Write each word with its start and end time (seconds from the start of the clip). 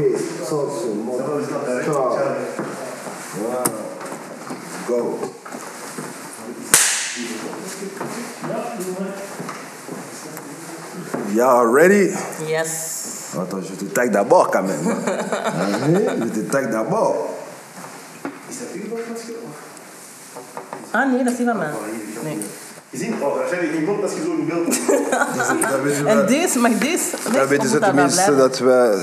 Oké, 0.00 0.16
salsa, 0.48 0.86
mother. 1.04 1.44
Charlie. 1.84 2.46
Wow. 3.36 3.64
Go. 4.86 5.18
Y'all 11.34 11.66
ready? 11.66 12.14
Yes. 12.46 12.98
Attends, 13.38 13.68
je 13.68 13.76
te 13.76 13.84
tag 13.92 14.10
d'abord 14.10 14.50
quand 14.50 14.66
même. 14.66 14.84
Hein? 14.84 16.24
Je 16.24 16.30
te 16.30 16.46
tag 16.46 16.70
d'abord. 16.70 17.16
Ah 20.92 21.12
nee, 21.12 21.24
dat 21.24 21.32
is 21.32 21.38
niet 21.38 21.48
van 21.48 21.58
mij. 21.58 21.70
Nee. 22.22 22.38
Je 22.90 22.98
ziet, 22.98 23.12
oh, 23.20 23.36
waarschijnlijk 23.36 23.72
geen 23.72 23.84
mond 23.84 24.02
als 24.02 24.12
je 24.12 24.22
zo'n 24.24 24.46
beeld 24.46 24.78
En 26.06 26.16
we, 26.16 26.24
deze, 26.26 26.58
mag 26.58 26.78
deze? 26.78 27.16
dan 27.32 27.46
weten 27.46 27.68
ze 27.68 27.78
tenminste 27.78 28.36
dat 28.36 28.58
wij, 28.58 28.98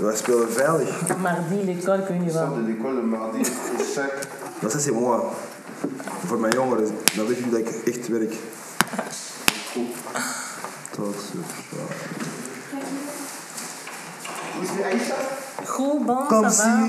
wij 0.00 0.16
spelen 0.16 0.52
veilig. 0.52 1.16
Maar 1.22 1.44
die 1.48 1.64
l'école, 1.64 2.04
weet 2.08 2.20
niet 2.20 2.32
wat. 2.32 2.54
de 2.54 2.60
l'école 2.60 3.02
mardi 3.02 3.38
au 3.38 3.84
chaque 3.94 4.18
Dat 4.60 4.74
is 4.74 4.90
moi. 4.90 5.20
Voor 6.26 6.38
mijn 6.38 6.52
jongeren, 6.52 6.88
dan 7.16 7.26
weet 7.26 7.36
je 7.36 7.48
dat 7.50 7.58
ik 7.58 7.68
echt 7.84 8.08
werk. 8.08 8.34
Tot 10.90 11.14
zo. 11.14 11.38
Hoe 14.54 14.64
is? 14.94 15.00
Goed, 15.68 16.06
bon, 16.06 16.26
Comme 16.28 16.50
ça 16.50 16.56
va? 16.56 16.88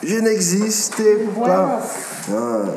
si 0.00 0.06
je 0.06 0.20
n'existais 0.20 1.16
pas. 1.34 1.82
Ah. 2.30 2.68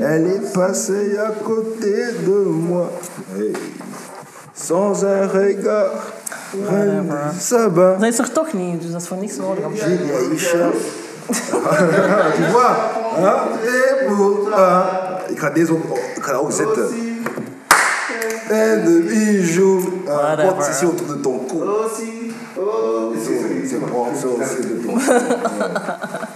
Elle 0.00 0.26
est 0.26 0.52
passée 0.52 1.18
à 1.18 1.30
côté 1.44 2.12
de 2.24 2.44
moi. 2.68 2.90
Hey. 3.36 3.52
Sans 4.54 5.04
un 5.04 5.26
regard. 5.26 6.12
Du 6.52 7.38
sabbat. 7.38 8.00
Dat 8.00 8.12
is 8.12 8.18
er 8.18 8.32
toch 8.32 8.52
niet, 8.52 8.82
dus 8.82 8.90
dat 8.90 9.00
is 9.00 9.08
voor 9.08 9.16
niks 9.16 9.36
nodig. 9.36 9.64
tu 12.36 12.42
vois? 12.52 12.76
Hein? 13.16 13.34
Et 13.62 14.06
pour. 14.06 14.48
Ik 15.28 15.38
ga 15.38 15.50
deze 15.50 15.72
ook, 15.72 15.98
ik 16.14 16.22
ga 16.22 16.32
ook 16.32 16.52
zetten. 16.52 16.88
En 18.48 18.84
de. 18.84 20.02
Ah, 20.06 20.14
Whatever. 20.14 20.56
Wat 20.56 20.68
is 20.68 20.80
hier 20.80 20.88
autour 20.88 21.06
de 21.06 21.20
ton 21.20 21.46
cou? 21.46 21.62
Oh, 22.58 23.12
C'est 23.68 23.80
bon, 23.80 24.06
so 24.20 24.38
c'est 24.42 24.62
de 24.62 24.86
ton 24.86 24.98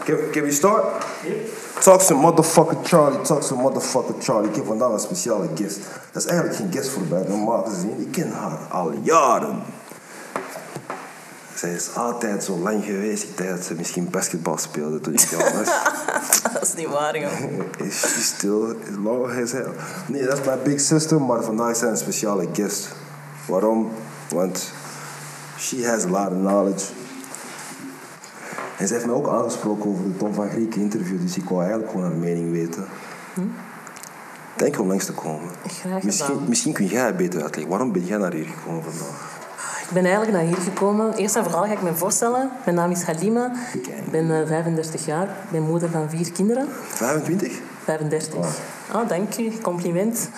Can, 0.05 0.17
can 0.33 0.43
we 0.43 0.51
start? 0.53 0.85
Talk 1.81 2.03
to 2.03 2.15
motherfucker 2.15 2.77
Charlie, 2.83 3.23
talk 3.23 3.41
to 3.43 3.57
motherfucker 3.57 4.15
Charlie. 4.21 4.49
Ik 4.51 4.57
heb 4.57 4.67
vandaag 4.67 4.93
een 4.93 5.01
speciale 5.01 5.47
guest. 5.55 5.79
Dat 6.13 6.23
is 6.23 6.29
eigenlijk 6.29 6.59
geen 6.59 6.73
guest 6.73 6.89
voor 6.89 7.03
mij, 7.11 7.25
normaal 7.29 7.65
gezien. 7.65 7.95
Ik 7.99 8.13
ken 8.13 8.33
haar 8.33 8.59
al 8.71 8.93
jaren. 9.03 9.63
Zij 11.61 11.73
is 11.73 11.95
altijd 11.95 12.45
zo 12.45 12.59
lang 12.59 12.85
geweest. 12.85 13.23
Ik 13.23 13.37
dacht 13.37 13.51
dat 13.51 13.65
ze 13.65 13.75
misschien 13.75 14.11
basketbal 14.11 14.59
speelde 14.59 15.01
toen 15.01 15.13
ik 15.13 15.21
jong 15.21 15.43
was. 15.43 15.69
Dat 16.53 16.63
is 16.63 16.75
niet 16.75 16.89
waar, 16.89 17.19
joh. 17.19 17.33
Is 17.87 18.01
she 18.01 18.21
still 18.21 18.77
long 19.03 19.43
as 19.43 19.53
hell? 19.53 19.67
Nee, 20.07 20.25
dat 20.25 20.39
is 20.39 20.45
mijn 20.45 20.59
big 20.63 20.81
sister, 20.81 21.21
maar 21.21 21.43
vandaag 21.43 21.71
is 21.71 21.79
zij 21.79 21.89
een 21.89 21.97
speciale 21.97 22.49
guest. 22.53 22.89
Waarom? 23.47 23.91
Want 24.29 24.73
she 25.59 25.87
has 25.87 26.05
a 26.05 26.09
lot 26.09 26.27
of 26.27 26.39
knowledge. 26.39 26.87
En 28.77 28.87
ze 28.87 28.93
heeft 28.95 29.07
mij 29.07 29.15
ook 29.15 29.29
aangesproken 29.29 29.91
over 29.91 30.05
de 30.05 30.17
Tom 30.17 30.35
van 30.35 30.49
Griek 30.51 30.75
interview, 30.75 31.21
dus 31.21 31.37
ik 31.37 31.49
wou 31.49 31.61
eigenlijk 31.61 31.91
gewoon 31.91 32.07
haar 32.07 32.17
mening 32.17 32.53
weten. 32.53 32.85
Denk 34.57 34.79
om 34.79 34.89
langs 34.89 35.05
te 35.05 35.13
komen. 35.13 35.51
Graag 35.67 36.03
Misschien, 36.03 36.45
misschien 36.49 36.73
kun 36.73 36.87
jij 36.87 37.07
het 37.07 37.17
beter 37.17 37.43
uitleggen. 37.43 37.71
Waarom 37.71 37.93
ben 37.93 38.05
jij 38.05 38.19
naar 38.19 38.33
hier 38.33 38.47
gekomen 38.47 38.83
vandaag? 38.83 39.40
Ik 39.91 39.97
ben 39.97 40.05
eigenlijk 40.05 40.37
naar 40.37 40.47
hier 40.47 40.65
gekomen. 40.65 41.15
Eerst 41.15 41.37
en 41.37 41.45
vooral 41.45 41.65
ga 41.65 41.73
ik 41.73 41.83
me 41.83 41.95
voorstellen. 41.95 42.51
Mijn 42.65 42.77
naam 42.77 42.91
is 42.91 43.03
Halima. 43.03 43.53
Ik 43.73 44.11
ben 44.11 44.41
eh, 44.41 44.47
35 44.47 45.07
jaar. 45.07 45.23
Ik 45.23 45.51
ben 45.51 45.63
moeder 45.63 45.91
van 45.91 46.11
vier 46.11 46.33
kinderen. 46.33 46.69
25? 46.89 47.53
35. 47.85 48.39
Oh, 48.95 49.09
dank 49.09 49.39
u. 49.39 49.53
Compliment. 49.63 50.31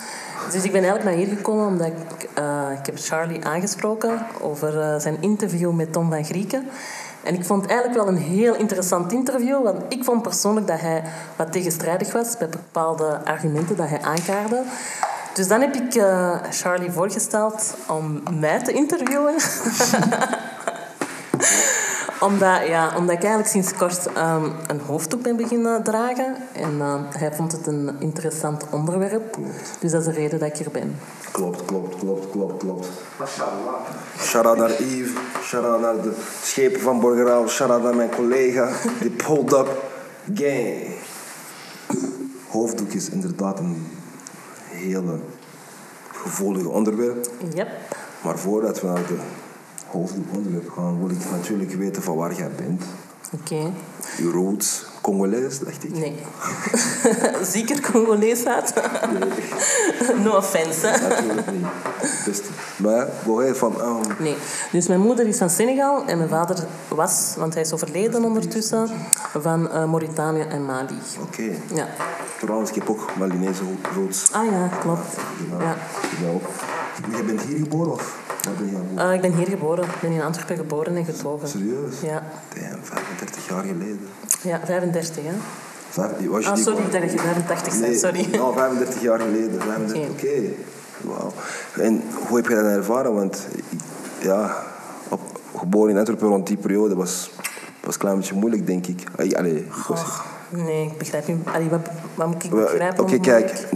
Dus 0.52 0.64
ik 0.64 0.72
ben 0.72 0.82
eigenlijk 0.84 1.04
naar 1.04 1.26
hier 1.26 1.36
gekomen 1.36 1.66
omdat 1.66 1.86
ik... 1.86 2.28
eh, 2.34 2.78
ik 2.78 2.86
heb 2.86 2.98
Charlie 2.98 3.44
aangesproken 3.44 4.26
over 4.40 4.80
eh, 4.80 4.98
zijn 4.98 5.16
interview 5.20 5.72
met 5.72 5.92
Tom 5.92 6.10
van 6.10 6.24
Grieken. 6.24 6.66
En 7.22 7.34
ik 7.34 7.44
vond 7.44 7.62
het 7.62 7.70
eigenlijk 7.70 8.00
wel 8.04 8.08
een 8.14 8.22
heel 8.22 8.54
interessant 8.54 9.12
interview. 9.12 9.62
Want 9.62 9.82
ik 9.88 10.04
vond 10.04 10.22
persoonlijk 10.22 10.66
dat 10.66 10.80
hij 10.80 11.02
wat 11.36 11.52
tegenstrijdig 11.52 12.12
was 12.12 12.36
bij 12.36 12.48
bepaalde 12.48 13.20
argumenten 13.24 13.76
dat 13.76 13.88
hij 13.88 14.00
aankaarde. 14.00 14.62
Dus 15.34 15.48
dan 15.48 15.60
heb 15.60 15.74
ik 15.74 15.94
eh, 15.94 16.36
Charlie 16.50 16.90
voorgesteld 16.90 17.74
om 17.88 18.22
mij 18.38 18.62
te 18.62 18.72
interviewen. 18.72 19.34
omdat, 22.28 22.66
ja, 22.66 22.96
omdat 22.96 23.14
ik 23.14 23.22
eigenlijk 23.22 23.48
sinds 23.48 23.74
kort 23.74 24.12
ehm, 24.12 24.44
een 24.66 24.80
hoofddoek 24.86 25.22
ben 25.22 25.36
beginnen 25.36 25.82
dragen. 25.82 26.36
En 26.52 26.80
eh, 26.80 26.94
hij 27.08 27.32
vond 27.32 27.52
het 27.52 27.66
een 27.66 27.90
interessant 27.98 28.64
onderwerp. 28.70 29.38
Dus 29.80 29.90
dat 29.90 30.00
is 30.00 30.06
de 30.06 30.12
reden 30.12 30.38
dat 30.38 30.48
ik 30.48 30.56
hier 30.56 30.70
ben. 30.70 30.98
Klopt, 31.30 31.64
klopt, 31.64 31.98
klopt, 31.98 32.30
klopt, 32.30 32.62
klopt. 32.62 32.88
Mashallah. 33.18 33.80
Shout-out 34.18 34.56
naar 34.58 34.82
Yves, 34.82 35.12
shout-out 35.42 35.80
naar 35.80 36.02
de 36.02 36.16
schepen 36.42 36.80
van 36.80 37.00
Borgerau, 37.00 37.48
shout-out 37.48 37.82
naar 37.82 37.94
mijn 37.94 38.10
collega, 38.10 38.70
die 39.00 39.10
pulled 39.10 39.52
up 39.52 39.82
gang. 40.34 40.86
Hoofddoek 42.48 42.92
is 42.92 43.08
inderdaad 43.08 43.58
een 43.58 44.01
hele 44.82 45.18
gevoelige 46.12 46.68
onderwerp. 46.68 47.28
Yep. 47.54 47.68
Maar 48.22 48.38
voordat 48.38 48.80
we 48.80 48.86
naar 48.86 49.06
de 49.06 49.18
hoofddoek 49.86 50.34
onderwerp 50.34 50.70
gaan, 50.70 50.98
wil 50.98 51.10
ik 51.10 51.30
natuurlijk 51.30 51.72
weten 51.72 52.02
van 52.02 52.16
waar 52.16 52.34
jij 52.34 52.50
bent. 52.56 52.84
Oké. 53.32 53.72
Je 54.16 54.30
roots, 54.30 54.84
Congolees, 55.02 55.58
dacht 55.58 55.84
ik. 55.84 55.94
Nee. 55.94 56.16
Zeker 57.52 57.90
Congolees 57.90 58.44
uit. 58.46 58.74
no 60.24 60.36
offense. 60.36 60.86
Natuurlijk 60.86 61.50
niet. 61.52 61.66
Beste. 62.26 62.48
Maar, 62.76 63.08
go 63.24 63.40
ahead 63.40 63.58
van... 63.58 63.80
um, 63.80 64.00
Nee. 64.18 64.36
Dus 64.72 64.86
mijn 64.86 65.00
moeder 65.00 65.26
is 65.26 65.38
van 65.38 65.50
Senegal 65.50 66.04
en 66.06 66.16
mijn 66.16 66.28
vader 66.28 66.56
was, 66.88 67.34
want 67.36 67.54
hij 67.54 67.62
is 67.62 67.72
overleden 67.72 68.24
ondertussen, 68.24 68.88
van 69.40 69.70
eh, 69.70 69.84
Mauritanië 69.84 70.40
en 70.40 70.64
Mali. 70.64 70.98
Oké. 71.20 71.50
Ja. 71.74 71.86
Trouwens, 72.40 72.70
ik 72.70 72.76
heb 72.76 72.90
ook 72.90 73.10
Malinese 73.18 73.62
roots. 73.94 74.32
Ah 74.32 74.44
ja, 74.50 74.68
klopt. 74.80 75.16
Ja. 75.58 75.76
Ja. 76.20 76.30
ook. 76.32 76.48
Je 77.16 77.22
bent 77.22 77.42
hier 77.42 77.58
geboren 77.58 77.92
of 77.92 78.18
waar 78.44 78.54
ben? 78.94 79.06
Eh, 79.08 79.14
ik 79.14 79.20
ben 79.20 79.34
hier 79.34 79.46
geboren. 79.46 79.84
Ik 79.84 80.00
ben 80.00 80.10
in 80.12 80.22
Antwerpen 80.22 80.56
geboren 80.56 80.96
en 80.96 81.04
getogen. 81.04 81.48
Serieus? 81.48 82.00
Ja. 82.02 82.22
Damn, 82.54 82.82
35 82.84 83.48
jaar 83.48 83.62
geleden. 83.62 84.00
Ja, 84.42 84.60
35, 84.64 85.24
hè. 85.24 85.32
Vijf, 85.88 86.10
was 86.28 86.42
je 86.44 86.48
Ah, 86.48 86.54
die 86.54 86.64
sorry, 86.64 86.78
ik 86.84 86.90
dacht 86.92 87.02
dat 87.02 87.12
je 87.12 87.18
85 87.18 87.72
zei, 87.72 87.86
Nee, 87.90 87.98
sorry. 87.98 88.28
Nou, 88.36 88.54
35 88.54 89.02
jaar 89.02 89.18
geleden. 89.20 89.60
35, 89.60 90.10
Oké. 90.10 90.42
Wauw. 91.00 91.32
En 91.80 92.02
hoe 92.28 92.36
heb 92.36 92.48
je 92.48 92.54
dat 92.54 92.64
ervaren? 92.64 93.14
Want 93.14 93.46
ja, 94.20 94.56
op, 95.08 95.20
geboren 95.56 95.90
in 95.90 95.98
Antwerpen 95.98 96.28
rond 96.28 96.46
die 96.46 96.56
periode 96.56 96.94
was, 96.94 97.30
was 97.84 97.94
een 97.94 98.00
klein 98.00 98.16
beetje 98.16 98.34
moeilijk, 98.34 98.66
denk 98.66 98.86
ik. 98.86 99.02
Allee, 99.16 99.38
allee, 99.38 99.66
was- 99.88 100.20
Nee, 100.48 100.86
ik 100.86 100.98
begrijp 100.98 101.26
niet. 101.26 101.46
Allee, 101.54 101.68
wat, 101.68 101.80
wat 102.14 102.26
moet 102.26 102.44
ik 102.44 102.50
begrijpen? 102.50 103.04
Oké, 103.04 103.18
kijk. 103.18 103.68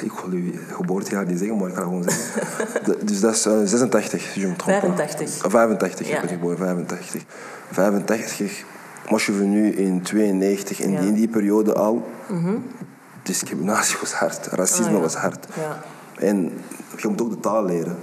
Ik 0.00 0.12
wil 0.12 0.36
je 0.38 0.52
geboortejaar 0.72 1.26
niet 1.26 1.38
zeggen, 1.38 1.56
maar 1.58 1.68
ik 1.68 1.74
ga 1.74 1.82
gewoon 1.82 2.02
zeggen. 2.02 2.42
De- 2.86 3.04
dus 3.04 3.20
dat 3.20 3.34
is 3.34 3.46
eh, 3.46 3.52
86, 3.64 4.34
je 4.34 4.46
me 4.46 4.56
trompe. 4.56 4.80
85. 4.80 5.44
Ah, 5.44 5.50
85, 5.50 6.08
Ja. 6.08 6.14
ik 6.14 6.20
ben 6.20 6.28
geboren 6.30 6.56
85. 6.58 7.22
85, 7.70 8.64
moi 9.08 9.22
je 9.26 9.32
venu 9.32 9.70
in 9.70 10.02
92 10.02 10.80
en 10.80 10.90
Ja. 10.90 10.98
Mhm. 10.98 11.06
in 11.08 11.14
die 11.14 11.28
periode 11.28 11.74
al. 11.74 12.06
Discriminatie 13.22 13.96
was 14.00 14.12
hard, 14.12 14.46
racisme 14.46 14.92
ja. 14.92 14.98
was 14.98 15.14
hard. 15.14 15.46
Ja. 15.56 15.82
En 16.26 16.52
je 16.96 17.08
moet 17.08 17.22
ook 17.22 17.30
de 17.30 17.40
taal 17.40 17.64
leren. 17.64 17.96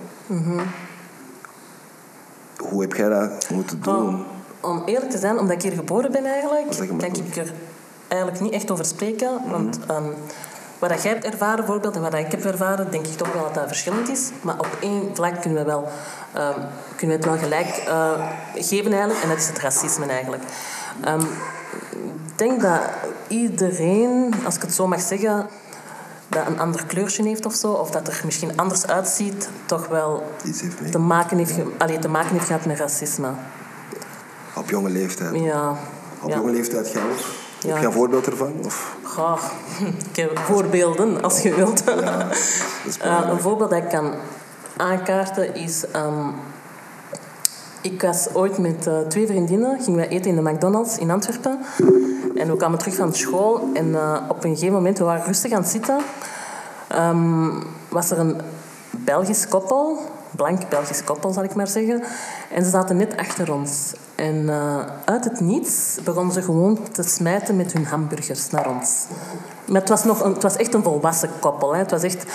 Hoe 2.58 2.82
heb 2.82 2.94
jij 2.94 3.10
dat 3.10 3.50
moeten 3.50 3.82
doen? 3.82 4.08
Om, 4.08 4.26
om 4.62 4.82
eerlijk 4.86 5.12
te 5.12 5.18
zijn, 5.18 5.40
omdat 5.40 5.56
ik 5.56 5.62
hier 5.62 5.72
geboren 5.72 6.12
ben 6.12 6.26
eigenlijk, 6.26 6.88
kan 6.88 7.16
ik 7.16 7.36
er 7.36 7.54
eigenlijk 8.08 8.42
niet 8.42 8.54
echt 8.54 8.72
over 8.72 8.86
spreken. 8.86 9.30
Want 9.50 9.80
ehm, 9.88 10.04
wat 10.90 11.02
jij 11.02 11.12
hebt 11.12 11.26
ervaren 11.26 11.56
bijvoorbeeld 11.56 11.96
en 11.96 12.02
wat 12.02 12.14
ik 12.14 12.32
heb 12.32 12.46
ervaren, 12.46 12.92
denk 12.92 13.08
ik 13.08 13.18
toch 13.18 13.34
wel 13.34 13.44
dat 13.44 13.54
dat 13.54 13.68
verschillend 13.68 14.10
is. 14.10 14.30
Maar 14.42 14.60
op 14.60 14.78
één 14.80 15.10
vlak 15.14 15.42
kunnen 15.42 15.60
we, 15.60 15.66
wel, 15.66 15.88
ehm, 16.34 16.60
kunnen 16.96 17.18
we 17.18 17.24
het 17.24 17.26
wel 17.26 17.38
gelijk 17.38 17.68
eh, 17.68 18.28
geven 18.56 18.92
eigenlijk. 18.92 19.22
En 19.24 19.30
dat 19.30 19.38
is 19.38 19.48
het 19.48 19.60
racisme 19.60 20.06
eigenlijk. 20.06 20.44
Ehm, 21.04 21.22
ik 21.22 22.38
denk 22.38 22.62
dat 22.62 22.80
iedereen, 23.28 24.34
als 24.46 24.56
ik 24.56 24.62
het 24.62 24.74
zo 24.74 24.88
mag 24.88 25.02
zeggen, 25.02 25.48
dat 26.28 26.48
een 26.48 26.60
ander 26.60 26.86
kleurtje 26.86 27.24
heeft 27.24 27.46
of 27.46 27.54
zo, 27.54 27.72
of 27.72 27.92
dat 27.92 28.08
er 28.08 28.22
misschien 28.26 28.58
anders 28.58 28.88
uitziet, 28.88 29.50
toch 29.66 29.88
wel 29.88 30.32
te 30.92 31.00
maken 31.00 31.38
heeft, 31.38 31.60
allee, 31.78 32.00
te 32.00 32.08
maken 32.08 32.32
heeft 32.32 32.46
gehad 32.46 32.66
met 32.66 32.80
racisme. 32.80 33.30
Op 34.56 34.70
jonge 34.70 34.90
leeftijd. 34.90 35.36
Ja. 35.36 35.76
Op 36.22 36.30
ja. 36.30 36.36
jonge 36.36 36.52
leeftijd 36.52 36.98
ook. 36.98 37.41
Heb 37.68 37.78
je 37.78 37.86
een 37.86 37.92
voorbeeld 37.92 38.26
ervan? 38.28 38.54
Of? 38.66 38.96
Goh, 39.04 39.38
ik 40.10 40.16
heb 40.16 40.40
voorbeelden, 40.40 41.22
als 41.22 41.42
je 41.42 41.56
wilt. 41.56 41.84
een 43.32 43.40
voorbeeld 43.40 43.70
dat 43.70 43.84
ik 43.84 43.90
kan 43.90 44.14
aankaarten 44.78 45.56
is... 45.56 45.86
ehm, 45.92 46.28
Ik 47.82 48.02
was 48.02 48.34
ooit 48.34 48.58
met 48.58 48.88
eh, 48.88 49.00
twee 49.00 49.28
vriendinnen, 49.28 49.80
gingen 49.82 50.00
wij 50.00 50.08
eten 50.08 50.30
in 50.30 50.44
de 50.44 50.50
McDonald's 50.52 50.98
in 50.98 51.12
Antwerpen. 51.12 51.60
En 52.36 52.48
we 52.48 52.56
kwamen 52.58 52.78
terug 52.80 52.96
van 52.96 53.14
school 53.14 53.70
en 53.74 53.96
eh, 53.96 54.18
op 54.28 54.44
een 54.44 54.54
gegeven 54.54 54.74
moment, 54.76 54.98
we 54.98 55.04
waren 55.04 55.26
rustig 55.26 55.52
aan 55.52 55.62
het 55.62 55.70
zitten, 55.72 55.98
ehm, 56.88 57.50
was 57.90 58.12
er 58.12 58.20
een 58.20 58.42
Belgisch 58.90 59.48
koppel, 59.48 60.00
blank 60.32 60.70
Belgisch 60.70 61.04
koppel 61.04 61.32
zal 61.32 61.44
ik 61.44 61.56
maar 61.56 61.68
zeggen. 61.68 62.04
En 62.52 62.64
ze 62.64 62.70
zaten 62.70 62.98
net 62.98 63.18
achter 63.18 63.54
ons. 63.54 63.94
En 64.16 64.50
eh, 64.50 64.78
uit 65.06 65.24
het 65.24 65.40
niets 65.40 65.98
begonnen 66.04 66.34
ze 66.34 66.42
gewoon 66.42 66.80
te 66.92 67.04
smijten 67.04 67.56
met 67.56 67.74
hun 67.74 67.86
hamburgers 67.86 68.50
naar 68.50 68.70
ons. 68.70 69.06
Maar 69.66 69.82
het 69.82 69.90
was, 69.90 70.04
nog 70.04 70.24
een, 70.24 70.34
het 70.34 70.44
was 70.44 70.56
echt 70.56 70.74
een 70.74 70.84
volwassen 70.84 71.30
koppel. 71.40 71.74
Hè. 71.74 71.80
Het 71.80 71.92
was 71.92 72.04
echt, 72.04 72.26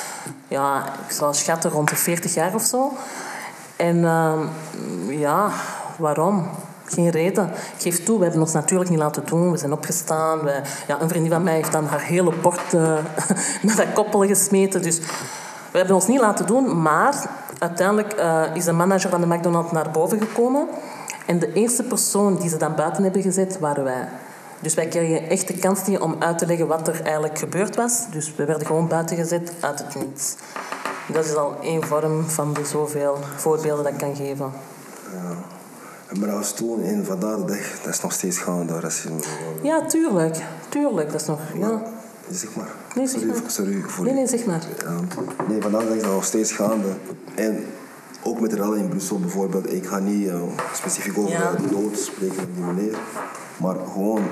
ja, 0.48 0.84
ik 1.08 1.14
zou 1.14 1.34
schatten 1.34 1.70
rond 1.70 1.88
de 1.88 1.96
40 1.96 2.34
jaar 2.34 2.54
of 2.54 2.62
zo. 2.62 2.92
En 3.76 4.04
ehm, 4.04 4.40
ja, 5.08 5.50
waarom? 5.98 6.48
Geen 6.84 7.10
reden. 7.10 7.46
Ik 7.46 7.82
geef 7.82 8.04
toe, 8.04 8.18
we 8.18 8.24
hebben 8.24 8.42
ons 8.42 8.52
natuurlijk 8.52 8.90
niet 8.90 8.98
laten 8.98 9.26
doen. 9.26 9.50
We 9.50 9.56
zijn 9.56 9.72
opgestaan. 9.72 10.40
We, 10.40 10.60
ja, 10.86 11.00
een 11.00 11.08
vriendin 11.08 11.32
van 11.32 11.42
mij 11.42 11.54
heeft 11.54 11.72
dan 11.72 11.86
haar 11.86 12.02
hele 12.02 12.32
bord 12.42 12.74
eh, 12.74 12.80
naar 13.62 13.76
dat 13.76 13.92
koppel 13.94 14.26
gesmeten. 14.26 14.82
Dus 14.82 14.98
we 15.70 15.78
hebben 15.78 15.94
ons 15.94 16.06
niet 16.06 16.20
laten 16.20 16.46
doen. 16.46 16.82
Maar 16.82 17.28
uiteindelijk 17.58 18.12
eh, 18.12 18.42
is 18.54 18.64
de 18.64 18.72
manager 18.72 19.10
van 19.10 19.20
de 19.20 19.26
McDonald's 19.26 19.72
naar 19.72 19.90
boven 19.90 20.20
gekomen. 20.20 20.68
En 21.26 21.38
de 21.38 21.52
eerste 21.52 21.82
persoon 21.82 22.36
die 22.36 22.48
ze 22.48 22.56
dan 22.56 22.74
buiten 22.74 23.02
hebben 23.02 23.22
gezet, 23.22 23.58
waren 23.58 23.84
wij. 23.84 24.08
Dus 24.60 24.74
wij 24.74 24.86
kregen 24.86 25.28
echt 25.28 25.46
de 25.46 25.58
kans 25.58 25.86
niet 25.86 25.98
om 25.98 26.16
uit 26.18 26.38
te 26.38 26.46
leggen 26.46 26.66
wat 26.66 26.88
er 26.88 27.02
eigenlijk 27.02 27.38
gebeurd 27.38 27.76
was. 27.76 28.10
Dus 28.10 28.34
we 28.34 28.44
werden 28.44 28.66
gewoon 28.66 28.88
buiten 28.88 29.16
gezet 29.16 29.52
uit 29.60 29.78
het 29.78 29.94
niets. 29.94 30.34
Dat 31.12 31.24
is 31.24 31.34
al 31.34 31.56
één 31.60 31.82
vorm 31.84 32.24
van 32.24 32.52
de 32.52 32.64
zoveel 32.64 33.18
voorbeelden 33.36 33.84
dat 33.84 33.92
ik 33.92 33.98
kan 33.98 34.16
geven. 34.16 34.52
En 36.08 36.18
maar 36.18 36.28
dat 36.28 36.36
was 36.36 36.52
toen 36.52 36.82
en 36.82 37.04
vandaag 37.04 37.36
de 37.36 37.44
dag, 37.44 37.80
dat 37.82 37.94
is 37.94 38.00
nog 38.00 38.12
steeds 38.12 38.38
gaande, 38.38 38.80
racisme. 38.80 39.20
Ja, 39.62 39.86
tuurlijk. 39.86 40.36
Tuurlijk, 40.68 41.12
dat 41.12 41.20
is 41.20 41.26
nog... 41.26 41.40
Ja. 41.54 41.82
Zeg 42.30 42.54
maar. 42.54 42.70
Nee, 42.96 43.06
zeg 43.06 43.24
maar. 43.24 43.36
sorry 43.46 43.82
voor 43.86 44.04
Nee, 44.04 44.14
nee, 44.14 44.26
zeg 44.26 44.44
maar. 44.44 44.62
Ja. 44.84 45.00
Nee, 45.48 45.60
vandaag 45.62 45.82
is 45.82 46.02
dat 46.02 46.12
nog 46.12 46.24
steeds 46.24 46.52
gaande. 46.52 46.88
En 47.34 47.64
ook 48.22 48.40
met 48.40 48.50
de 48.50 48.56
rellen 48.56 48.78
in 48.78 48.88
Brussel 48.88 49.20
bijvoorbeeld. 49.20 49.72
Ik 49.72 49.86
ga 49.86 49.98
niet 49.98 50.28
eh, 50.28 50.40
specifiek 50.72 51.18
over 51.18 51.30
Ja. 51.30 51.50
de 51.52 51.68
dood 51.70 51.98
spreken 51.98 52.42
op 52.42 52.54
die 52.54 52.64
manier. 52.64 52.96
Maar 53.56 53.76
gewoon 53.92 54.22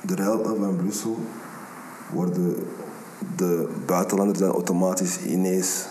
de 0.00 0.14
rellen 0.14 0.56
van 0.58 0.76
Brussel 0.76 1.18
worden 2.12 2.56
de 3.36 3.68
buitenlanders 3.86 4.38
dan 4.38 4.50
automatisch 4.50 5.18
ineens 5.26 5.84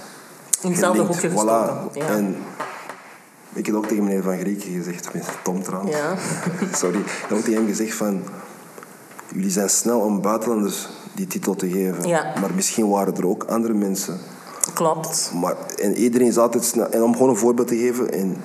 In 0.62 0.70
hetzelfde 0.70 1.02
hoekje 1.02 1.30
Voilà. 1.30 1.94
Ja. 1.94 2.08
En 2.08 2.36
ik 3.54 3.66
heb 3.66 3.76
ook 3.76 3.86
tegen 3.88 4.04
meneer 4.04 4.24
Van 4.24 4.38
Grieken 4.38 4.72
gezegd, 4.72 5.10
Tom 5.44 5.64
trouwens. 5.64 5.96
Ja. 5.96 6.16
Sorry. 6.78 7.00
Ik 7.00 7.26
heb 7.28 7.38
ook 7.38 7.44
tegen 7.44 7.60
hem 7.60 7.68
gezegd 7.68 7.96
van... 7.96 8.22
Jullie 9.34 9.52
zijn 9.52 9.70
snel 9.70 10.00
om 10.00 10.22
buitenlanders 10.22 10.90
die 11.14 11.28
titel 11.28 11.56
te 11.56 11.70
geven. 11.70 12.08
Ja. 12.08 12.34
Maar 12.42 12.50
misschien 12.56 12.90
waren 12.90 13.16
er 13.16 13.28
ook 13.28 13.44
andere 13.44 13.74
mensen. 13.74 14.18
Klopt. 14.74 15.32
Maar, 15.42 15.56
en 15.82 15.96
iedereen 15.96 16.28
is 16.28 16.38
altijd 16.38 16.64
snel... 16.64 16.90
En 16.90 17.04
om 17.04 17.14
gewoon 17.14 17.30
een 17.30 17.36
voorbeeld 17.36 17.68
te 17.68 17.78
geven... 17.78 18.12
En 18.12 18.36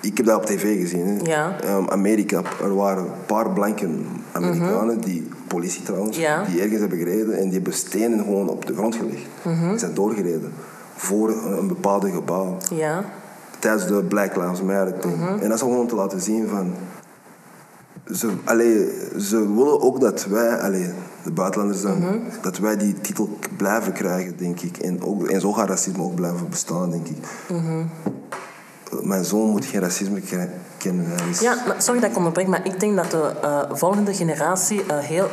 ik 0.00 0.16
heb 0.16 0.26
dat 0.26 0.36
op 0.36 0.46
tv 0.46 0.80
gezien. 0.80 1.06
Hè. 1.06 1.30
Ja. 1.30 1.60
Ehm, 1.60 1.88
Amerika. 1.88 2.42
Er 2.62 2.74
waren 2.74 3.02
een 3.02 3.10
paar 3.26 3.50
blanke 3.50 3.88
Amerikanen, 4.32 5.00
die, 5.00 5.28
politie 5.46 5.82
trouwens, 5.82 6.16
Mhm. 6.16 6.26
Ja. 6.26 6.44
die 6.44 6.60
ergens 6.60 6.80
hebben 6.80 6.98
gereden 6.98 7.36
en 7.38 7.44
die 7.44 7.52
hebben 7.52 7.72
stenen 7.72 8.18
gewoon 8.18 8.48
op 8.48 8.66
de 8.66 8.74
grond 8.74 8.94
gelegd. 8.94 9.26
Mhm. 9.44 9.68
Die 9.68 9.78
zijn 9.78 9.94
doorgereden. 9.94 10.52
Voor 10.96 11.28
een, 11.28 11.58
een 11.58 11.68
bepaalde 11.68 12.10
gebouw 12.10 12.56
Ja. 12.74 13.04
tijdens 13.58 13.86
de 13.86 13.94
Black 14.04 14.36
Lives 14.36 14.62
Matter. 14.62 14.94
Mhm. 15.08 15.28
En 15.32 15.40
dat 15.48 15.52
is 15.52 15.60
gewoon 15.60 15.78
om 15.78 15.88
te 15.88 15.94
laten 15.94 16.20
zien 16.20 16.48
van... 16.48 16.72
Ze, 18.14 18.30
allee, 18.44 18.88
ze 19.18 19.54
willen 19.54 19.80
ook 19.80 20.00
dat 20.00 20.24
wij, 20.24 20.56
allee, 20.60 20.90
de 21.24 21.30
buitenlanders 21.32 21.82
dan, 21.82 21.98
Mhm. 21.98 22.18
dat 22.42 22.58
wij 22.58 22.76
die 22.76 23.00
titel 23.00 23.38
blijven 23.56 23.92
krijgen, 23.92 24.36
denk 24.36 24.60
ik. 24.60 24.76
En, 24.76 25.02
ook, 25.04 25.26
en 25.28 25.40
zo 25.40 25.52
gaat 25.52 25.68
racisme 25.68 26.02
ook 26.02 26.14
blijven 26.14 26.48
bestaan, 26.50 26.90
denk 26.90 27.06
ik. 27.06 27.16
Mhm. 27.48 27.84
Mijn 29.02 29.24
zoon 29.24 29.48
moet 29.50 29.64
geen 29.64 29.80
racisme 29.80 30.20
kennen. 30.78 31.06
Ja, 31.40 31.56
maar, 31.66 31.82
sorry 31.82 32.00
dat 32.00 32.10
ik 32.10 32.16
onderbreek, 32.16 32.46
maar 32.46 32.66
ik 32.66 32.80
denk 32.80 32.96
dat 32.96 33.10
de 33.10 33.32
eh, 33.42 33.62
volgende 33.72 34.14
generatie 34.14 34.82
eh, 34.86 34.98
heel 34.98 35.28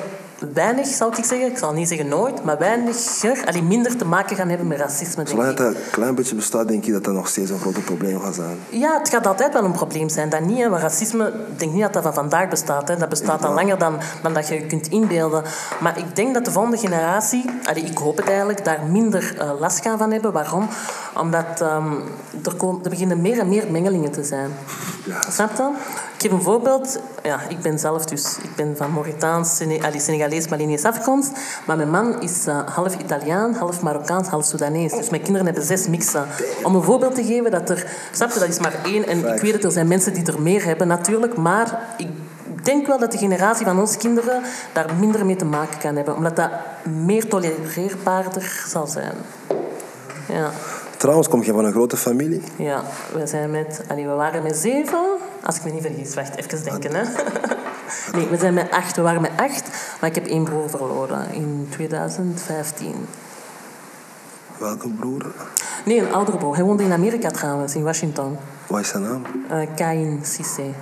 weinig, 0.53 0.87
zou 0.87 1.13
ik 1.17 1.25
zeggen, 1.25 1.51
ik 1.51 1.57
zal 1.57 1.73
niet 1.73 1.87
zeggen 1.87 2.07
nooit, 2.07 2.43
maar 2.43 2.57
weiniger, 2.57 3.43
allee, 3.45 3.63
minder 3.63 3.97
te 3.97 4.05
maken 4.05 4.35
gaan 4.35 4.49
hebben 4.49 4.67
met 4.67 4.79
racisme, 4.79 5.27
Zolang 5.27 5.55
dat 5.55 5.75
een 5.75 5.81
klein 5.91 6.15
beetje 6.15 6.35
bestaat, 6.35 6.67
denk 6.67 6.85
ik 6.85 6.93
dat 6.93 7.03
dat 7.03 7.13
nog 7.13 7.27
steeds 7.27 7.49
een 7.49 7.59
groot 7.59 7.85
probleem 7.85 8.19
gaat 8.19 8.35
zijn. 8.35 8.57
Ja, 8.69 8.97
het 8.97 9.09
gaat 9.09 9.27
altijd 9.27 9.53
wel 9.53 9.63
een 9.63 9.71
probleem 9.71 10.09
zijn. 10.09 10.29
Dat 10.29 10.41
niet, 10.41 10.57
hè, 10.57 10.69
maar 10.69 10.81
racisme, 10.81 11.27
ik 11.27 11.59
denk 11.59 11.71
niet 11.71 11.81
dat 11.81 11.93
dat 11.93 12.03
van 12.03 12.13
vandaag 12.13 12.49
bestaat. 12.49 12.87
Hè. 12.87 12.97
Dat 12.97 13.09
bestaat 13.09 13.45
al 13.45 13.53
langer 13.53 13.77
dan, 13.77 13.99
dan 14.21 14.33
dat 14.33 14.47
je 14.47 14.53
je 14.53 14.65
kunt 14.65 14.87
inbeelden. 14.87 15.43
Maar 15.79 15.97
ik 15.97 16.15
denk 16.15 16.33
dat 16.33 16.45
de 16.45 16.51
volgende 16.51 16.77
generatie, 16.77 17.45
allee, 17.63 17.83
ik 17.83 17.97
hoop 17.97 18.17
het 18.17 18.27
eigenlijk, 18.27 18.65
daar 18.65 18.83
minder 18.91 19.35
eh, 19.39 19.51
last 19.59 19.81
gaan 19.81 19.97
van 19.97 20.11
hebben. 20.11 20.31
Waarom? 20.31 20.67
Omdat 21.13 21.61
ehm, 21.61 21.93
er, 22.43 22.55
komen, 22.55 22.83
er 22.83 22.89
beginnen 22.89 23.21
meer 23.21 23.39
en 23.39 23.49
meer 23.49 23.71
mengelingen 23.71 24.11
te 24.11 24.23
zijn. 24.23 24.51
Ja. 25.03 25.21
Snap 25.29 25.57
je? 25.57 25.69
Ik 26.13 26.21
geef 26.21 26.31
een 26.31 26.41
voorbeeld. 26.41 26.99
Ja, 27.23 27.39
ik 27.49 27.61
ben 27.61 27.79
zelf 27.79 28.05
dus, 28.05 28.37
ik 28.41 28.55
ben 28.55 28.77
van 28.77 28.93
Mauritaans, 28.93 29.55
Sene- 29.55 29.81
Senegalees, 30.27 30.47
Malinees 30.47 30.83
afkomst. 30.83 31.31
Maar 31.65 31.77
mijn 31.77 31.89
man 31.89 32.21
is 32.21 32.45
eh, 32.45 32.59
half 32.65 32.95
Italiaan, 32.95 33.53
half 33.53 33.81
Marokkaans, 33.81 34.27
half 34.27 34.45
Soedanees. 34.45 34.91
Dus 34.91 35.09
mijn 35.09 35.21
kinderen 35.21 35.45
hebben 35.45 35.65
zes 35.65 35.87
mixen. 35.87 36.25
Om 36.63 36.75
een 36.75 36.83
voorbeeld 36.83 37.15
te 37.15 37.23
geven 37.23 37.51
dat 37.51 37.69
er, 37.69 37.85
snap 38.11 38.31
je, 38.31 38.39
dat 38.39 38.49
is 38.49 38.59
maar 38.59 38.75
één. 38.83 39.07
En 39.07 39.17
ik 39.33 39.41
weet 39.41 39.53
het, 39.53 39.63
er 39.63 39.71
zijn 39.71 39.87
mensen 39.87 40.13
die 40.13 40.25
er 40.25 40.41
meer 40.41 40.65
hebben 40.65 40.87
natuurlijk. 40.87 41.37
Maar 41.37 41.79
ik 41.97 42.07
denk 42.63 42.87
wel 42.87 42.99
dat 42.99 43.11
de 43.11 43.17
generatie 43.17 43.65
van 43.65 43.79
onze 43.79 43.97
kinderen 43.97 44.41
daar 44.73 44.95
minder 44.99 45.25
mee 45.25 45.35
te 45.35 45.45
maken 45.45 45.79
kan 45.79 45.95
hebben. 45.95 46.15
Omdat 46.15 46.35
dat 46.35 46.49
meer 46.83 47.27
tolereerbaarder 47.27 48.63
zal 48.67 48.87
zijn. 48.87 49.13
Ja. 50.27 50.51
Trouwens, 50.97 51.27
kom 51.27 51.43
je 51.43 51.51
van 51.51 51.65
een 51.65 51.71
grote 51.71 51.97
familie? 51.97 52.41
Ja, 52.55 52.83
we, 53.13 53.27
zijn 53.27 53.51
met, 53.51 53.81
allee, 53.87 54.07
we 54.07 54.13
waren 54.13 54.43
met 54.43 54.55
zeven, 54.55 55.05
als 55.43 55.55
ik 55.55 55.63
me 55.63 55.71
niet 55.71 55.81
vergis. 55.81 56.13
Wacht, 56.13 56.35
even 56.35 56.63
denken. 56.63 56.95
Hè. 56.95 57.03
Nee, 58.13 58.27
we 58.27 58.37
zijn 58.37 58.53
met 58.53 58.71
acht. 58.71 58.95
We 58.95 59.01
waren 59.01 59.21
met 59.21 59.31
acht, 59.37 59.69
maar 60.01 60.09
ik 60.09 60.15
heb 60.15 60.25
één 60.25 60.43
broer 60.43 60.69
verloren 60.69 61.31
in 61.31 61.67
2015. 61.69 62.93
Welke 64.57 64.89
broer? 64.89 65.25
Nee, 65.85 65.99
een 65.99 66.13
oudere 66.13 66.37
broer. 66.37 66.55
Hij 66.55 66.63
woonde 66.63 66.83
in 66.83 66.91
Amerika 66.91 67.29
trouwens, 67.29 67.75
in 67.75 67.83
Washington. 67.83 68.37
Wat 68.67 68.79
is 68.79 68.87
zijn 68.87 69.03
naam? 69.03 69.21
Uh, 69.51 69.67
Kain 69.75 70.19
Cissé. 70.23 70.73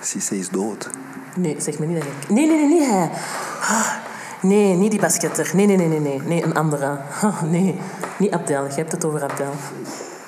Cissé 0.00 0.34
is 0.34 0.48
dood. 0.48 0.90
Nee, 1.36 1.56
zeg 1.58 1.78
me 1.78 1.86
niet 1.86 1.96
dat 1.96 2.06
ik... 2.06 2.28
Nee, 2.28 2.46
nee, 2.46 2.56
nee, 2.56 2.68
niet 2.68 2.86
hij. 2.86 3.10
Nee, 4.40 4.74
niet 4.74 4.90
die 4.90 5.00
basketter. 5.00 5.50
Nee, 5.54 5.66
nee, 5.66 5.76
nee, 5.76 5.88
nee, 5.88 6.00
nee. 6.00 6.20
Nee, 6.24 6.44
een 6.44 6.54
andere. 6.54 6.98
Nee, 7.50 7.80
niet 8.16 8.30
Abdel. 8.30 8.64
Je 8.64 8.74
hebt 8.74 8.92
het 8.92 9.04
over 9.04 9.22
Abdel. 9.22 9.52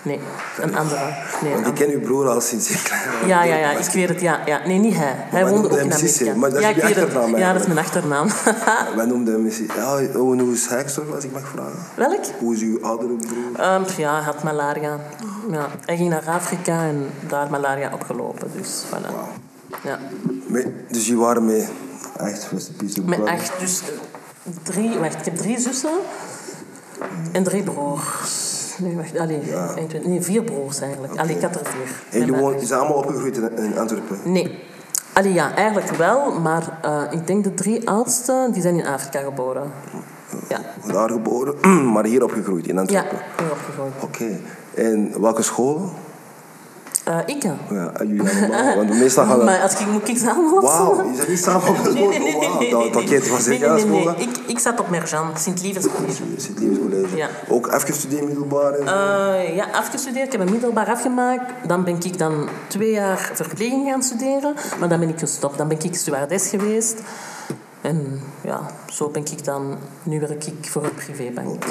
Nee, 0.04 0.20
een 0.60 0.76
andere. 0.76 1.14
Nee, 1.42 1.54
Want 1.54 1.66
ik 1.66 1.74
ken 1.74 1.90
uw 1.90 2.00
broer 2.00 2.28
al 2.28 2.40
sinds 2.40 2.70
ik 2.70 2.80
klein 2.84 3.02
was. 3.20 3.28
Ja, 3.28 3.44
ja, 3.44 3.56
ja, 3.56 3.70
ik 3.70 3.92
weet 3.92 4.08
het. 4.08 4.20
Ja, 4.20 4.40
ja. 4.46 4.66
Nee, 4.66 4.78
niet 4.78 4.94
hij. 4.96 5.14
Hij 5.16 5.46
woonde 5.46 5.70
ook 5.70 5.78
in 5.78 5.92
Amerika. 5.92 6.34
maar 6.34 6.50
dat 6.50 6.58
is 6.58 6.76
ja, 6.76 6.82
achternaam 6.82 7.36
Ja, 7.36 7.52
dat 7.52 7.60
is 7.60 7.66
mijn 7.66 7.78
achternaam. 7.78 8.28
Wij 8.96 9.06
noemden 9.06 9.34
hem 9.34 9.42
misschien... 9.42 9.70
Ja, 9.76 9.94
oh, 9.94 10.32
en 10.32 10.38
hoe 10.38 10.52
is 10.52 10.66
hij 10.66 10.82
gestorven, 10.82 11.14
als 11.14 11.24
ik 11.24 11.32
mag 11.32 11.48
vragen? 11.48 11.78
Welk? 11.94 12.24
Hoe 12.38 12.54
is 12.54 12.60
uw 12.60 12.82
oudere 12.82 13.16
broer? 13.16 13.64
Ehm, 13.64 13.82
ja, 13.96 14.14
hij 14.14 14.22
had 14.22 14.42
malaria. 14.42 14.98
Ja, 15.50 15.66
hij 15.84 15.96
ging 15.96 16.08
naar 16.08 16.28
Afrika 16.28 16.82
en 16.82 17.10
daar 17.28 17.50
malaria 17.50 17.90
opgelopen. 17.92 18.50
Dus, 18.56 18.82
voilà. 18.86 19.40
Ja. 19.82 19.98
Dus 20.88 21.06
jullie 21.06 21.22
waren 21.22 21.46
met... 21.46 21.70
Echt, 22.16 22.50
Met 23.04 23.24
echt, 23.24 23.52
dus 23.58 23.82
drie... 24.62 24.98
Wacht, 24.98 25.14
ik 25.14 25.24
heb 25.24 25.36
drie 25.36 25.58
zussen 25.58 25.98
en 27.32 27.42
drie 27.42 27.62
broers. 27.62 28.60
Nee, 28.78 28.96
wacht, 28.96 29.18
allee, 29.18 29.42
nee, 30.04 30.22
vier 30.22 30.42
broers 30.42 30.80
eigenlijk. 30.80 31.16
Allee, 31.16 31.36
ik 31.36 31.42
had 31.42 31.54
er 31.54 31.66
vier. 31.66 32.20
En 32.20 32.26
jullie 32.26 32.66
zijn 32.66 32.80
allemaal 32.80 32.98
opgegroeid 32.98 33.36
in, 33.36 33.78
Antwerpen? 33.78 34.18
Nee. 34.24 34.58
Allee, 35.12 35.32
ja, 35.32 35.54
eigenlijk 35.54 35.90
wel, 35.90 36.40
maar 36.40 36.78
eh, 36.82 37.02
ik 37.10 37.26
denk 37.26 37.44
de 37.44 37.54
drie 37.54 37.88
oudste, 37.88 38.48
die 38.52 38.62
zijn 38.62 38.78
in 38.78 38.86
Afrika 38.86 39.20
geboren. 39.20 39.72
Ja, 40.48 40.60
Daar 40.92 41.10
geboren, 41.10 41.54
maar 41.92 42.04
hier 42.04 42.22
opgegroeid, 42.22 42.66
in 42.66 42.74
ja 42.74 42.80
Antwerpen? 42.80 43.18
hier 43.38 43.50
opgegroeid. 43.50 43.92
Oké. 44.00 44.38
En 44.74 45.20
welke 45.20 45.42
school? 45.42 45.90
Eh, 47.04 47.18
ik, 47.26 47.42
ja. 47.42 47.56
En 47.94 48.08
jullie 48.08 48.30
allemaal. 48.42 48.76
Want 48.76 48.88
meestal 48.98 49.24
gaan 49.26 49.44
Maar 49.44 49.60
als 49.60 49.80
ik, 49.80 49.86
moet 49.86 50.08
ik 50.08 50.18
samen? 50.18 50.60
Wauw, 50.60 51.10
je 51.10 51.16
zat 51.16 51.28
niet 51.28 51.38
samen 51.38 51.68
op? 51.68 51.76
Nee, 51.92 52.08
nee, 52.08 52.18
nee. 52.18 52.20
Nee, 52.58 52.70
dat- 52.92 53.04
nee, 53.04 53.18
dat 53.20 53.28
was 53.28 53.46
ik 53.46 53.64
aan 53.64 53.74
nee, 53.74 53.84
nee, 53.84 54.00
school. 54.02 54.14
nee. 54.14 54.26
Ik, 54.26 54.36
ik 54.46 54.58
zat 54.58 54.80
op 54.80 54.90
Merjan, 54.90 55.30
Sint-Lievens 55.38 55.86
College. 55.96 56.22
Sint-Lievens 56.36 56.78
College. 56.78 57.16
Ja. 57.16 57.28
Ook 57.48 57.66
even 57.66 57.80
gestudeerd 57.80 58.24
middelbaar? 58.26 58.72
En... 58.72 58.86
Eh, 58.86 59.56
ja, 59.56 59.66
afgestudeerd. 59.72 60.26
Ik 60.26 60.32
heb 60.32 60.40
een 60.40 60.50
middelbaar 60.52 60.86
afgemaakt. 60.86 61.52
Dan 61.68 61.84
ben 61.84 61.96
ik 62.02 62.18
dan 62.18 62.48
twee 62.66 62.90
jaar 62.90 63.30
verpleging 63.34 63.88
gaan 63.88 64.02
studeren. 64.02 64.54
Maar 64.78 64.88
dan 64.88 65.00
ben 65.00 65.08
ik 65.08 65.18
gestopt. 65.18 65.58
Dan 65.58 65.68
ben 65.68 65.78
ik 65.82 65.94
stewardess 65.94 66.48
geweest. 66.48 67.00
En 67.80 68.20
ja, 68.40 68.60
zo 68.86 69.08
ben 69.08 69.22
ik 69.30 69.44
dan... 69.44 69.76
Nu 70.02 70.20
werk 70.20 70.44
ik 70.46 70.68
voor 70.70 70.84
een 70.84 70.94
privébank. 70.94 71.64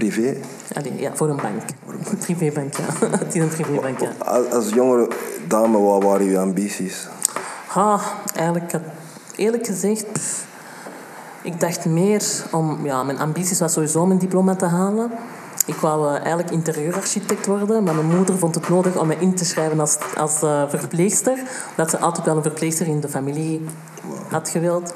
Privé. 0.00 0.36
Allee, 0.72 0.92
ja, 0.96 1.10
voor 1.14 1.28
een 1.28 1.36
bank. 1.36 1.62
Een 2.10 2.18
privébank, 2.18 2.74
ja. 2.74 2.84
Het 3.24 3.34
is 3.34 3.42
een 3.42 3.48
privébank, 3.48 4.00
ja. 4.00 4.12
Als, 4.50 4.68
jongere 4.68 5.08
dame, 5.48 5.78
wat 5.78 6.02
waren 6.02 6.26
uw 6.26 6.38
ambities? 6.38 7.08
Ah, 7.74 8.02
eigenlijk, 8.34 8.72
eerlijk 9.36 9.66
gezegd, 9.66 10.12
pff, 10.12 10.46
ik 11.42 11.60
dacht 11.60 11.84
meer 11.84 12.22
om... 12.50 12.84
Ja, 12.84 13.02
mijn 13.02 13.18
ambities 13.18 13.58
was 13.58 13.72
sowieso 13.72 14.00
om 14.00 14.10
een 14.10 14.18
diploma 14.18 14.56
te 14.56 14.66
halen. 14.66 15.10
Ik 15.66 15.74
wou 15.74 16.08
eh, 16.08 16.20
eigenlijk 16.20 16.50
interieurarchitect 16.50 17.46
worden, 17.46 17.82
maar 17.82 17.94
mijn 17.94 18.16
moeder 18.16 18.38
vond 18.38 18.54
het 18.54 18.68
nodig 18.68 18.96
om 18.96 19.06
me 19.06 19.16
in 19.18 19.34
te 19.34 19.44
schrijven 19.44 19.80
als, 19.80 19.98
als 20.16 20.42
eh, 20.42 20.62
verpleegster. 20.68 21.38
Omdat 21.70 21.90
ze 21.90 21.98
altijd 21.98 22.26
wel 22.26 22.36
een 22.36 22.42
verpleegster 22.42 22.86
in 22.86 23.00
de 23.00 23.08
familie 23.08 23.64
had 24.30 24.48
gewild. 24.48 24.94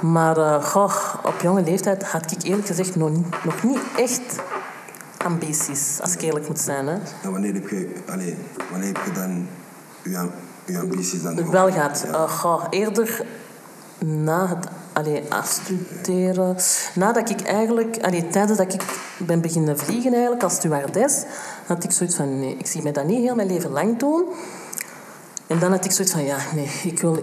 Maar 0.00 0.36
eh, 0.36 0.64
goh, 0.64 1.05
op 1.26 1.40
jonge 1.42 1.62
leeftijd 1.62 2.02
had 2.02 2.30
ik 2.32 2.42
eerlijk 2.42 2.66
gezegd 2.66 2.96
nog 2.96 3.10
niet, 3.10 3.44
nog 3.44 3.62
niet 3.62 3.80
echt 3.96 4.36
ambities, 5.16 5.98
als 6.00 6.12
ik 6.12 6.20
eerlijk 6.20 6.48
moet 6.48 6.58
zijn. 6.58 6.86
Hè. 6.86 6.98
En 7.22 7.32
wanneer 7.32 7.54
heb 7.54 7.68
je, 7.68 7.88
allee, 8.08 8.36
wanneer 8.70 8.88
heb 8.88 9.04
je 9.04 9.12
dan 9.12 9.48
uw 10.66 10.78
ambities 10.80 11.22
dan 11.22 11.50
Wel 11.50 11.72
gehad. 11.72 12.06
Ja. 12.12 12.26
Goh, 12.26 12.64
eerder 12.70 13.26
na 13.98 14.48
het 14.48 14.66
allee, 14.92 15.22
afstuderen. 15.28 16.56
Nadat 16.94 17.30
ik 17.30 17.40
eigenlijk... 17.40 17.98
Allee, 18.02 18.28
tijdens 18.28 18.58
dat 18.58 18.72
ik 18.74 18.82
ben 19.18 19.40
beginnen 19.40 19.78
vliegen 19.78 20.12
eigenlijk, 20.12 20.42
als 20.42 20.54
stewardess, 20.54 21.24
had 21.66 21.84
ik 21.84 21.90
zoiets 21.90 22.16
van... 22.16 22.38
Nee, 22.38 22.56
ik 22.58 22.66
zie 22.66 22.82
mij 22.82 22.92
dat 22.92 23.04
niet 23.04 23.20
heel 23.20 23.34
mijn 23.34 23.48
leven 23.48 23.70
lang 23.70 23.98
doen. 23.98 24.24
En 25.46 25.58
dan 25.58 25.70
had 25.70 25.84
ik 25.84 25.92
zoiets 25.92 26.14
van... 26.14 26.24
Ja, 26.24 26.36
nee, 26.54 26.70
ik 26.84 27.00
wil... 27.00 27.22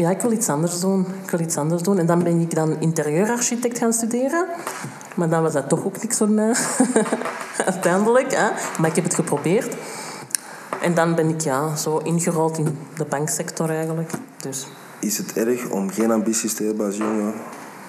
Ja, 0.00 0.10
ik 0.10 0.20
wil 0.20 0.32
iets 0.32 0.48
anders 0.48 0.80
doen. 0.80 1.06
Ik 1.24 1.30
wil 1.30 1.40
iets 1.40 1.56
anders 1.56 1.82
doen. 1.82 1.98
En 1.98 2.06
dan 2.06 2.22
ben 2.22 2.40
ik 2.40 2.54
dan 2.54 2.76
interieurarchitect 2.80 3.78
gaan 3.78 3.92
studeren. 3.92 4.46
Maar 5.14 5.28
dan 5.28 5.42
was 5.42 5.52
dat 5.52 5.68
toch 5.68 5.84
ook 5.84 6.02
niks 6.02 6.16
voor 6.16 6.28
mij. 6.28 6.54
Uiteindelijk. 7.72 8.34
Hè. 8.34 8.48
Maar 8.78 8.88
ik 8.88 8.94
heb 8.94 9.04
het 9.04 9.14
geprobeerd. 9.14 9.76
En 10.82 10.94
dan 10.94 11.14
ben 11.14 11.28
ik 11.28 11.40
ja, 11.40 11.76
zo 11.76 11.98
ingerold 11.98 12.58
in 12.58 12.78
de 12.96 13.04
banksector 13.04 13.70
eigenlijk. 13.70 14.10
Dus, 14.36 14.66
Is 15.00 15.18
het 15.18 15.32
erg 15.32 15.70
om 15.70 15.90
geen 15.90 16.10
ambities 16.10 16.54
te 16.54 16.64
hebben 16.64 16.86
als 16.86 16.96
jonge 16.96 17.32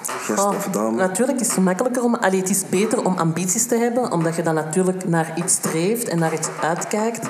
gast 0.02 0.44
oh, 0.44 0.56
of 0.56 0.66
dame? 0.66 0.98
natuurlijk 0.98 1.40
is 1.40 1.46
het 1.46 1.56
gemakkelijker 1.56 2.04
om... 2.04 2.16
Allee, 2.16 2.40
het 2.40 2.50
is 2.50 2.70
beter 2.70 3.06
om 3.06 3.18
ambities 3.18 3.66
te 3.66 3.76
hebben, 3.76 4.12
omdat 4.12 4.36
je 4.36 4.44
dan 4.44 4.54
natuurlijk 4.54 5.08
naar 5.08 5.34
iets 5.36 5.54
streeft 5.54 6.08
en 6.08 6.20
naar 6.20 6.34
iets 6.34 6.50
uitkijkt. 6.62 7.28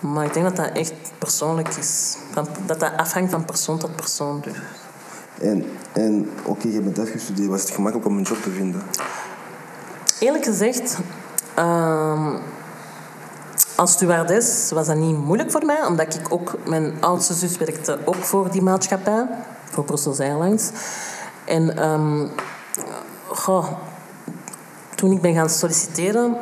Maar 0.00 0.24
ik 0.24 0.32
denk 0.32 0.46
dat 0.46 0.56
dat 0.56 0.76
echt 0.76 0.92
persoonlijk 1.18 1.68
is. 1.68 2.16
Dat 2.34 2.48
dat 2.66 2.92
afhangt 2.96 3.30
van 3.30 3.44
persoon 3.44 3.78
tot 3.78 3.96
persoon. 3.96 4.40
Dus. 4.40 4.56
En, 5.40 5.64
en 5.92 6.30
oké, 6.44 6.68
je 6.68 6.80
bent 6.80 6.98
afgestudeerd. 6.98 7.48
Was 7.48 7.60
het 7.60 7.70
gemakkelijk 7.70 8.08
om 8.08 8.16
een 8.16 8.22
job 8.22 8.42
te 8.42 8.50
vinden? 8.50 8.82
Eerlijk 10.18 10.44
gezegd, 10.44 10.98
ehm, 11.54 12.36
als 13.76 13.92
stewardess 13.92 14.70
was 14.70 14.86
dat 14.86 14.96
niet 14.96 15.16
moeilijk 15.16 15.50
voor 15.50 15.64
mij, 15.64 15.86
omdat 15.86 16.14
ik 16.14 16.32
ook, 16.32 16.54
mijn 16.66 16.92
oudste 17.00 17.34
zus 17.34 17.58
werkte 17.58 17.98
ook 18.04 18.14
voor 18.14 18.50
die 18.50 18.62
maatschappij, 18.62 19.26
voor 19.70 19.84
Brussels 19.84 20.20
Airlines. 20.20 20.70
En 21.44 21.76
ehm, 21.76 22.26
goh, 23.26 23.66
toen 24.94 25.12
ik 25.12 25.20
ben 25.20 25.34
gaan 25.34 25.50
solliciteren, 25.50 26.36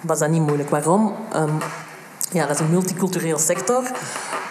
was 0.00 0.18
dat 0.18 0.30
niet 0.30 0.42
moeilijk. 0.42 0.70
Waarom? 0.70 1.14
Ehm, 1.32 1.56
ja, 2.32 2.46
dat 2.46 2.54
is 2.54 2.60
een 2.60 2.70
multicultureel 2.70 3.38
sector. 3.38 3.82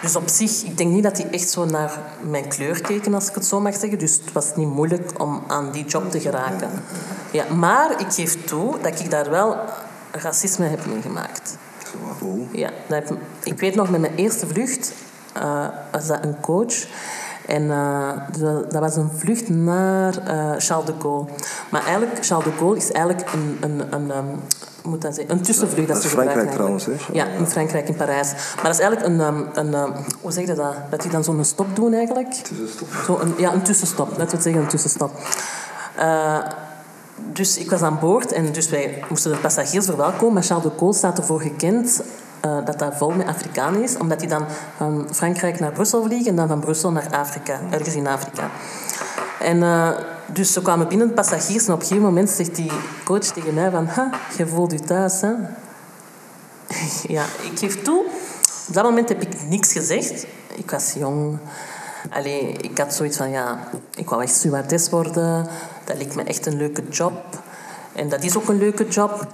Dus 0.01 0.15
op 0.15 0.27
zich, 0.29 0.63
ik 0.63 0.77
denk 0.77 0.91
niet 0.91 1.03
dat 1.03 1.15
die 1.15 1.25
echt 1.27 1.49
zo 1.49 1.65
naar 1.65 1.99
mijn 2.29 2.47
kleur 2.47 2.81
keken, 2.81 3.13
als 3.13 3.29
ik 3.29 3.35
het 3.35 3.45
zo 3.45 3.59
mag 3.59 3.75
zeggen. 3.75 3.99
Dus 3.99 4.11
het 4.25 4.31
was 4.31 4.55
niet 4.55 4.67
moeilijk 4.67 5.21
om 5.21 5.43
aan 5.47 5.71
die 5.71 5.85
job 5.85 6.11
te 6.11 6.19
geraken. 6.19 6.69
Ja, 7.31 7.43
maar 7.53 7.91
ik 7.99 8.11
geef 8.13 8.45
toe 8.45 8.79
dat 8.81 8.99
ik 8.99 9.09
daar 9.09 9.29
wel 9.29 9.57
racisme 10.11 10.65
heb 10.67 10.85
meegemaakt. 10.85 11.57
Ja, 12.51 12.69
dat 12.87 13.09
heb- 13.09 13.17
ik 13.43 13.59
weet 13.59 13.75
nog, 13.75 13.89
met 13.89 14.01
mijn 14.01 14.15
eerste 14.15 14.47
vlucht 14.47 14.91
eh, 15.33 15.67
was 15.91 16.07
dat 16.07 16.23
een 16.23 16.39
coach. 16.39 16.73
En 17.47 17.71
eh, 17.71 18.09
dat 18.69 18.79
was 18.79 18.95
een 18.95 19.09
vlucht 19.15 19.49
naar 19.49 20.17
eh, 20.17 20.51
Charles 20.57 20.85
de 20.85 20.93
Gaulle. 20.99 21.25
Maar 21.69 21.85
eigenlijk, 21.85 22.25
Charles 22.25 22.45
de 22.45 22.51
Gaulle 22.57 22.77
is 22.77 22.91
eigenlijk 22.91 23.33
een, 23.33 23.57
een, 23.61 23.93
een, 23.93 24.11
hoe 24.83 24.91
moet 24.91 25.01
dat 25.01 25.15
zeggen? 25.15 25.35
een 25.35 25.41
tussenvlucht. 25.41 25.87
Dat 25.87 25.97
is 25.97 26.03
ze 26.03 26.09
Frankrijk 26.09 26.49
gebruiken 26.49 26.81
trouwens, 26.83 27.07
hè? 27.07 27.13
Ja, 27.13 27.25
in 27.25 27.47
Frankrijk, 27.47 27.87
in 27.87 27.95
Parijs. 27.95 28.31
Maar 28.31 28.63
dat 28.63 28.73
is 28.73 28.79
eigenlijk 28.79 29.13
een, 29.13 29.21
ehm, 29.21 29.43
een 29.53 29.73
ehm, 29.73 29.91
hoe 30.21 30.31
zeg 30.31 30.47
je 30.47 30.53
dat? 30.53 30.75
Dat 30.89 31.01
die 31.01 31.11
dan 31.11 31.23
zo'n 31.23 31.45
stop 31.45 31.75
doen 31.75 31.93
eigenlijk. 31.93 32.33
Tussenstop. 32.33 32.87
Zo 33.05 33.19
een, 33.19 33.33
ja, 33.37 33.53
een 33.53 33.61
tussenstop. 33.61 34.17
Laten 34.17 34.37
we 34.37 34.43
zeggen, 34.43 34.61
een 34.61 34.67
tussenstop. 34.67 35.11
Eh, 35.95 36.37
dus 37.33 37.57
ik 37.57 37.69
was 37.69 37.81
aan 37.81 37.99
boord 37.99 38.31
en 38.31 38.51
dus 38.51 38.69
wij 38.69 39.03
moesten 39.09 39.31
de 39.31 39.37
passagiers 39.37 39.85
verwelkomen. 39.85 40.33
Maar 40.33 40.43
Charles 40.43 40.63
de 40.63 40.71
Gaulle 40.77 40.93
staat 40.93 41.17
ervoor 41.17 41.41
gekend 41.41 42.01
eh, 42.43 42.65
dat 42.65 42.79
dat 42.79 42.95
vol 42.95 43.09
met 43.09 43.27
Afrikanen 43.27 43.83
is. 43.83 43.97
Omdat 43.97 44.19
die 44.19 44.29
dan 44.29 44.45
van 44.77 45.07
Frankrijk 45.11 45.59
naar 45.59 45.71
Brussel 45.71 46.03
vliegen 46.03 46.29
en 46.29 46.35
dan 46.35 46.47
van 46.47 46.59
Brussel 46.59 46.91
naar 46.91 47.07
Afrika. 47.11 47.59
Ergens 47.69 47.95
in 47.95 48.07
Afrika. 48.07 48.49
En 49.39 49.63
eh, 49.63 49.89
dus 50.25 50.53
ze 50.53 50.61
kwamen 50.61 50.87
binnen, 50.87 51.13
passagiers. 51.13 51.67
En 51.67 51.73
op 51.73 51.79
een 51.79 51.85
gegeven 51.85 52.07
moment 52.07 52.29
zegt 52.29 52.55
die 52.55 52.71
coach 53.03 53.23
tegen 53.23 53.53
mij 53.53 53.71
van... 53.71 53.85
Ha, 53.85 54.09
je 54.37 54.47
voelt 54.47 54.71
je 54.71 54.79
thuis, 54.79 55.21
hè? 55.21 55.31
ja, 57.15 57.23
ik 57.23 57.59
geef 57.59 57.81
toe. 57.81 58.05
Op 58.67 58.73
dat 58.73 58.83
moment 58.83 59.09
heb 59.09 59.21
ik 59.21 59.49
niks 59.49 59.71
gezegd. 59.71 60.25
Ik 60.55 60.71
was 60.71 60.93
jong. 60.97 61.37
Allee, 62.09 62.57
ik 62.61 62.77
had 62.77 62.93
zoiets 62.93 63.17
van, 63.17 63.29
ja, 63.29 63.59
ik 63.95 64.09
wou 64.09 64.21
echt 64.21 64.35
stewardess 64.35 64.89
worden. 64.89 65.47
Dat 65.83 65.97
leek 65.97 66.15
me 66.15 66.23
echt 66.23 66.45
een 66.45 66.57
leuke 66.57 66.83
job. 66.89 67.13
En 67.93 68.09
dat 68.09 68.23
is 68.23 68.37
ook 68.37 68.47
een 68.47 68.57
leuke 68.57 68.87
job. 68.87 69.27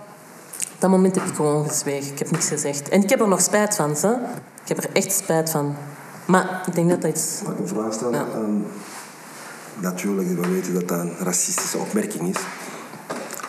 Dat 0.79 0.89
moment 0.89 1.15
heb 1.15 1.25
ik 1.25 1.35
gewoon 1.35 1.67
gezwegen. 1.67 2.11
Ik 2.11 2.19
heb 2.19 2.31
niks 2.31 2.47
gezegd. 2.47 2.89
En 2.89 3.03
ik 3.03 3.09
heb 3.09 3.21
er 3.21 3.27
nog 3.27 3.41
spijt 3.41 3.75
van, 3.75 3.95
ze. 3.95 4.17
Ik 4.61 4.67
heb 4.67 4.77
er 4.77 4.89
echt 4.93 5.11
spijt 5.11 5.49
van. 5.49 5.75
Maar 6.25 6.63
ik 6.67 6.75
denk 6.75 6.89
dat 6.89 7.01
dat 7.01 7.11
iets... 7.11 7.41
Mag 7.43 7.53
ik 7.53 7.59
een 7.59 7.67
vraag 7.67 7.93
stellen? 7.93 8.13
Ja. 8.13 8.25
Ehm, 8.33 8.57
natuurlijk, 9.79 10.27
we 10.27 10.49
weten 10.49 10.73
dat 10.73 10.87
dat 10.87 10.99
een 10.99 11.15
racistische 11.19 11.77
opmerking 11.77 12.35
is. 12.35 12.41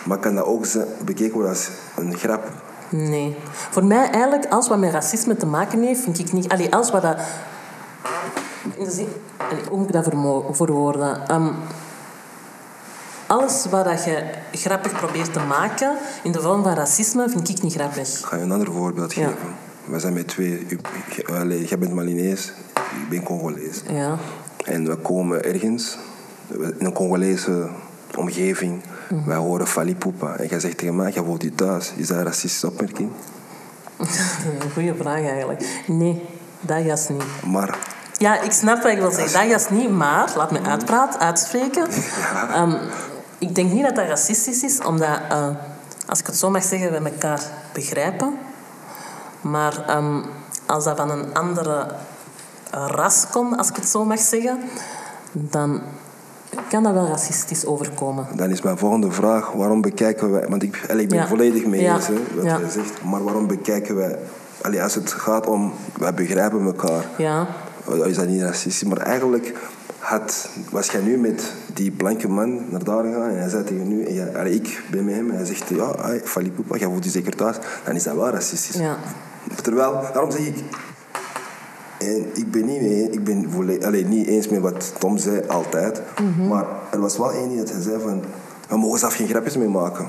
Maar 0.04 0.18
kan 0.18 0.34
dat 0.34 0.44
ook 0.44 0.66
bekeken 1.04 1.32
worden 1.32 1.50
als 1.50 1.68
een 1.96 2.18
grap? 2.18 2.48
Nee. 2.88 3.36
Voor 3.70 3.84
mij 3.84 4.10
eigenlijk, 4.10 4.52
alles 4.52 4.68
wat 4.68 4.78
met 4.78 4.92
racisme 4.92 5.36
te 5.36 5.46
maken 5.46 5.82
heeft, 5.82 6.00
vind 6.00 6.18
ik 6.18 6.32
niet... 6.32 6.48
Allee, 6.48 6.72
alles 6.72 6.90
wat 6.90 7.02
dat... 7.02 7.18
In 8.76 8.84
de 8.84 8.90
zin... 8.90 9.08
Allee, 9.36 9.62
hoe 9.68 9.78
moet 9.78 9.86
ik 9.86 9.92
dat 9.92 10.08
verwoorden? 10.50 11.28
Ehm, 11.28 11.52
alles 13.30 13.66
wat 13.70 13.84
dat 13.84 14.04
je 14.04 14.22
grappig 14.52 14.92
probeert 14.92 15.32
te 15.32 15.40
maken 15.40 15.96
in 16.22 16.32
de 16.32 16.40
vorm 16.40 16.62
van 16.62 16.74
racisme, 16.74 17.28
vind 17.28 17.48
ik 17.48 17.62
niet 17.62 17.72
grappig. 17.74 18.18
Ik 18.18 18.24
ga 18.24 18.36
je 18.36 18.42
een 18.42 18.52
ander 18.52 18.72
voorbeeld 18.72 19.14
Ja. 19.14 19.26
geven. 19.26 19.54
We 19.84 19.98
zijn 19.98 20.12
met 20.12 20.28
twee... 20.28 20.66
Jij 21.66 21.78
bent 21.78 21.94
Malinees, 21.94 22.52
ik 22.74 23.08
ben 23.08 23.22
Congolees. 23.22 23.82
Ja. 23.92 24.16
En 24.64 24.86
we 24.86 24.96
komen 24.96 25.44
ergens, 25.44 25.96
in 26.48 26.74
een 26.86 26.92
Congolese 26.92 27.68
omgeving. 28.16 28.82
Mhm. 29.10 29.28
Wij 29.28 29.36
horen 29.36 29.66
Falipupa. 29.66 30.36
En 30.36 30.46
jij 30.46 30.60
zegt 30.60 30.78
tegen 30.78 30.96
mij, 30.96 31.10
jij 31.12 31.22
woont 31.22 31.42
hier 31.42 31.54
thuis. 31.54 31.92
Is 31.96 32.06
dat 32.06 32.16
een 32.16 32.24
racistische 32.24 32.66
opmerking? 32.66 33.10
Een 34.00 34.70
goede 34.72 34.94
vraag 34.94 35.20
eigenlijk. 35.22 35.82
Nee, 35.86 36.22
dat 36.60 36.84
juist 36.84 37.08
niet. 37.10 37.22
Maar 37.46 37.78
Ja, 38.18 38.40
ik 38.40 38.52
snap 38.52 38.82
wat 38.82 38.92
ik 38.92 38.98
wil 38.98 39.10
zeggen. 39.10 39.40
Dat 39.40 39.48
juist 39.48 39.70
niet, 39.70 39.90
maar, 39.90 40.32
laat 40.36 40.50
me 40.50 40.60
uitpraten, 40.62 41.20
uitspreken. 41.20 41.86
Ehm, 42.54 42.74
ik 43.40 43.54
denk 43.54 43.72
niet 43.72 43.82
dat 43.84 43.96
dat 43.96 44.06
racistisch 44.06 44.62
is, 44.62 44.80
omdat, 44.82 45.18
eh, 45.28 45.46
als 46.06 46.20
ik 46.20 46.26
het 46.26 46.36
zo 46.36 46.50
mag 46.50 46.62
zeggen, 46.62 46.92
we 47.02 47.10
elkaar 47.10 47.40
begrijpen. 47.72 48.34
Maar 49.40 49.84
ehm, 49.86 50.22
als 50.66 50.84
dat 50.84 50.96
van 50.96 51.10
een 51.10 51.34
andere 51.34 51.86
ras 52.70 53.26
komt, 53.30 53.56
als 53.58 53.68
ik 53.68 53.76
het 53.76 53.88
zo 53.88 54.04
mag 54.04 54.18
zeggen, 54.18 54.58
dan 55.32 55.80
kan 56.68 56.82
dat 56.82 56.92
wel 56.92 57.06
racistisch 57.06 57.66
overkomen. 57.66 58.26
dan 58.34 58.50
is 58.50 58.62
mijn 58.62 58.78
volgende 58.78 59.10
vraag, 59.10 59.52
waarom 59.52 59.80
bekijken 59.80 60.30
wij... 60.30 60.46
Want 60.48 60.62
ik, 60.62 60.76
ik 60.76 61.08
ben 61.08 61.18
Ja. 61.18 61.26
volledig 61.26 61.64
mee 61.66 61.80
Ja. 61.80 61.94
eens, 61.94 62.06
hè, 62.06 62.14
wat 62.34 62.44
Ja. 62.44 62.58
jij 62.58 62.68
zegt. 62.70 63.02
Maar 63.04 63.24
waarom 63.24 63.46
bekijken 63.46 63.96
wij... 63.96 64.18
Allee, 64.62 64.82
als 64.82 64.94
het 64.94 65.12
gaat 65.12 65.46
om, 65.46 65.72
wij 65.98 66.14
begrijpen 66.14 66.64
elkaar. 66.64 67.04
Ja, 67.16 67.46
is 68.04 68.16
dat 68.16 68.26
niet 68.26 68.42
racistisch? 68.42 68.84
Maar 68.88 68.98
eigenlijk 68.98 69.54
had, 70.10 70.48
was 70.70 70.90
jij 70.90 71.00
nu 71.00 71.16
met 71.16 71.52
die 71.74 71.90
blanke 71.90 72.28
man 72.28 72.70
naar 72.70 72.84
daar 72.84 73.04
gegaan 73.04 73.28
en 73.30 73.38
hij 73.38 73.48
zei 73.48 73.64
tegen 73.64 73.88
nu, 73.88 74.04
en 74.04 74.14
jij- 74.14 74.36
allee, 74.38 74.54
ik 74.54 74.82
ben 74.90 75.04
met 75.04 75.14
hem 75.14 75.30
en 75.30 75.36
hij 75.36 75.44
zegt, 75.44 75.68
ja, 75.68 75.84
ay, 75.84 76.20
Falipupa, 76.24 76.76
jij 76.76 76.88
voelt 76.88 77.04
je 77.04 77.10
zeker 77.10 77.36
thuis, 77.36 77.56
dan 77.84 77.94
is 77.94 78.02
dat 78.02 78.14
wel 78.14 78.28
racistisch. 78.30 78.76
ja. 78.80 78.96
Terwijl, 79.62 79.92
daarom 80.12 80.30
zeg 80.30 80.40
ik, 80.46 80.56
en 81.98 82.26
ik 82.34 82.50
ben 82.50 82.64
niet, 82.64 82.80
mee, 82.80 83.10
ik 83.10 83.24
ben 83.24 83.46
allee, 83.84 84.04
niet 84.04 84.26
eens 84.26 84.48
met 84.48 84.60
wat 84.60 84.92
Tom 84.98 85.18
zei 85.18 85.46
altijd, 85.46 86.02
Mhm. 86.22 86.48
maar 86.48 86.64
er 86.90 87.00
was 87.00 87.16
wel 87.18 87.32
één 87.32 87.48
die 87.48 87.58
dat 87.58 87.70
hij 87.70 87.82
zei 87.82 88.00
van, 88.02 88.22
we 88.68 88.76
mogen 88.76 88.98
zelf 88.98 89.14
geen 89.14 89.28
grapjes 89.28 89.56
mee 89.56 89.68
maken. 89.68 90.06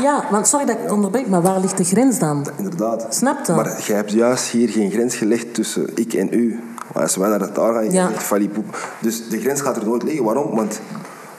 Ja, 0.00 0.24
want 0.30 0.48
sorry 0.48 0.66
dat 0.66 0.76
ik 0.84 0.92
onderbreek, 0.92 1.28
maar 1.28 1.42
waar 1.42 1.60
ligt 1.60 1.76
de 1.76 1.84
grens 1.84 2.18
dan? 2.18 2.46
Inderdaad. 2.56 3.06
Snap 3.14 3.44
je? 3.46 3.52
Maar 3.52 3.82
jij 3.86 3.96
hebt 3.96 4.10
juist 4.12 4.44
hier 4.50 4.68
geen 4.68 4.90
grens 4.90 5.14
gelegd 5.16 5.54
tussen 5.54 5.90
ik 5.94 6.12
en 6.14 6.28
u. 6.38 6.60
Maar 6.94 7.02
als 7.02 7.16
wij 7.16 7.28
naar 7.28 7.40
het 7.40 7.54
daar 7.54 7.72
gaan, 7.74 7.84
je 7.84 7.92
Ja. 7.92 8.08
zegt 8.08 8.22
Falipoep. 8.22 8.78
Dus 9.00 9.28
de 9.28 9.40
grens 9.40 9.60
gaat 9.60 9.76
er 9.76 9.84
nooit 9.86 10.02
liggen. 10.02 10.24
Waarom? 10.24 10.54
Want 10.56 10.80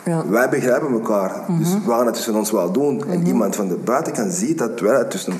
Ja. 0.05 0.17
Mhm. 0.17 0.29
Wij 0.31 0.49
begrijpen 0.49 0.91
elkaar, 0.93 1.31
dus 1.59 1.73
we 1.85 1.91
gaan 1.91 2.05
het 2.05 2.15
tussen 2.15 2.35
ons 2.35 2.51
wel 2.51 2.71
doen. 2.71 3.03
En 3.09 3.27
iemand 3.27 3.55
van 3.55 3.67
de 3.67 3.75
buitenkant 3.75 4.33
ziet 4.33 4.57
dat 4.57 4.79
wij 4.79 4.97
het 4.97 5.11
tussen 5.11 5.33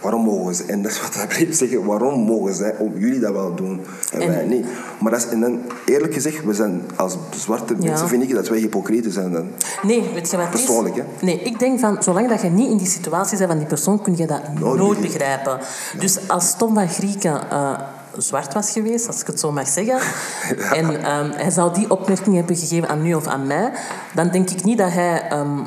Waarom 0.00 0.24
mogen 0.24 0.54
ze, 0.54 0.64
en 0.64 0.82
dat 0.82 0.90
is 0.90 1.00
wat 1.00 1.14
hij 1.14 1.26
bleef 1.36 1.56
zeggen, 1.56 1.84
waarom 1.84 2.20
mogen 2.20 2.54
zij 2.54 2.74
om 2.78 2.92
jullie 2.98 3.20
dat 3.20 3.32
wel 3.32 3.54
doen 3.54 3.80
en, 4.12 4.20
En- 4.20 4.28
wij 4.28 4.44
niet? 4.44 4.66
Maar 5.00 5.12
dat 5.12 5.20
is, 5.20 5.28
en 5.28 5.40
dan, 5.40 5.60
eerlijk 5.84 6.14
gezegd, 6.14 6.44
we 6.44 6.54
zijn 6.54 6.82
als 6.96 7.16
zwarte 7.36 7.74
Ja. 7.78 7.88
mensen, 7.88 8.08
vind 8.08 8.22
ik 8.22 8.34
dat 8.34 8.48
wij 8.48 8.58
hypocrieten 8.58 9.12
zijn 9.12 9.32
dan. 9.32 9.46
Nee, 9.82 10.10
weet 10.14 10.30
je 10.30 10.36
wat? 10.36 10.50
Persoonlijk, 10.50 10.96
hè? 10.96 11.02
Nee, 11.20 11.40
ik 11.42 11.58
denk 11.58 11.80
van, 11.80 12.02
zolang 12.02 12.28
dat 12.28 12.42
je 12.42 12.48
niet 12.48 12.70
in 12.70 12.76
die 12.76 12.86
situatie 12.86 13.36
bent 13.38 13.48
van 13.50 13.58
die 13.58 13.68
persoon, 13.68 14.02
kun 14.02 14.16
je 14.16 14.26
dat 14.26 14.40
Nooit 14.60 14.78
nooit, 14.78 15.00
begrijpen. 15.00 15.56
begrijpen. 15.58 16.00
Dus 16.00 16.18
als 16.28 16.56
Tom 16.56 16.74
van 16.74 16.88
Grieken 16.88 17.50
eh, 17.50 17.78
zwart 18.22 18.54
was 18.54 18.70
geweest, 18.70 19.06
als 19.06 19.20
ik 19.20 19.26
het 19.26 19.40
zo 19.40 19.52
mag 19.52 19.68
zeggen, 19.68 19.98
en 20.78 21.04
ehm, 21.04 21.30
hij 21.30 21.50
zou 21.50 21.74
die 21.74 21.90
opmerking 21.90 22.36
hebben 22.36 22.56
gegeven 22.56 22.88
aan 22.88 23.06
u 23.06 23.14
of 23.14 23.26
aan 23.26 23.46
mij, 23.46 23.72
dan 24.14 24.28
denk 24.28 24.50
ik 24.50 24.64
niet 24.64 24.78
dat 24.78 24.90
hij... 24.92 25.28
ehm, 25.28 25.58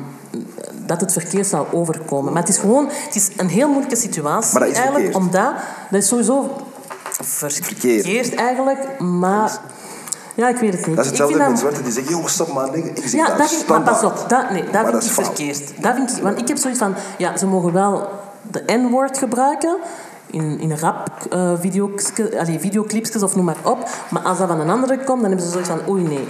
dat 0.86 1.00
het 1.00 1.12
verkeerd 1.12 1.46
zou 1.46 1.66
overkomen. 1.72 2.32
Maar 2.32 2.42
het 2.42 2.50
is 2.50 2.58
gewoon 2.58 2.88
het 3.06 3.14
is 3.14 3.30
een 3.36 3.48
heel 3.48 3.68
moeilijke 3.68 3.96
situatie. 3.96 4.52
Maar 4.52 4.60
dat 4.60 4.70
is 4.70 4.76
eigenlijk, 4.76 5.04
verkeerd. 5.04 5.24
omdat 5.24 5.52
dat 5.90 6.02
is 6.02 6.08
sowieso 6.08 6.56
ver- 7.10 7.50
Verkeerd. 7.50 8.02
verkeerd 8.04 8.34
eigenlijk, 8.34 8.98
maar 9.00 9.58
ja, 10.34 10.48
ik 10.48 10.56
weet 10.56 10.72
het 10.72 10.86
niet. 10.86 10.96
Dat 10.96 11.04
is 11.04 11.10
hetzelfde 11.10 11.38
met 11.38 11.46
dat- 11.48 11.58
zwarten 11.58 11.82
die 11.84 11.92
zeggen, 11.92 12.12
joh, 12.16 12.26
stop 12.26 12.52
maar. 12.52 12.74
Ik 12.76 12.92
zeg 12.96 13.12
ja, 13.12 13.26
dat, 13.26 13.38
dat 13.38 13.52
ik, 13.52 13.66
maar 13.68 13.80
pas 13.80 14.02
op, 14.02 14.24
dat, 14.28 14.50
nee, 14.50 14.62
dat 14.64 14.72
Maar 14.72 14.82
vind 14.82 14.92
dat 14.92 15.02
ik 15.02 15.08
is 15.08 15.14
verkeerd. 15.26 15.82
Dat 15.82 15.94
vind 15.94 16.16
ik, 16.16 16.22
want 16.22 16.38
ik 16.40 16.48
heb 16.48 16.56
zoiets 16.56 16.78
van, 16.80 16.94
ja, 17.18 17.36
ze 17.36 17.46
mogen 17.46 17.72
wel 17.72 18.08
de 18.50 18.62
N-woord 18.66 19.18
gebruiken 19.18 19.76
in, 20.32 20.60
in 20.60 20.78
rap 20.78 21.10
eh 21.30 21.52
video's, 21.60 22.12
allee, 22.38 22.58
videoclipsjes 22.58 23.22
of 23.22 23.36
noem 23.36 23.44
maar 23.44 23.56
op. 23.62 23.88
Maar 24.10 24.22
als 24.22 24.38
dat 24.38 24.48
van 24.48 24.60
een 24.60 24.70
andere 24.70 24.96
komt, 24.96 25.20
dan 25.20 25.30
hebben 25.30 25.46
ze 25.46 25.52
zoiets 25.52 25.70
van, 25.70 25.88
oei 25.88 26.02
nee. 26.02 26.28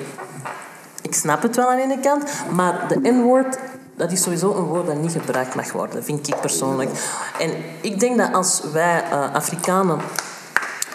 Ik 1.02 1.14
snap 1.14 1.42
het 1.42 1.56
wel 1.56 1.70
aan 1.70 1.76
de 1.76 1.82
ene 1.82 2.00
kant, 2.00 2.24
maar 2.50 2.88
de 2.88 3.10
N-woord, 3.10 3.58
dat 3.96 4.12
is 4.12 4.22
sowieso 4.22 4.54
een 4.54 4.64
woord 4.64 4.86
dat 4.86 4.96
niet 4.96 5.12
gebruikt 5.12 5.54
mag 5.54 5.72
worden, 5.72 6.04
vind 6.04 6.28
ik 6.28 6.40
persoonlijk. 6.40 6.90
En 7.38 7.50
ik 7.80 8.00
denk 8.00 8.18
dat 8.18 8.32
als 8.32 8.62
wij 8.72 9.04
eh, 9.10 9.34
Afrikanen 9.34 9.98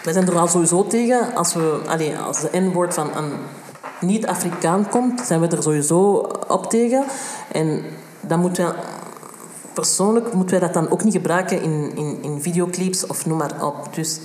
wij 0.08 0.16
zijn 0.16 0.28
er 0.28 0.38
al 0.38 0.48
sowieso 0.48 0.88
tegen. 0.88 1.36
Als, 1.36 1.54
we, 1.54 1.80
allee, 1.88 2.18
als 2.18 2.42
de 2.42 2.60
N-woord 2.60 2.94
van 2.94 3.10
een 3.16 3.32
niet-Afrikaan 4.00 4.90
komt, 4.90 5.22
zijn 5.22 5.40
we 5.40 5.48
er 5.48 5.64
sowieso 5.64 6.30
op 6.48 6.70
tegen. 6.70 7.04
En 7.52 7.84
dan 8.22 8.40
moeten 8.40 8.66
we... 8.66 8.74
Persoonlijk 9.78 10.34
moeten 10.34 10.60
wij 10.60 10.68
dat 10.68 10.74
dan 10.74 10.90
ook 10.90 11.04
niet 11.04 11.14
gebruiken 11.14 11.62
in, 11.62 11.92
in, 11.96 12.18
in 12.22 12.42
videoclips 12.42 13.06
of 13.08 13.26
noem 13.26 13.38
maar 13.38 13.64
op. 13.66 13.96
Dus 13.96 14.20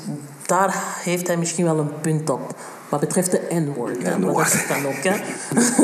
daar 0.47 0.75
heeft 1.02 1.26
hij 1.26 1.37
misschien 1.37 1.64
wel 1.64 1.78
een 1.78 2.00
punt 2.00 2.30
op. 2.30 2.54
Wat 2.88 3.00
betreft 3.00 3.30
de. 3.30 3.40
Maar 4.21 4.35
dat 4.35 4.52
is 4.52 4.66
dan 4.68 4.87
ook, 4.87 5.02
hè. 5.02 5.16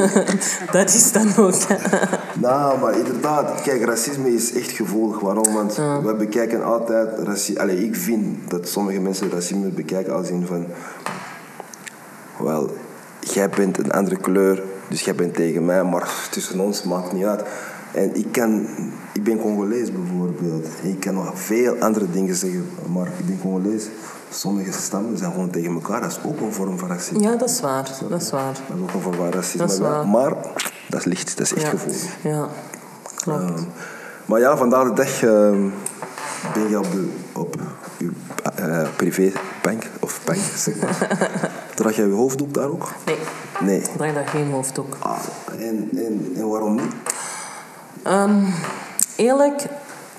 dat 0.79 0.95
is 0.95 1.13
dan 1.13 1.37
ook, 1.37 1.55
hè. 1.55 1.77
Nou, 2.41 2.79
maar 2.81 2.99
inderdaad, 2.99 3.63
kijk, 3.63 3.85
racisme 3.85 4.35
is 4.35 4.53
echt 4.53 4.71
gevoelig. 4.71 5.21
Waarom? 5.21 5.53
Want 5.53 5.75
we 5.77 6.15
bekijken 6.19 6.65
altijd 6.65 7.19
racisme. 7.19 7.61
Allee, 7.61 7.85
ik 7.85 7.97
vind 7.97 8.51
dat 8.51 8.69
sommige 8.69 9.01
mensen 9.01 9.31
racisme 9.31 9.69
bekijken 9.69 10.15
als 10.15 10.29
in 10.29 10.47
van. 10.47 10.67
Wel, 12.39 12.71
jij 13.21 13.49
bent 13.49 13.79
een 13.79 13.91
andere 13.91 14.17
kleur, 14.17 14.63
dus 14.89 15.01
jij 15.01 15.15
bent 15.15 15.35
tegen 15.35 15.65
mij, 15.65 15.85
maar 15.85 16.29
tussen 16.31 16.61
ons 16.61 16.83
maakt 16.83 17.13
niet 17.13 17.25
uit. 17.25 17.43
En 17.92 18.14
ik 18.16 18.33
kan, 18.33 18.66
ik 19.12 19.23
ben 19.25 19.38
Congolees 19.40 19.92
bijvoorbeeld. 19.92 20.66
En 20.83 20.88
ik 20.90 21.00
kan 21.00 21.14
nog 21.14 21.30
veel 21.35 21.76
andere 21.78 22.11
dingen 22.11 22.35
zeggen, 22.35 22.68
maar 22.92 23.07
ik 23.07 23.26
ben 23.26 23.38
Congolees. 23.40 23.87
Sommige 24.30 24.73
stammen 24.73 25.18
zijn 25.18 25.33
gewoon 25.33 25.50
tegen 25.50 25.73
elkaar. 25.73 26.00
Dat 26.00 26.11
is 26.11 26.18
ook 26.25 26.40
een 26.40 26.52
vorm 26.52 26.78
van 26.78 26.88
racisme. 26.88 27.21
Ja, 27.21 27.37
dat 27.37 27.49
is 27.50 27.61
waar. 27.61 27.90
Dat 28.09 28.23
is 28.23 28.30
waar. 28.30 28.52
Dat 28.68 28.76
is 28.76 28.83
ook 28.83 28.92
een 28.95 29.00
vorm 29.00 29.14
van 29.14 29.30
racisme. 29.30 29.66
Dat 29.66 29.78
waar. 29.78 30.09
Maar 30.09 30.33
dat 30.88 31.00
is 31.00 31.04
licht, 31.04 31.37
dat 31.37 31.47
is 31.47 31.52
echt 31.54 31.62
Ja. 31.62 31.68
gevoelig. 31.71 32.02
Ja, 32.23 32.49
klopt. 33.14 33.40
Ehm, 33.42 33.62
maar 34.26 34.40
ja, 34.40 34.57
vandaag 34.57 34.88
de 34.88 34.95
dag 34.95 35.23
ehm, 35.23 35.68
ben 36.54 36.68
je 36.68 36.78
op, 36.78 36.92
de, 36.92 37.09
op 37.33 37.57
uw 37.99 38.11
eh, 38.54 38.88
privébank 38.97 39.83
of 40.00 40.21
bank, 40.25 40.38
zeg 40.57 40.76
maar. 40.80 41.18
Draag 41.75 41.97
jij 41.97 42.07
je 42.07 42.12
hoofddoek 42.12 42.54
daar 42.54 42.68
ook? 42.68 42.88
Nee, 43.07 43.16
Nee. 43.61 43.78
ik 43.78 43.85
draag 43.97 44.14
daar 44.14 44.26
geen 44.28 44.50
hoofddoek. 44.50 44.96
Ah, 44.98 45.18
en, 45.59 45.88
en, 45.96 46.33
en 46.37 46.48
waarom 46.48 46.74
niet? 46.74 46.92
Ehm, 48.09 48.44
eerlijk, 49.16 49.62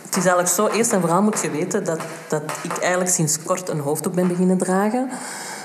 het 0.04 0.16
is 0.16 0.26
eigenlijk 0.26 0.48
zo. 0.48 0.68
Eerst 0.68 0.94
en 0.94 1.00
vooral 1.00 1.22
moet 1.22 1.42
je 1.42 1.52
weten 1.52 1.84
dat, 1.84 2.00
dat 2.28 2.44
ik 2.64 2.78
eigenlijk 2.78 3.12
sinds 3.12 3.44
kort 3.44 3.70
een 3.70 3.80
hoofddoek 3.80 4.14
ben 4.14 4.28
beginnen 4.28 4.58
dragen. 4.58 5.10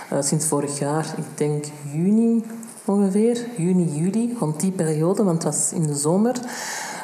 Eh, 0.08 0.18
sinds 0.20 0.46
vorig 0.46 0.78
jaar, 0.78 1.06
ik 1.16 1.24
denk 1.34 1.64
juni 1.92 2.44
ongeveer. 2.84 3.46
Juni, 3.56 3.84
juli, 3.84 4.36
rond 4.38 4.60
die 4.60 4.70
periode, 4.70 5.24
want 5.24 5.42
het 5.42 5.52
was 5.52 5.72
in 5.72 5.82
de 5.82 5.94
zomer. 5.94 6.34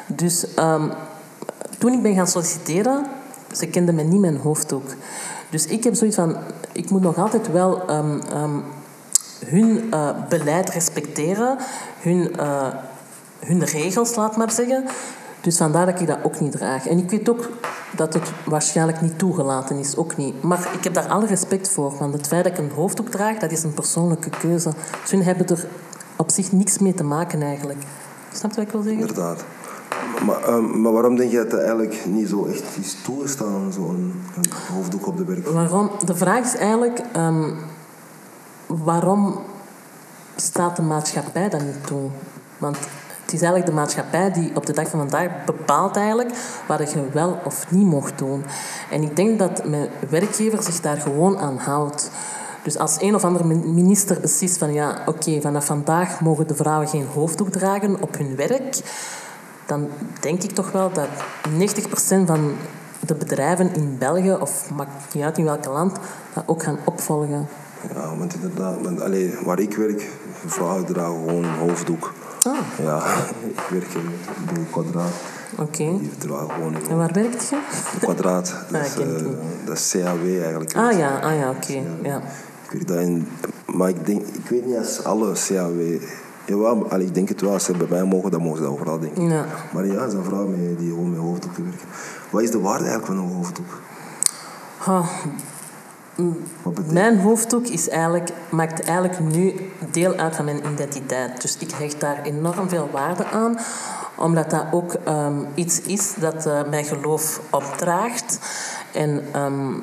Dus 0.07 0.53
ehm, 0.53 0.89
toen 1.77 1.93
ik 1.93 2.01
ben 2.01 2.15
gaan 2.15 2.27
solliciteren, 2.27 3.05
ze 3.51 3.67
kenden 3.67 3.95
mij 3.95 4.03
niet 4.03 4.19
mijn 4.19 4.37
hoofddoek. 4.37 4.89
Dus 5.49 5.65
ik 5.65 5.83
heb 5.83 5.95
zoiets 5.95 6.15
van, 6.15 6.37
ik 6.71 6.89
moet 6.89 7.01
nog 7.01 7.17
altijd 7.17 7.51
wel 7.51 7.87
ehm, 7.87 8.59
hun 9.45 9.87
eh, 9.91 10.09
beleid 10.29 10.69
respecteren, 10.69 11.57
hun, 11.99 12.37
eh, 12.37 12.67
hun 13.45 13.63
regels, 13.63 14.15
laat 14.15 14.37
maar 14.37 14.51
zeggen. 14.51 14.85
Dus 15.41 15.57
vandaar 15.57 15.85
dat 15.85 15.99
ik 15.99 16.07
dat 16.07 16.17
ook 16.23 16.39
niet 16.39 16.51
draag. 16.51 16.87
En 16.87 16.97
ik 16.97 17.09
weet 17.09 17.29
ook 17.29 17.49
dat 17.95 18.13
het 18.13 18.31
waarschijnlijk 18.45 19.01
niet 19.01 19.19
toegelaten 19.19 19.77
is, 19.77 19.95
ook 19.95 20.17
niet. 20.17 20.43
Maar 20.43 20.69
ik 20.73 20.83
heb 20.83 20.93
daar 20.93 21.07
alle 21.07 21.25
respect 21.25 21.69
voor, 21.69 21.97
want 21.97 22.13
het 22.13 22.27
feit 22.27 22.43
dat 22.43 22.53
ik 22.53 22.59
een 22.59 22.71
hoofddoek 22.75 23.09
draag, 23.09 23.37
dat 23.37 23.51
is 23.51 23.63
een 23.63 23.73
persoonlijke 23.73 24.29
keuze. 24.29 24.71
Dus 25.01 25.11
hun 25.11 25.23
hebben 25.23 25.47
er 25.47 25.67
op 26.15 26.31
zich 26.31 26.51
niks 26.51 26.77
mee 26.77 26.93
te 26.93 27.03
maken 27.03 27.41
eigenlijk. 27.41 27.79
Snap 28.33 28.51
je 28.51 28.55
wat 28.57 28.65
ik 28.65 28.71
wil 28.71 28.81
zeggen? 28.81 28.99
Inderdaad. 28.99 29.43
Maar, 30.25 30.43
ehm, 30.43 30.81
maar 30.81 30.91
waarom 30.91 31.15
denk 31.15 31.31
je 31.31 31.37
dat 31.37 31.51
het 31.51 31.59
eigenlijk 31.59 32.05
niet 32.05 32.29
zo 32.29 32.45
echt 32.45 32.77
is 32.81 32.95
toegestaan, 33.03 33.73
zo'n 33.73 34.23
hoofddoek 34.73 35.07
op 35.07 35.17
de 35.17 35.25
werk? 35.25 35.47
Waarom? 35.47 35.91
De 36.05 36.15
vraag 36.15 36.45
is 36.45 36.55
eigenlijk, 36.55 37.01
ehm, 37.13 37.49
waarom 38.67 39.39
staat 40.35 40.75
de 40.75 40.81
maatschappij 40.81 41.49
dat 41.49 41.61
niet 41.61 41.87
toe? 41.87 42.09
Want 42.57 42.77
het 43.31 43.41
is 43.41 43.47
eigenlijk 43.47 43.75
de 43.75 43.81
maatschappij 43.81 44.31
die 44.31 44.55
op 44.55 44.65
de 44.65 44.73
dag 44.73 44.89
van 44.89 44.99
vandaag 44.99 45.45
bepaalt 45.45 45.95
eigenlijk 45.95 46.31
wat 46.67 46.91
je 46.91 47.09
wel 47.11 47.39
of 47.43 47.71
niet 47.71 47.85
mocht 47.85 48.17
doen. 48.17 48.43
En 48.89 49.03
ik 49.03 49.15
denk 49.15 49.39
dat 49.39 49.65
mijn 49.65 49.89
werkgever 50.09 50.63
zich 50.63 50.79
daar 50.79 50.97
gewoon 50.97 51.37
aan 51.37 51.57
houdt. 51.57 52.11
Dus 52.63 52.77
als 52.77 53.01
een 53.01 53.15
of 53.15 53.23
andere 53.23 53.43
minister 53.53 54.19
beslist 54.19 54.57
van 54.57 54.73
ja, 54.73 55.01
oké, 55.05 55.41
vanaf 55.41 55.65
vandaag 55.65 56.21
mogen 56.21 56.47
de 56.47 56.55
vrouwen 56.55 56.87
geen 56.87 57.05
hoofddoek 57.13 57.49
dragen 57.49 58.01
op 58.01 58.17
hun 58.17 58.35
werk, 58.35 58.79
dan 59.65 59.87
denk 60.19 60.43
ik 60.43 60.51
toch 60.51 60.71
wel 60.71 60.91
dat 60.91 61.07
90% 61.47 62.25
van 62.25 62.51
de 62.99 63.15
bedrijven 63.15 63.73
in 63.73 63.95
België, 63.99 64.33
of 64.33 64.71
maakt 64.75 65.13
niet 65.13 65.23
uit 65.23 65.37
in 65.37 65.43
welk 65.43 65.65
land, 65.65 65.97
dat 66.33 66.43
ook 66.45 66.63
gaan 66.63 66.79
opvolgen. 66.83 67.47
Ja, 67.93 68.17
want 68.17 68.33
inderdaad, 68.33 68.81
want, 68.81 68.99
waar 69.43 69.59
ik 69.59 69.75
werk, 69.75 70.09
vrouwen 70.45 70.85
dragen 70.85 71.15
gewoon 71.15 71.43
een 71.43 71.67
hoofddoek. 71.67 72.13
Ah, 72.47 72.57
Ja, 72.83 73.03
ik 73.41 73.59
werk 73.69 73.93
in 73.93 74.09
de 74.53 74.61
kwadraat. 74.71 75.11
oké. 75.57 75.99
Gewoon 76.19 76.75
een 76.75 76.89
En 76.89 76.97
waar 76.97 77.11
werkt 77.13 77.49
je? 77.49 77.57
Kwadraat, 77.99 78.53
dat, 78.71 78.85
is, 78.85 78.95
ik 78.95 79.19
eh, 79.19 79.25
dat 79.65 79.77
is 79.77 79.89
CAW 79.91 80.25
eigenlijk. 80.41 80.75
Ah 80.75 80.97
ja, 80.97 81.19
ah, 81.19 81.35
ja 81.35 81.49
oké. 81.49 81.81
Ja. 82.03 82.17
Ik 82.63 82.71
werk 82.71 82.87
daarin, 82.87 83.27
maar 83.65 83.89
ik, 83.89 84.05
denk, 84.05 84.21
ik 84.27 84.49
weet 84.49 84.65
niet 84.65 84.77
als 84.77 85.03
alle 85.03 85.31
CAW... 85.47 86.01
Jawel, 86.45 86.75
maar, 86.75 86.89
allee, 86.89 87.05
ik 87.05 87.13
denk 87.13 87.29
het 87.29 87.41
wel. 87.41 87.51
Als 87.53 87.63
ze 87.63 87.77
bij 87.77 87.87
mij 87.89 88.03
mogen, 88.03 88.31
dan 88.31 88.41
mogen 88.41 88.57
ze 88.57 88.63
dat 88.63 88.71
overal 88.71 88.99
denken. 88.99 89.29
Ja. 89.29 89.45
Maar 89.73 89.85
ja, 89.85 89.93
er 90.03 90.11
zijn 90.11 90.23
vrouwen 90.23 90.59
mee, 90.59 90.75
die 90.75 90.89
gewoon 90.89 91.09
met 91.09 91.19
hoofddoeken 91.19 91.63
werken. 91.63 91.87
Wat 92.29 92.41
is 92.41 92.51
de 92.51 92.59
waarde 92.59 92.83
eigenlijk 92.85 93.05
van 93.13 93.17
een 93.17 93.33
hoofddoek? 93.35 93.79
Ah, 94.85 95.07
mijn 96.91 97.19
hoofddoek 97.19 97.67
is 97.67 97.89
eigenlijk, 97.89 98.29
maakt 98.49 98.83
eigenlijk 98.83 99.19
nu 99.19 99.71
deel 99.91 100.15
uit 100.15 100.35
van 100.35 100.45
mijn 100.45 100.71
identiteit. 100.73 101.41
Dus 101.41 101.57
ik 101.57 101.71
hecht 101.71 101.99
daar 101.99 102.21
enorm 102.23 102.69
veel 102.69 102.89
waarde 102.91 103.25
aan, 103.25 103.57
omdat 104.15 104.49
dat 104.49 104.65
ook 104.71 104.93
ehm, 104.93 105.43
iets 105.55 105.81
is 105.81 106.13
dat 106.13 106.45
eh, 106.45 106.59
mijn 106.69 106.85
geloof 106.85 107.41
opdraagt. 107.49 108.39
En 108.93 109.23
ehm, 109.31 109.73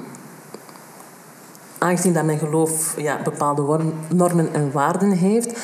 aangezien 1.78 2.12
dat 2.12 2.24
mijn 2.24 2.38
geloof 2.38 3.00
ja, 3.00 3.22
bepaalde 3.22 3.92
normen 4.08 4.54
en 4.54 4.72
waarden 4.72 5.10
heeft, 5.10 5.58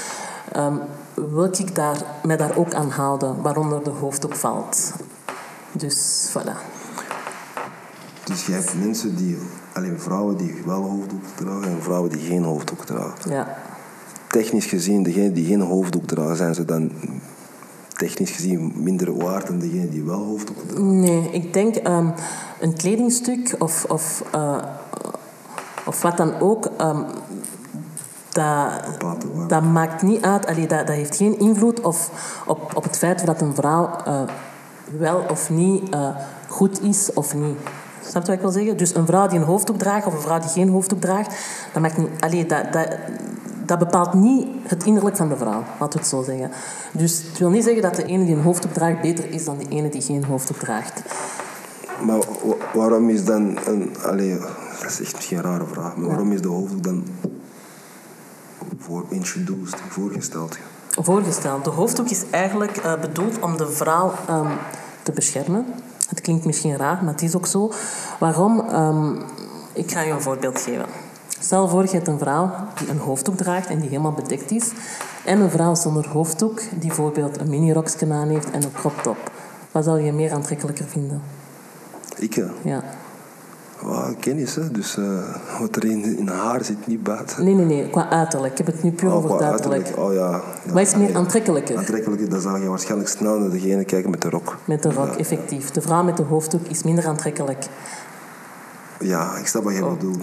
ehm, 0.53 0.77
wil 1.15 1.49
ik 1.59 1.75
daar, 1.75 1.97
mij 2.23 2.37
daar 2.37 2.57
ook 2.57 2.75
aan 2.75 2.91
houden, 2.91 3.43
waaronder 3.43 3.85
de 3.85 3.91
hoofddoek 3.91 4.35
valt. 4.35 4.93
Dus 5.73 6.29
voilà. 6.31 6.74
Dus 8.25 8.47
je 8.47 8.53
hebt 8.53 8.75
mensen 8.85 9.17
die... 9.17 9.39
Alleen 9.73 10.01
vrouwen 10.01 10.37
die 10.37 10.63
wel 10.67 10.83
hoofddoek 10.83 11.25
dragen 11.35 11.71
en 11.71 11.83
vrouwen 11.83 12.11
die 12.11 12.21
geen 12.21 12.43
hoofddoek 12.43 12.85
dragen. 12.85 13.31
Ja. 13.31 13.57
Technisch 14.29 14.67
gezien, 14.67 15.03
degenen 15.03 15.33
die 15.33 15.47
geen 15.47 15.61
hoofddoek 15.61 16.07
dragen, 16.07 16.37
zijn 16.37 16.55
ze 16.55 16.65
dan 16.65 16.93
technisch 17.93 18.31
gezien 18.31 18.73
minder 18.77 19.17
waard 19.17 19.47
dan 19.47 19.59
degenen 19.59 19.91
die 19.91 20.03
wel 20.03 20.25
hoofddoek 20.25 20.57
dragen? 20.67 21.01
Nee, 21.01 21.31
ik 21.31 21.53
denk 21.53 21.75
ehm, 21.77 22.09
een 22.61 22.75
kledingstuk 22.75 23.55
of, 23.59 23.85
of, 23.89 24.23
eh, 24.33 24.63
of 25.87 26.03
wat 26.03 26.17
dan 26.17 26.41
ook. 26.41 26.71
ehm, 26.77 27.03
dat, 28.35 28.71
dat 29.49 29.63
maakt 29.63 30.03
niet 30.03 30.23
uit, 30.23 30.47
allee, 30.47 30.67
dat, 30.67 30.87
dat 30.87 30.97
heeft 30.97 31.17
geen 31.17 31.39
invloed 31.39 31.81
of, 31.81 32.11
op, 32.47 32.77
op 32.77 32.83
het 32.83 32.99
feit 32.99 33.27
dat 33.27 33.41
een 33.41 33.55
vrouw 33.55 33.91
eh, 34.05 34.23
wel 34.99 35.25
of 35.31 35.51
niet 35.51 35.89
eh, 35.91 36.17
goed 36.49 36.83
is 36.83 37.13
of 37.13 37.35
niet. 37.35 37.59
Snap 38.09 38.23
je 38.23 38.29
wat 38.29 38.37
ik 38.37 38.41
wil 38.41 38.51
zeggen? 38.51 38.77
Dus 38.77 38.95
een 38.95 39.07
vrouw 39.07 39.27
die 39.29 39.39
een 39.39 39.45
hoofddoek 39.45 39.79
draagt 39.79 40.07
of 40.07 40.15
een 40.15 40.21
vrouw 40.21 40.39
die 40.39 40.49
geen 40.49 40.69
hoofddoek 40.69 41.01
draagt, 41.01 41.35
dat, 41.73 41.83
maakt 41.83 41.97
niet, 41.97 42.09
allee, 42.21 42.47
dat, 42.47 42.73
dat, 42.73 42.89
dat 43.67 43.79
bepaalt 43.79 44.15
niet 44.15 44.47
het 44.63 44.85
innerlijk 44.85 45.17
van 45.17 45.29
de 45.29 45.37
vrouw, 45.37 45.63
laten 45.81 45.89
we 45.93 45.99
het 45.99 46.07
zo 46.07 46.23
zeggen. 46.23 46.51
Dus 46.93 47.23
het 47.29 47.39
wil 47.39 47.51
niet 47.51 47.65
zeggen 47.65 47.83
dat 47.83 47.95
de 47.95 48.05
ene 48.05 48.25
die 48.25 48.35
een 48.35 48.43
hoofddoek 48.43 48.73
draagt 48.73 49.01
beter 49.01 49.31
is 49.31 49.45
dan 49.45 49.59
de 49.59 49.69
ene 49.69 49.89
die 49.89 50.03
geen 50.03 50.25
hoofddoek 50.25 50.57
draagt. 50.59 51.03
Maar 52.05 52.19
wa- 52.19 52.55
waarom 52.75 53.09
is 53.11 53.25
dan 53.25 53.59
een... 53.67 53.97
Allee, 54.03 54.39
dat 54.81 54.91
is 54.91 55.01
echt 55.01 55.15
misschien 55.15 55.37
een 55.37 55.43
rare 55.45 55.67
vraag, 55.67 55.97
maar 55.97 56.09
waarom 56.09 56.33
is 56.33 56.41
de 56.41 56.49
hoofddoek 56.49 56.83
dan 56.85 57.05
voor 58.79 59.05
introduced, 59.09 59.81
voorgesteld? 59.89 60.59
voorgesteld. 61.01 61.65
De 61.65 61.71
hoofddoek 61.71 62.09
is 62.09 62.23
eigenlijk 62.31 62.77
eh, 62.77 63.01
bedoeld 63.01 63.39
om 63.41 63.57
de 63.57 63.69
vrouw 63.71 64.13
ehm, 64.29 64.51
te 65.03 65.13
beschermen. 65.13 65.67
Het 66.09 66.21
klinkt 66.21 66.45
misschien 66.45 66.77
raar, 66.77 67.05
maar 67.05 67.13
het 67.13 67.23
is 67.23 67.37
ook 67.37 67.47
zo. 67.47 67.73
Waarom? 68.19 68.61
Ehm, 68.61 69.13
ik 69.73 69.93
ga 69.93 70.01
je 70.01 70.13
een 70.13 70.21
voorbeeld 70.21 70.61
geven. 70.61 70.87
Stel 71.41 71.69
voor, 71.69 71.83
je 71.83 71.91
hebt 71.91 72.09
een 72.09 72.19
vrouw 72.19 72.51
die 72.79 72.89
een 72.89 72.99
hoofddoek 72.99 73.37
draagt 73.37 73.69
en 73.69 73.79
die 73.79 73.89
helemaal 73.89 74.13
bedekt 74.13 74.51
is. 74.51 74.73
En 75.25 75.41
een 75.41 75.51
vrouw 75.51 75.75
zonder 75.75 76.09
hoofddoek 76.09 76.61
die 76.61 76.87
bijvoorbeeld 76.87 77.41
een 77.41 77.49
minirokje 77.49 78.13
aan 78.13 78.29
heeft 78.29 78.51
en 78.51 78.63
een 78.63 78.73
crop 78.73 79.03
top. 79.03 79.31
Wat 79.73 79.85
zou 79.85 80.01
je 80.01 80.13
meer 80.13 80.33
aantrekkelijker 80.33 80.87
vinden? 80.87 81.23
Ik, 82.17 82.35
ja. 82.35 82.49
Ja. 82.63 82.83
Wel, 83.85 84.15
kennis, 84.21 84.55
hè. 84.55 84.71
Dus 84.71 84.97
eh, 84.97 85.05
wat 85.61 85.77
er 85.77 85.85
in, 85.85 86.19
in 86.19 86.29
haar 86.29 86.65
zit, 86.65 86.87
niet 86.87 87.03
buiten. 87.03 87.45
Nee, 87.45 87.55
nee, 87.55 87.65
nee. 87.65 87.91
Qua 87.91 88.11
uiterlijk. 88.11 88.53
Ik 88.53 88.59
heb 88.59 88.67
het 88.67 88.83
nu 88.83 88.93
puur 88.93 89.09
Oh, 89.11 89.17
over 89.17 89.31
het 89.31 89.39
qua 89.39 89.51
uiterlijk. 89.51 89.93
Oh 89.97 90.13
ja. 90.13 90.41
Wat 90.73 90.83
is 90.83 90.95
meer 90.95 91.17
aantrekkelijker? 91.17 91.77
Aantrekkelijker, 91.77 92.29
dan 92.29 92.41
zou 92.41 92.63
je 92.63 92.69
waarschijnlijk 92.69 93.11
snel 93.11 93.39
naar 93.39 93.51
degene 93.51 93.85
kijken 93.85 94.11
met 94.11 94.23
de 94.23 94.31
rok. 94.31 94.57
Met 94.65 94.83
de 94.83 94.93
rok, 94.93 95.15
effectief. 95.15 95.71
De 95.71 95.81
vrouw 95.81 96.03
met 96.03 96.17
de 96.17 96.23
hoofddoek 96.23 96.67
is 96.67 96.83
minder 96.83 97.07
aantrekkelijk. 97.07 97.67
Ja, 99.01 99.37
ik 99.37 99.47
snap 99.47 99.65
wat 99.65 99.75
je 99.75 99.85
bedoelt. 99.85 100.23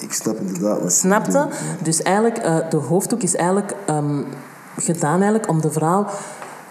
Ik 0.00 0.12
snap 0.12 0.36
inderdaad 0.40 0.70
wat 0.72 0.78
je 0.78 0.84
Oh. 0.84 0.90
Snapte? 0.90 1.48
Dus 1.82 2.02
eigenlijk, 2.02 2.38
eh, 2.38 2.70
de 2.70 2.76
hoofddoek 2.76 3.22
is 3.22 3.36
eigenlijk 3.36 3.74
ehm, 3.86 4.22
gedaan 4.76 5.14
eigenlijk 5.20 5.48
om 5.48 5.60
de 5.60 5.70
vrouw 5.70 6.06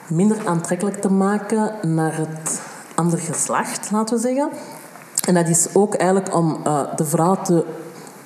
minder 0.08 0.38
aantrekkelijk 0.46 1.02
te 1.02 1.12
maken 1.12 1.74
naar 1.96 2.18
het 2.18 2.62
andere 2.96 3.22
geslacht, 3.22 3.92
laten 3.92 4.16
we 4.16 4.22
zeggen. 4.22 4.50
En 5.30 5.36
dat 5.36 5.48
is 5.48 5.68
ook 5.74 5.94
eigenlijk 5.94 6.36
om 6.36 6.60
eh, 6.64 6.82
de 6.96 7.06
vrouw 7.06 7.36
te, 7.36 7.66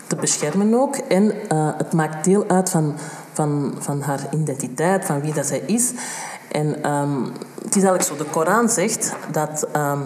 te 0.08 0.16
beschermen 0.16 0.74
ook. 0.74 0.96
En 0.96 1.50
eh, 1.50 1.70
het 1.78 1.94
maakt 1.94 2.26
deel 2.26 2.46
uit 2.48 2.70
van, 2.70 2.96
van, 3.34 3.76
van 3.80 4.02
haar 4.02 4.20
identiteit, 4.32 5.06
van 5.06 5.22
wie 5.22 5.34
dat 5.34 5.46
zij 5.46 5.64
is. 5.66 5.92
En 6.52 6.84
ehm, 6.84 7.24
het 7.64 7.76
is 7.76 7.84
eigenlijk 7.84 8.04
zo, 8.04 8.16
de 8.16 8.30
Koran 8.30 8.70
zegt 8.70 9.16
dat 9.32 9.68
ehm, 9.72 10.00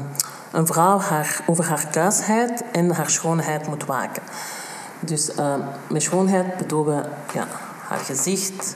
een 0.52 0.68
vrouw 0.68 1.00
haar, 1.00 1.44
over 1.48 1.66
haar 1.66 1.88
kuisheid 1.92 2.64
en 2.72 2.92
haar 2.92 3.10
schoonheid 3.10 3.68
moet 3.68 3.86
waken. 3.86 4.24
Dus 5.00 5.36
ehm, 5.36 5.60
met 5.90 6.02
schoonheid 6.02 6.58
bedoelen 6.58 6.96
we 6.96 7.10
ja, 7.34 7.48
haar 7.88 8.00
gezicht, 8.00 8.76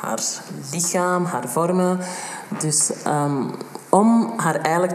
haar 0.00 0.20
lichaam, 0.72 1.24
haar 1.24 1.48
vormen. 1.48 1.98
Dus 2.58 2.92
om 3.88 4.32
haar 4.36 4.60
eigenlijk 4.60 4.94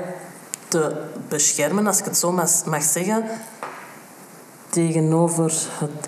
te 0.67 1.03
beschermen, 1.27 1.87
als 1.87 1.99
ik 1.99 2.05
het 2.05 2.17
zo 2.17 2.31
mag, 2.65 2.83
zeggen, 2.83 3.23
tegenover 4.69 5.53
het 5.79 6.07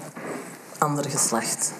andere 0.77 1.09
geslacht. 1.09 1.73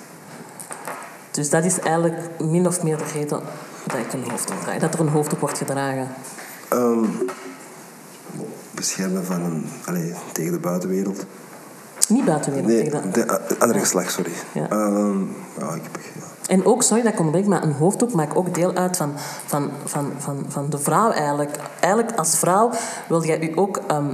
Dus 1.32 1.50
dat 1.50 1.64
is 1.64 1.80
eigenlijk 1.80 2.40
min 2.40 2.68
of 2.68 2.84
meer 2.84 2.98
de 2.98 3.04
reden 3.14 3.42
dat 3.86 3.98
ik 3.98 4.14
een 4.14 4.30
hoofddoek 4.30 4.60
draag. 4.60 4.80
Dat 4.80 4.94
er 4.94 5.00
een 5.00 5.08
hoofddoek 5.08 5.40
wordt 5.40 5.58
gedragen. 5.58 6.08
Ehm, 6.70 7.06
beschermen 8.72 9.26
van 9.26 9.42
een, 9.42 9.70
allee, 9.86 10.14
tegen 10.32 10.52
de 10.52 10.60
buitenwereld. 10.60 11.26
Niet 12.08 12.26
buitenwereld. 12.26 12.68
Nee, 12.68 12.84
tegen 12.90 13.12
de, 13.12 13.24
eh, 13.24 13.60
andere 13.60 13.80
geslacht, 13.80 14.12
sorry. 14.12 14.32
Ja. 14.52 14.70
Ehm, 14.70 15.20
ja, 15.60 15.74
ik 15.74 15.82
heb... 15.84 16.00
Ja. 16.16 16.29
En 16.50 16.66
ook, 16.66 16.84
sorry 16.84 17.04
dat 17.04 17.14
ik 17.14 17.20
onderbreek, 17.20 17.48
maar 17.48 17.64
een 17.64 17.74
hoofddoek 17.74 18.14
maakt 18.14 18.36
ook 18.36 18.54
deel 18.54 18.74
uit 18.74 18.98
van, 18.98 19.12
van, 19.46 19.72
van, 19.86 20.12
van, 20.18 20.46
van 20.48 20.70
de 20.70 20.80
vrouw 20.80 21.12
eigenlijk. 21.12 21.58
Eigenlijk 21.80 22.18
als 22.18 22.38
vrouw 22.38 22.72
wil 23.08 23.26
jij 23.26 23.40
je 23.40 23.58
ook 23.58 23.78
ehm, 23.88 24.14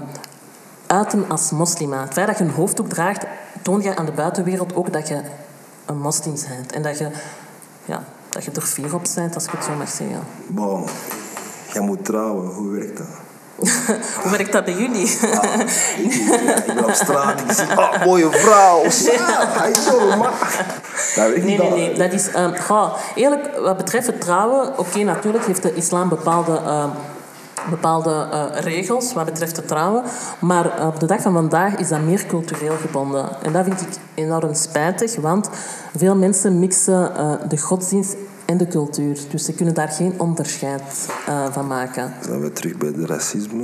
uiten 0.87 1.29
als 1.29 1.51
moslima. 1.51 2.01
Het 2.01 2.13
feit 2.13 2.27
dat 2.27 2.37
je 2.37 2.43
een 2.43 2.49
hoofddoek 2.49 2.89
draagt, 2.89 3.25
toon 3.61 3.81
jij 3.81 3.95
aan 3.95 4.05
de 4.05 4.11
buitenwereld 4.11 4.75
ook 4.75 4.93
dat 4.93 5.07
je 5.07 5.21
een 5.85 5.97
moslim 5.97 6.33
bent. 6.49 6.71
En 6.71 6.81
dat 6.81 6.97
je, 6.97 7.09
ja, 7.85 8.03
dat 8.29 8.43
je 8.43 8.51
er 8.51 8.61
fier 8.61 8.95
op 8.95 9.03
bent, 9.15 9.35
als 9.35 9.45
ik 9.45 9.51
het 9.51 9.63
zo 9.63 9.75
mag 9.75 9.89
zeggen. 9.89 10.19
Bon, 10.47 10.85
jij 11.73 11.81
moet 11.81 12.05
trouwen, 12.05 12.47
hoe 12.47 12.71
werkt 12.71 12.97
dat? 12.97 13.24
Hoe 14.21 14.31
werkt 14.31 14.51
dat 14.51 14.65
bij 14.65 14.73
jullie? 14.73 15.07
Ik, 15.07 15.19
ja, 16.13 16.55
ik 16.55 16.63
ben 16.65 16.85
op 16.85 16.91
straat, 16.91 17.39
ik 17.41 17.51
zie, 17.51 17.77
oh, 17.77 18.05
mooie 18.05 18.31
vrouw, 18.31 18.89
zo, 18.89 19.11
hij 19.17 19.71
is 19.71 19.83
zo, 19.83 20.07
werkt 21.15 21.43
Nee, 21.43 21.57
nee, 21.57 21.69
nee. 21.71 21.97
Dat 21.97 22.13
is, 22.13 22.29
goh, 22.61 22.93
eerlijk, 23.15 23.57
wat 23.57 23.77
betreft 23.77 24.07
het 24.07 24.21
trouwen, 24.21 24.79
oké, 24.79 25.03
natuurlijk 25.03 25.45
heeft 25.45 25.61
de 25.61 25.73
islam 25.73 26.09
bepaalde, 26.09 26.61
ehm, 26.65 26.89
bepaalde 27.69 28.27
eh, 28.31 28.61
regels 28.61 29.13
wat 29.13 29.25
betreft 29.25 29.55
het 29.55 29.67
trouwen. 29.67 30.03
Maar 30.39 30.87
op 30.87 30.99
de 30.99 31.05
dag 31.05 31.21
van 31.21 31.33
vandaag 31.33 31.75
is 31.75 31.87
dat 31.87 32.01
meer 32.01 32.25
cultureel 32.25 32.75
gebonden. 32.81 33.29
En 33.43 33.51
dat 33.51 33.63
vind 33.63 33.81
ik 33.81 33.87
enorm 34.13 34.53
spijtig, 34.53 35.15
want 35.15 35.49
veel 35.95 36.15
mensen 36.15 36.59
mixen 36.59 37.15
eh, 37.15 37.31
de 37.47 37.57
godsdienst 37.57 38.15
en 38.45 38.57
de 38.57 38.67
cultuur. 38.67 39.17
Dus 39.31 39.45
ze 39.45 39.53
kunnen 39.53 39.73
daar 39.73 39.87
geen 39.87 40.13
onderscheid 40.17 41.07
eh, 41.27 41.45
van 41.51 41.67
maken. 41.67 42.13
Zijn 42.25 42.41
we 42.41 42.51
terug 42.53 42.77
bij 42.77 42.87
het 42.95 43.09
racisme? 43.09 43.63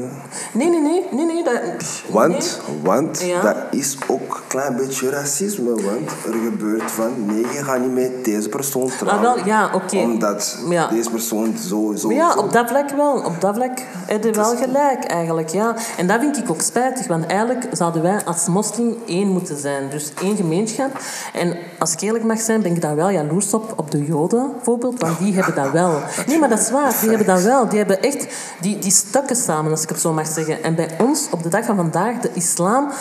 Nee, 0.54 0.70
nee, 0.70 0.82
nee. 0.82 1.04
nee, 1.12 1.26
nee 1.26 1.44
dat, 1.44 1.62
Want, 2.10 2.32
nee. 2.68 2.82
want 2.84 3.22
Ja. 3.22 3.42
dat 3.42 3.56
is 3.72 3.98
ook 4.08 4.36
een 4.36 4.48
klein 4.48 4.76
beetje 4.76 5.10
racisme. 5.10 5.70
Want 5.70 6.12
er 6.26 6.34
gebeurt 6.44 6.92
van, 6.92 7.26
nee, 7.26 7.42
je 7.42 7.64
gaat 7.64 7.80
niet 7.80 7.94
met 7.94 8.26
deze 8.26 8.50
persoon 8.50 8.90
trouwen. 9.00 9.28
Ah, 9.28 9.36
wel, 9.36 9.46
ja, 9.46 9.70
oké. 9.74 9.98
Omdat 9.98 10.58
Ja. 10.70 10.88
deze 10.88 11.10
persoon 11.10 11.58
zo, 11.58 11.94
zo, 11.98 12.12
ja, 12.12 12.32
zo. 12.32 12.40
op 12.40 12.52
dat 12.54 12.70
vlak 12.70 12.90
wel. 12.90 13.14
Op 13.26 13.42
dat 13.42 13.56
vlak 13.56 13.80
heb 14.06 14.24
je 14.24 14.32
wel 14.32 14.56
gelijk, 14.58 15.04
eigenlijk. 15.04 15.50
Ja. 15.50 15.76
En 15.98 16.08
dat 16.08 16.20
vind 16.20 16.38
ik 16.38 16.50
ook 16.50 16.62
spijtig, 16.62 17.08
want 17.08 17.26
eigenlijk 17.26 17.68
zouden 17.72 18.02
wij 18.02 18.24
als 18.26 18.48
moslim 18.48 18.96
één 19.08 19.28
moeten 19.28 19.58
zijn. 19.58 19.90
Dus 19.90 20.12
één 20.22 20.36
gemeenschap. 20.36 21.00
En 21.34 21.58
als 21.80 21.94
ik 21.94 22.02
eerlijk 22.02 22.24
mag 22.24 22.40
zijn, 22.40 22.62
ben 22.62 22.76
ik 22.76 22.82
daar 22.82 22.96
wel 22.96 23.10
jaloers 23.10 23.54
op, 23.54 23.74
op 23.76 23.92
de 23.92 24.06
Joden 24.06 24.52
bijvoorbeeld, 24.78 25.02
want 25.02 25.20
die 25.20 25.34
hebben 25.34 25.56
dat 25.56 25.72
wel. 25.72 26.02
Nee, 26.28 26.40
maar 26.40 26.50
dat 26.50 26.60
is 26.60 26.72
waar, 26.72 26.96
die 27.00 27.10
hebben 27.10 27.28
dat 27.28 27.42
wel. 27.42 27.68
Die 27.68 27.78
hebben 27.78 28.02
echt, 28.02 28.28
die, 28.62 28.80
die 28.80 28.92
stukken 28.92 29.36
samen, 29.36 29.72
als 29.72 29.84
ik 29.84 29.90
het 29.90 30.00
zo 30.00 30.14
mag 30.14 30.28
zeggen. 30.28 30.64
En 30.64 30.76
bij 30.76 30.90
ons, 31.00 31.28
op 31.32 31.44
de 31.44 31.50
dag 31.50 31.66
van 31.66 31.76
vandaag, 31.76 32.20
de 32.20 32.30
islam, 32.34 32.92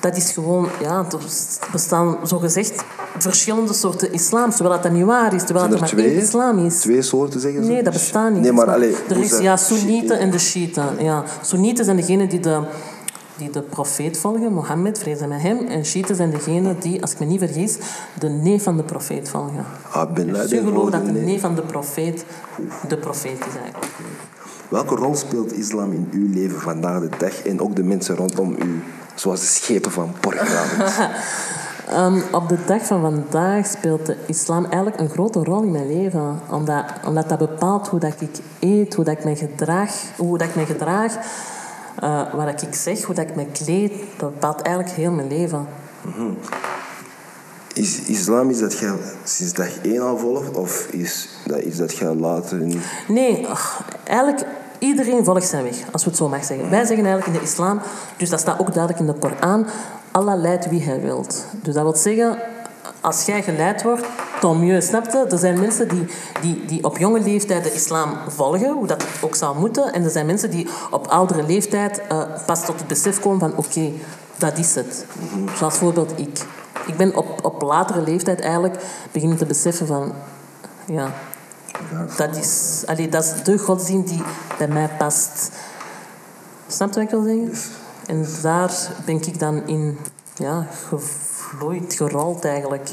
dat 0.00 0.16
is 0.16 0.30
gewoon, 0.30 0.68
ja, 0.80 1.04
er 1.10 1.18
bestaan 1.72 2.16
zogezegd 2.22 2.84
verschillende 3.18 3.72
soorten 3.72 4.12
islam. 4.12 4.50
Terwijl 4.50 4.80
dat 4.82 4.92
niet 4.92 5.04
waar 5.04 5.34
is, 5.34 5.44
terwijl 5.44 5.66
Zijn 5.68 5.80
dat 5.80 5.90
er 5.90 5.96
maar 5.96 6.04
één 6.04 6.16
islam 6.16 6.58
is. 6.58 6.80
Twee 6.80 7.02
soorten 7.02 7.40
zeggen 7.40 7.64
ze? 7.64 7.70
Nee, 7.70 7.82
dat 7.82 7.92
bestaat 7.92 8.32
niet. 8.32 8.42
Nee, 8.42 8.52
maar 8.52 8.66
Dat 8.66 8.74
allee, 8.74 8.96
Er 9.08 9.16
is 9.16 9.38
ja, 9.38 9.56
Soenieten 9.56 10.18
en 10.18 10.30
de 10.30 10.38
Shiiten. 10.38 10.86
Ja. 10.98 11.24
Soenieten 11.42 11.84
zijn 11.84 11.96
degenen 11.96 12.28
die 12.28 12.40
de, 12.40 12.60
die 13.38 13.50
de 13.50 13.62
profeet 13.62 14.18
volgen, 14.18 14.52
Mohammed, 14.52 14.98
vrede 14.98 15.26
met 15.26 15.40
hem. 15.40 15.66
En 15.66 15.84
Shiiten 15.84 16.16
zijn 16.16 16.30
degenen 16.30 16.76
die, 16.80 17.00
als 17.02 17.12
ik 17.12 17.18
me 17.18 17.26
niet 17.26 17.38
vergis, 17.38 17.78
de 18.18 18.28
neef 18.28 18.62
van 18.62 18.76
de 18.76 18.82
profeet 18.82 19.28
volgen. 19.28 19.64
Ah, 19.90 20.12
Bin 20.12 20.26
Dus 20.26 20.48
ze 20.48 20.56
geloven 20.56 20.92
dat 20.92 21.04
de 21.04 21.12
nee. 21.12 21.24
neef 21.24 21.40
van 21.40 21.54
de 21.54 21.62
profeet 21.62 22.24
de 22.88 22.96
profeet 22.96 23.38
is 23.38 23.60
eigenlijk. 23.62 23.92
Welke 24.68 24.94
rol 24.94 25.14
speelt 25.14 25.52
islam 25.52 25.92
in 25.92 26.08
uw 26.12 26.32
leven 26.32 26.60
vandaag 26.60 27.00
de 27.00 27.08
dag 27.18 27.42
en 27.42 27.60
ook 27.60 27.76
de 27.76 27.82
mensen 27.82 28.16
rondom 28.16 28.56
u? 28.62 28.82
Zoals 29.14 29.40
de 29.40 29.46
schepen 29.46 29.90
van 29.90 30.12
Portugal. 30.20 30.64
Ehm, 31.88 32.20
op 32.32 32.48
de 32.48 32.58
dag 32.66 32.86
van 32.86 33.00
vandaag 33.00 33.66
speelt 33.66 34.06
de 34.06 34.16
islam 34.26 34.64
eigenlijk 34.64 35.00
een 35.00 35.08
grote 35.08 35.44
rol 35.44 35.62
in 35.62 35.70
mijn 35.70 35.86
leven. 35.86 36.40
Omdat, 36.50 36.84
omdat 37.06 37.28
dat 37.28 37.38
bepaalt 37.38 37.88
hoe 37.88 38.00
dat 38.00 38.14
ik 38.18 38.30
eet, 38.58 38.94
hoe 38.94 39.04
dat 39.04 39.18
ik 39.18 39.24
me 39.24 39.36
gedraag, 39.36 39.92
hoe 40.16 40.38
dat 40.38 40.48
ik 40.48 40.54
me 40.54 40.66
gedraag 40.66 41.18
eh, 42.00 42.34
wat 42.34 42.62
ik 42.62 42.74
zeg, 42.74 43.02
hoe 43.02 43.14
dat 43.14 43.28
ik 43.28 43.36
me 43.36 43.46
kleed. 43.46 43.92
Dat 44.16 44.32
bepaalt 44.32 44.60
eigenlijk 44.60 44.96
heel 44.96 45.10
mijn 45.10 45.28
leven. 45.28 45.66
Is 47.74 48.00
islam 48.00 48.50
iets 48.50 48.60
dat 48.60 48.78
je 48.78 48.94
sinds 49.24 49.52
dag 49.52 49.78
één 49.82 50.02
al 50.02 50.18
volgt 50.18 50.56
of 50.56 50.86
is 50.90 51.28
dat 51.46 51.60
iets 51.60 51.76
dat 51.76 51.96
je 51.96 52.04
later 52.04 52.60
in... 52.60 52.80
Nee, 53.08 53.46
ach, 53.46 53.84
eigenlijk 54.04 54.46
iedereen 54.78 55.24
volgt 55.24 55.48
zijn 55.48 55.64
weg, 55.64 55.76
als 55.92 56.04
we 56.04 56.10
het 56.10 56.18
zo 56.18 56.28
mag 56.28 56.44
zeggen. 56.44 56.70
Wij 56.70 56.84
zeggen 56.84 57.06
eigenlijk 57.06 57.26
in 57.26 57.32
de 57.42 57.50
islam, 57.50 57.80
dus 58.16 58.30
dat 58.30 58.40
staat 58.40 58.58
ook 58.58 58.74
duidelijk 58.74 58.98
in 58.98 59.06
de 59.06 59.18
Koran, 59.18 59.66
Allah 60.10 60.40
leidt 60.40 60.68
wie 60.68 60.82
hij 60.82 61.00
wilt. 61.00 61.44
Dus 61.62 61.74
dat 61.74 61.82
wil 61.82 61.96
zeggen, 61.96 62.38
als 63.00 63.24
jij 63.24 63.42
geleid 63.42 63.82
wordt, 63.82 64.06
snap 64.80 65.10
je? 65.10 65.26
Er 65.30 65.38
zijn 65.38 65.60
mensen 65.60 65.88
die, 65.88 66.06
die, 66.40 66.64
die 66.64 66.84
op 66.84 66.98
jonge 66.98 67.20
leeftijd 67.20 67.64
de 67.64 67.72
islam 67.72 68.16
volgen, 68.28 68.72
hoe 68.72 68.86
dat 68.86 69.04
ook 69.20 69.34
zou 69.34 69.58
moeten. 69.58 69.92
En 69.92 70.04
er 70.04 70.10
zijn 70.10 70.26
mensen 70.26 70.50
die 70.50 70.68
op 70.90 71.06
oudere 71.06 71.42
leeftijd 71.42 72.02
eh, 72.08 72.22
pas 72.46 72.64
tot 72.64 72.78
het 72.78 72.86
besef 72.86 73.20
komen 73.20 73.38
van, 73.38 73.56
oké, 73.56 73.92
dat 74.36 74.58
is 74.58 74.74
het. 74.74 75.06
Zoals 75.56 75.78
bijvoorbeeld 75.78 76.12
ik. 76.16 76.46
ik 76.86 76.96
ben 76.96 77.16
op, 77.16 77.44
op 77.44 77.62
latere 77.62 78.00
leeftijd 78.00 78.40
eigenlijk 78.40 78.82
beginnen 79.12 79.38
te 79.38 79.46
beseffen 79.46 79.86
van... 79.86 80.12
Ja, 80.86 81.14
dat 82.16 82.36
is, 82.36 82.82
allee, 82.86 83.08
dat 83.08 83.24
is 83.24 83.42
de 83.42 83.58
godsdienst 83.58 84.08
die 84.08 84.22
bij 84.58 84.68
mij 84.68 84.88
past. 84.98 85.50
Snap 86.66 86.88
je 86.88 86.94
wat 86.94 87.04
ik 87.04 87.10
wil 87.10 87.22
zeggen? 87.22 87.72
En 88.06 88.26
daar 88.42 88.90
ben 89.04 89.14
ik 89.14 89.38
dan 89.38 89.66
in 89.66 89.98
ja, 90.34 90.66
gevloeid, 90.88 91.94
gerold 91.94 92.44
eigenlijk. 92.44 92.90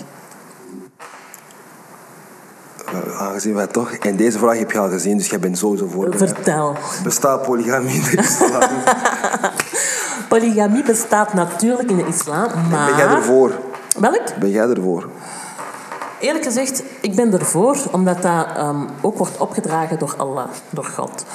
Eh, 2.86 3.22
aangezien 3.22 3.56
wij 3.56 3.68
toch... 3.68 3.92
En 3.92 4.16
deze 4.16 4.38
vraag 4.38 4.58
heb 4.58 4.72
je 4.72 4.80
al 4.80 4.90
gezien, 4.90 5.18
dus 5.18 5.30
jij 5.30 5.40
bent 5.40 5.58
sowieso 5.58 5.88
voor. 5.88 6.08
Vertel. 6.18 6.76
Bestaat 7.04 7.42
polygamie 7.42 7.96
in 7.96 8.04
de 8.04 8.18
islam? 8.18 8.70
Polygamie 10.30 10.84
bestaat 10.84 11.34
natuurlijk 11.34 11.90
in 11.90 11.98
de 11.98 12.08
islam, 12.08 12.48
maar... 12.70 12.90
Ben 12.90 12.98
jij 12.98 13.08
ervoor? 13.08 13.52
Welk? 14.00 14.40
Ben 14.40 14.50
jij 14.50 14.70
ervoor? 14.70 15.10
Eerlijk 16.20 16.44
gezegd, 16.44 16.84
ik 17.02 17.16
ben 17.16 17.34
ervoor, 17.34 17.78
omdat 17.92 18.22
dat 18.22 18.48
ehm, 18.56 18.88
ook 19.02 19.18
wordt 19.18 19.38
opgedragen 19.38 20.00
door 20.00 20.14
Allah, 20.18 20.46
door 20.70 20.86
God. 20.86 21.26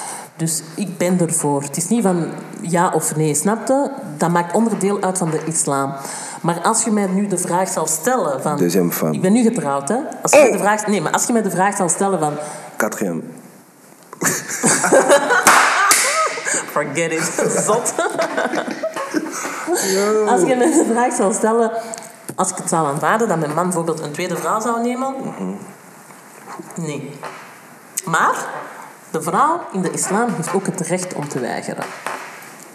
Dus 0.41 0.61
ik 0.75 0.97
ben 0.97 1.19
ervoor. 1.19 1.61
Het 1.61 1.77
is 1.77 1.87
niet 1.87 2.03
van 2.03 2.29
ja 2.61 2.91
of 2.93 3.15
nee, 3.15 3.35
snapte? 3.35 3.91
Dat 4.17 4.29
maakt 4.29 4.53
onderdeel 4.53 5.01
uit 5.01 5.17
van 5.17 5.29
de 5.29 5.43
islam. 5.45 5.93
Maar 6.41 6.59
als 6.61 6.83
je 6.83 6.91
mij 6.91 7.05
nu 7.05 7.27
de 7.27 7.37
vraag 7.37 7.69
zal 7.69 7.87
stellen 7.87 8.41
van... 8.41 8.57
Deuxième 8.57 8.91
femme. 8.91 9.13
Ik 9.13 9.21
ben 9.21 9.33
nu 9.33 9.43
getrouwd, 9.43 9.89
hè? 9.89 9.97
Als 10.21 10.31
je 10.31 10.39
mij 10.39 10.51
de 10.51 10.57
vraag, 10.57 10.87
nee, 10.87 11.01
maar 11.01 11.11
als 11.11 11.25
je 11.25 11.33
mij 11.33 11.41
de 11.41 11.49
vraag 11.49 11.75
zal 11.75 11.89
stellen 11.89 12.19
van... 12.19 12.33
Quatrième. 12.75 13.21
Forget 16.73 17.11
it. 17.11 17.23
Zot. 17.65 17.93
Als 20.27 20.41
je 20.41 20.55
mij 20.57 20.71
de 20.71 20.87
vraag 20.91 21.13
zou 21.13 21.33
stellen... 21.33 21.71
Als 22.35 22.49
ik 22.49 22.57
het 22.57 22.69
zou 22.69 22.87
aanvaarden 22.87 23.27
dat 23.27 23.39
mijn 23.39 23.53
man 23.53 23.63
bijvoorbeeld 23.63 23.99
een 23.99 24.11
tweede 24.11 24.37
vrouw 24.37 24.59
zou 24.59 24.81
nemen... 24.81 25.15
Nee. 26.75 27.19
Maar 28.05 28.35
de 29.11 29.21
vrouw 29.21 29.59
in 29.71 29.81
de 29.81 29.91
islam 29.91 30.29
heeft 30.35 30.53
ook 30.53 30.65
het 30.65 30.79
recht 30.79 31.13
om 31.13 31.27
te 31.27 31.39
weigeren. 31.39 31.83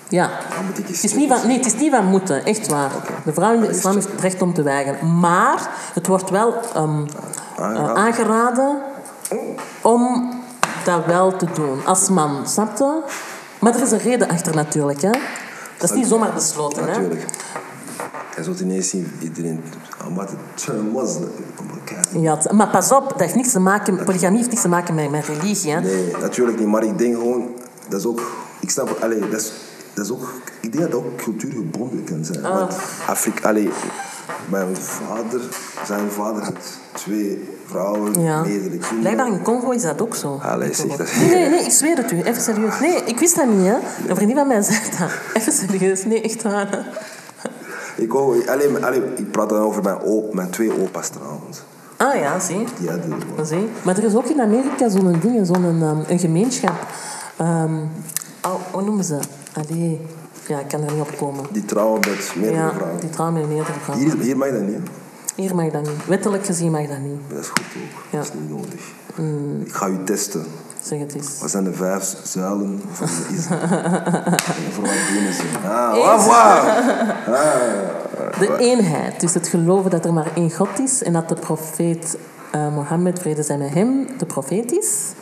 Ja. 0.09 0.31
Eens 0.77 1.03
Het 1.03 1.05
is 1.05 1.15
niet 1.15 1.29
van, 1.29 1.47
nee, 1.47 1.57
het 1.57 1.67
is 1.67 1.75
niet 1.75 1.91
van 1.91 2.05
moeten, 2.07 2.45
echt 2.45 2.69
waar. 2.69 2.91
De 3.25 3.33
vrouw 3.33 3.55
in 3.55 3.61
de 3.61 3.69
islam 3.69 3.95
heeft 3.95 4.11
het 4.11 4.21
recht 4.21 4.43
om 4.43 4.55
te 4.55 4.63
weigeren. 4.63 5.19
Maar 5.21 5.69
het 5.95 6.07
wordt 6.07 6.31
wel 6.31 6.55
ehm, 6.75 7.05
eh, 7.57 7.65
Aangeraden. 7.65 7.97
aangeraden 7.97 8.83
om 9.81 10.33
dat 10.85 11.05
wel 11.07 11.37
te 11.37 11.47
doen. 11.55 11.87
Als 11.87 12.09
man, 12.09 12.47
snap 12.47 12.79
je? 12.79 13.03
Maar 13.59 13.75
er 13.75 13.83
is 13.83 13.91
een 13.91 13.99
reden 13.99 14.29
achter 14.29 14.55
natuurlijk. 14.55 15.03
Hè? 15.03 15.11
Dat 15.79 15.91
is 15.91 15.97
niet 15.97 16.07
zomaar 16.07 16.33
besloten. 16.33 16.89
Hè? 16.89 17.09
Hij 18.37 18.45
zult 18.45 18.61
ineens 18.61 18.89
zien, 18.89 19.13
iedereen... 19.23 19.61
Muslim. 20.09 20.77
I'm 20.95 20.99
a 20.99 21.79
Catholic. 21.85 22.23
Ja, 22.23 22.39
maar 22.53 22.69
pas 22.69 22.93
op, 22.93 23.09
dat 23.09 23.21
heeft 23.21 23.35
niks 23.35 23.53
te 23.53 23.59
maken, 23.59 24.05
polygamie 24.05 24.37
heeft 24.37 24.51
niks 24.51 24.63
te 24.63 24.69
maken 24.69 24.95
met, 24.95 25.11
met 25.11 25.25
religie. 25.27 25.73
Hè? 25.73 25.81
Nee, 25.81 26.13
natuurlijk 26.21 26.59
niet. 26.59 26.69
Maar 26.69 26.85
ik 26.85 26.99
denk 26.99 27.15
gewoon... 27.15 27.49
Dat 27.89 28.01
is 28.01 28.07
ook... 28.07 28.21
Ik 28.61 28.71
snap... 28.71 28.99
Allee, 29.03 29.19
dat 29.19 29.41
is, 29.41 29.53
dat 29.95 30.05
is 30.05 30.11
ook... 30.13 30.33
Ik 30.61 30.73
denk 30.73 30.83
dat 30.85 30.93
dat 30.93 31.01
ook 31.01 31.17
cultuurgebonden 31.17 32.05
kan 32.05 32.25
zijn. 32.25 32.45
Ah. 32.45 32.59
Want 32.59 32.77
Afrika... 33.07 33.49
Allee, 33.49 33.71
mijn 34.49 34.77
vader... 34.77 35.41
Zijn 35.87 36.11
vader 36.11 36.43
had 36.43 36.55
twee 36.93 37.49
vrouwen, 37.67 38.21
Ja. 38.21 38.41
meerdere 38.41 38.69
kinderen. 38.69 39.01
Blijkbaar 39.01 39.27
in 39.27 39.43
Congo 39.43 39.71
is 39.71 39.83
dat 39.83 40.03
ook 40.03 40.15
zo. 40.15 40.41
Allee, 40.43 40.75
zeg 40.75 40.97
dat. 40.97 41.09
Nee, 41.17 41.29
nee, 41.29 41.49
nee, 41.49 41.65
ik 41.65 41.71
zweer 41.71 41.97
het 41.97 42.13
u. 42.13 42.23
Even 42.23 42.43
serieus. 42.43 42.81
Nee, 42.81 43.03
ik 43.05 43.19
wist 43.19 43.37
dat 43.37 43.47
niet, 43.47 43.67
hè. 43.67 43.77
Een 44.09 44.17
vriendin 44.17 44.37
van 44.37 44.47
mij 44.47 44.63
zei 44.63 44.79
dat. 44.99 45.11
Even 45.35 45.53
serieus. 45.53 46.05
Nee, 46.05 46.23
echt 46.23 46.43
waar. 46.43 46.87
Ik, 47.97 48.13
wou- 48.13 48.49
allee, 48.49 48.69
maar- 48.69 48.85
allee, 48.87 49.03
ik 49.17 49.31
praat 49.31 49.49
dan 49.49 49.59
over 49.63 49.83
mijn, 49.83 50.01
op, 50.01 50.35
mijn 50.35 50.51
twee 50.51 50.81
opa's 50.83 51.09
trouwens. 51.09 51.63
Ah 51.97 52.15
ja, 52.15 52.39
zie. 52.41 52.65
Die 52.79 52.89
hadden... 52.91 53.47
zie. 53.47 53.69
Maar 53.85 53.97
er 53.97 54.05
is 54.05 54.15
ook 54.15 54.27
in 54.27 54.41
Amerika 54.41 54.89
zo'n 54.89 55.17
ding, 55.21 55.47
zo'n 55.47 55.65
um, 55.65 56.05
een 56.09 56.19
gemeenschap. 56.19 56.87
Ehm, 57.37 57.75
oh, 58.45 58.55
hoe 58.71 58.83
noemen 58.83 59.05
ze? 59.05 59.19
Allee. 59.53 60.01
Ja, 60.47 60.59
ik 60.59 60.69
kan 60.69 60.83
er 60.83 60.93
niet 60.93 61.01
op 61.01 61.17
komen. 61.19 61.45
Die 61.53 61.65
trouwen 61.65 62.01
met 62.01 62.33
meerdere 62.37 62.63
Ja, 62.63 62.73
vrouwen. 62.75 63.01
die 63.01 63.11
trouwen 63.11 63.41
met 63.41 63.49
meerdere 63.49 63.73
vrouwen. 63.83 64.07
Hier, 64.11 64.21
hier 64.23 64.37
mag 64.37 64.51
dat 64.51 64.61
niet. 64.61 64.79
Hier 65.37 65.55
mag 65.55 65.71
dat 65.71 65.83
niet. 65.83 66.07
Wettelijk 66.07 66.47
gezien 66.47 66.71
mag 66.71 66.87
dat 66.87 66.99
niet. 66.99 67.21
Dat 67.29 67.39
is 67.39 67.49
goed 67.49 67.59
ook. 67.59 68.03
Ja. 68.11 68.19
Dat 68.19 68.27
is 68.27 68.33
niet 68.41 68.51
nodig. 68.51 68.81
Mm. 69.15 69.61
Ik 69.61 69.73
ga 69.73 69.87
u 69.89 69.99
testen. 70.05 70.45
Zeg 70.83 70.99
het 70.99 71.15
eens. 71.15 71.39
Wat 71.41 71.51
zijn 71.51 71.65
de 71.65 71.73
vijf 71.73 72.17
zuilen 72.23 72.83
van 72.93 73.07
de 73.07 73.27
islam? 73.37 73.59
Voor 74.75 74.85
wat 74.85 74.93
dienen 75.13 75.33
ze? 75.33 75.43
Ah, 75.65 75.97
Eén. 75.97 76.03
wat, 76.03 76.25
wat? 76.27 76.63
De 78.39 78.57
eenheid. 78.59 79.21
Dus 79.21 79.35
het 79.35 79.49
geloven 79.49 79.91
dat 79.91 80.05
er 80.05 80.13
maar 80.13 80.31
één 80.35 80.51
God 80.51 80.79
is 80.79 81.03
en 81.03 81.13
dat 81.13 81.29
de 81.29 81.35
profeet 81.35 82.17
eh, 82.51 82.75
Mohammed, 82.75 83.19
vrede 83.19 83.43
zij 83.43 83.59
met 83.59 83.75
hem, 83.75 84.07
de 84.19 84.27
profeet 84.27 84.73
is. 84.73 85.13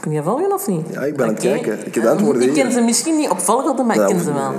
Kun 0.00 0.12
je 0.12 0.22
volgen 0.22 0.52
of 0.52 0.66
niet? 0.66 0.86
Ja, 0.90 1.00
ik 1.00 1.16
ben 1.16 1.26
aan 1.26 1.32
het 1.32 1.42
kijken. 1.42 1.86
Ik 1.86 1.94
heb 1.94 2.04
de 2.04 2.10
antwoorden 2.10 2.42
Ik 2.42 2.52
ken 2.54 2.72
ze 2.72 2.80
misschien 2.80 3.16
niet 3.16 3.30
op 3.30 3.40
volgorde, 3.40 3.82
maar 3.82 3.96
ik 3.96 4.06
ken 4.06 4.20
ze 4.20 4.32
wel. 4.32 4.52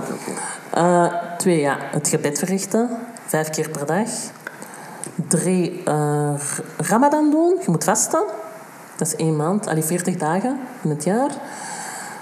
Eh, 0.69 1.05
twee, 1.37 1.59
ja, 1.59 1.77
het 1.79 2.07
gebed 2.07 2.39
verrichten. 2.39 2.89
Vijf 3.31 3.49
keer 3.49 3.69
per 3.69 3.85
dag. 3.85 4.09
Drie, 5.27 5.81
eh, 5.85 6.33
Ramadan 6.77 7.31
doen. 7.31 7.57
Je 7.65 7.71
moet 7.71 7.83
vasten. 7.83 8.23
Dat 8.97 9.07
is 9.07 9.15
één 9.15 9.35
maand, 9.35 9.67
allee, 9.67 9.83
40 9.83 10.15
dagen 10.15 10.59
in 10.83 10.89
het 10.89 11.03
jaar. 11.03 11.29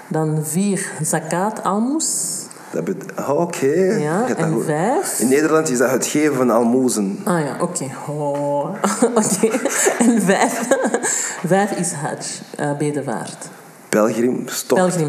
Dan 0.08 0.44
vier, 0.44 0.90
zakat, 1.02 1.62
almoes. 1.62 2.38
Dat 2.70 2.88
ah, 3.14 3.40
Oké. 3.40 3.66
Ja, 3.98 4.36
en 4.36 4.62
vijf. 4.64 5.18
In 5.18 5.28
Nederland 5.28 5.70
is 5.70 5.78
dat 5.78 5.90
het 5.90 6.06
geven 6.06 6.36
van 6.36 6.50
almoezen. 6.50 7.18
Ah 7.24 7.40
ja, 7.40 7.56
oké. 7.60 7.84
Oh. 8.08 8.74
oké. 9.22 9.48
En 9.98 10.22
vijf, 10.22 10.68
vijf 11.52 11.70
is 11.70 11.92
hajj, 11.92 12.40
uh, 12.60 12.76
bedevaart. 12.76 13.48
Pelgrims, 13.90 14.66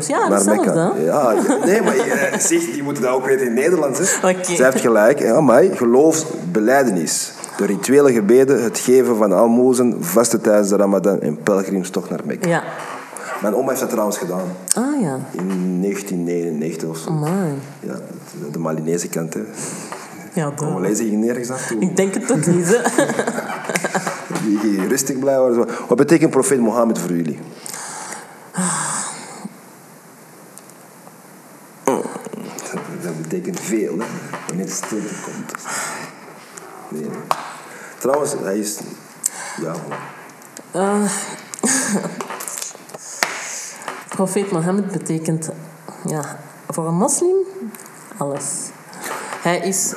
ja, 0.07 0.27
naar 0.27 0.37
hetzelfde. 0.37 0.65
Mekka. 0.65 0.93
Ja, 1.03 1.33
nee, 1.65 1.81
maar 1.81 1.97
eh, 1.97 2.39
zeg, 2.49 2.71
die 2.71 2.83
moeten 2.83 3.03
dat 3.03 3.11
ook 3.13 3.25
weten 3.25 3.45
in 3.45 3.53
Nederland. 3.53 3.97
Hè. 3.97 4.03
Zij 4.03 4.65
heeft 4.65 4.79
gelijk. 4.79 5.19
Ja, 5.19 5.41
maar 5.41 5.63
geloofsbeleidenis. 5.63 7.31
De 7.57 7.65
rituele 7.65 8.13
gebeden, 8.13 8.63
het 8.63 8.79
geven 8.79 9.15
van 9.15 9.33
almoezen, 9.33 10.03
vasten 10.03 10.41
tijdens 10.41 10.69
de 10.69 10.75
ramadan 10.75 11.21
en 11.21 11.37
pelgrimstocht 11.43 12.09
naar 12.09 12.19
Mekka. 12.25 12.47
Ja. 12.47 12.63
Mijn 13.41 13.55
oma 13.55 13.67
heeft 13.67 13.79
dat 13.79 13.89
trouwens 13.89 14.17
gedaan. 14.17 14.55
Ah 14.75 15.01
ja. 15.01 15.19
In 15.31 15.81
1999 15.81 16.89
of 16.89 16.97
zo. 16.97 17.09
Amai. 17.09 17.53
Ja, 17.79 17.95
de 18.51 18.59
Malinese 18.59 19.09
kant. 19.09 19.33
Hè. 19.33 19.41
Ja. 20.33 20.51
Congolese 20.55 21.03
ging 21.03 21.23
nergens 21.23 21.47
naartoe. 21.47 21.79
Ik 21.79 21.95
denk 21.95 22.13
het 22.13 22.31
ook 22.31 22.45
niet, 22.45 22.67
hè. 22.67 23.05
Rustig 24.87 25.19
blijven. 25.19 25.67
Wat 25.87 25.97
betekent 25.97 26.31
profeet 26.31 26.59
Mohammed 26.59 26.99
voor 26.99 27.11
jullie? 27.11 27.39
Mm, 31.85 32.01
Dat 33.01 33.21
betekent 33.21 33.59
veel, 33.59 33.97
hè? 33.99 34.05
wanneer 34.47 34.65
de 34.65 34.71
stilte 34.71 35.13
komt. 35.23 35.51
Nee. 36.89 37.09
Trouwens, 37.99 38.33
hij 38.41 38.57
is... 38.59 38.79
Ja, 39.61 39.73
Eh, 40.71 41.11
Profeet 44.09 44.51
Mohammed 44.51 44.91
betekent 44.91 45.49
ja, 46.05 46.39
voor 46.69 46.87
een 46.87 46.95
moslim 46.95 47.35
alles. 48.17 48.43
Hij 49.41 49.59
is 49.59 49.93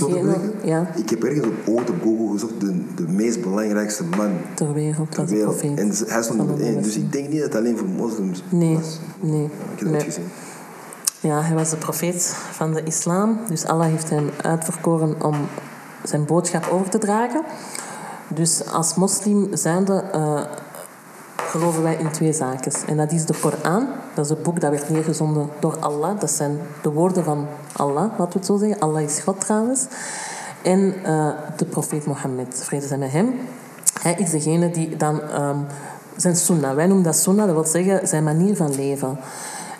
Opleggen? 0.00 0.52
ja, 0.64 0.90
Ik 0.96 1.10
heb 1.10 1.22
ergens 1.24 1.46
op, 1.46 1.54
ooit 1.68 1.90
op 1.90 2.02
Google 2.02 2.32
gezocht 2.32 2.60
de, 2.60 2.84
de 2.94 3.08
meest 3.08 3.40
belangrijkste 3.42 4.04
man 4.16 4.30
ter 4.54 4.72
wereld 4.72 5.10
ter 5.12 5.26
wereld. 5.26 5.56
profeet. 5.58 5.78
En 5.78 5.86
hij 5.86 6.22
stond 6.22 6.26
van 6.26 6.36
nummer 6.36 6.60
één. 6.60 6.70
Allah. 6.70 6.82
Dus 6.84 6.96
ik 6.96 7.12
denk 7.12 7.28
niet 7.28 7.40
dat 7.40 7.48
het 7.52 7.56
alleen 7.56 7.78
voor 7.78 7.88
moslims 7.88 8.42
Nee, 8.48 8.74
was. 8.76 8.98
nee. 9.20 9.44
Ik 9.44 9.78
heb 9.78 9.88
nee. 9.88 10.00
gezien. 10.00 10.24
Ja, 11.20 11.40
hij 11.42 11.54
was 11.54 11.70
de 11.70 11.76
profeet 11.76 12.34
van 12.50 12.74
de 12.74 12.82
islam. 12.82 13.38
Dus 13.48 13.64
Allah 13.64 13.86
heeft 13.86 14.10
hem 14.10 14.30
uitverkoren 14.42 15.14
om 15.24 15.34
zijn 16.02 16.24
boodschap 16.24 16.68
over 16.72 16.90
te 16.90 16.98
dragen. 16.98 17.42
Dus 18.28 18.66
als 18.72 18.94
moslim 18.94 19.48
zijnde 19.52 20.04
eh, 20.12 20.40
geloven 21.52 21.82
wij 21.82 21.96
in 21.96 22.10
twee 22.10 22.32
zaken. 22.32 22.72
En 22.86 22.96
dat 22.96 23.12
is 23.12 23.24
de 23.24 23.34
Koran. 23.40 23.86
Dat 24.14 24.24
is 24.24 24.30
het 24.30 24.42
boek 24.42 24.60
dat 24.60 24.70
werd 24.70 24.88
neergezonden 24.88 25.48
door 25.60 25.76
Allah. 25.78 26.20
Dat 26.20 26.30
zijn 26.30 26.58
de 26.82 26.90
woorden 26.90 27.24
van 27.24 27.46
Allah, 27.72 28.10
laten 28.18 28.32
we 28.32 28.38
het 28.38 28.46
zo 28.46 28.56
zeggen. 28.56 28.78
Allah 28.78 29.02
is 29.02 29.18
God 29.18 29.40
trouwens. 29.40 29.86
En 30.62 30.94
eh, 31.04 31.28
de 31.56 31.64
profeet 31.64 32.06
Mohammed, 32.06 32.62
vrede 32.64 32.86
zij 32.86 32.98
met 32.98 33.10
hem. 33.12 33.34
Hij 34.00 34.14
is 34.14 34.30
degene 34.30 34.70
die 34.70 34.96
dan 34.96 35.20
ehm, 35.22 35.58
zijn 36.16 36.36
sunnah, 36.36 36.74
wij 36.74 36.86
noemen 36.86 37.04
dat 37.04 37.16
sunnah, 37.16 37.46
dat 37.46 37.54
wil 37.54 37.64
zeggen 37.64 38.08
zijn 38.08 38.24
manier 38.24 38.56
van 38.56 38.74
leven. 38.74 39.18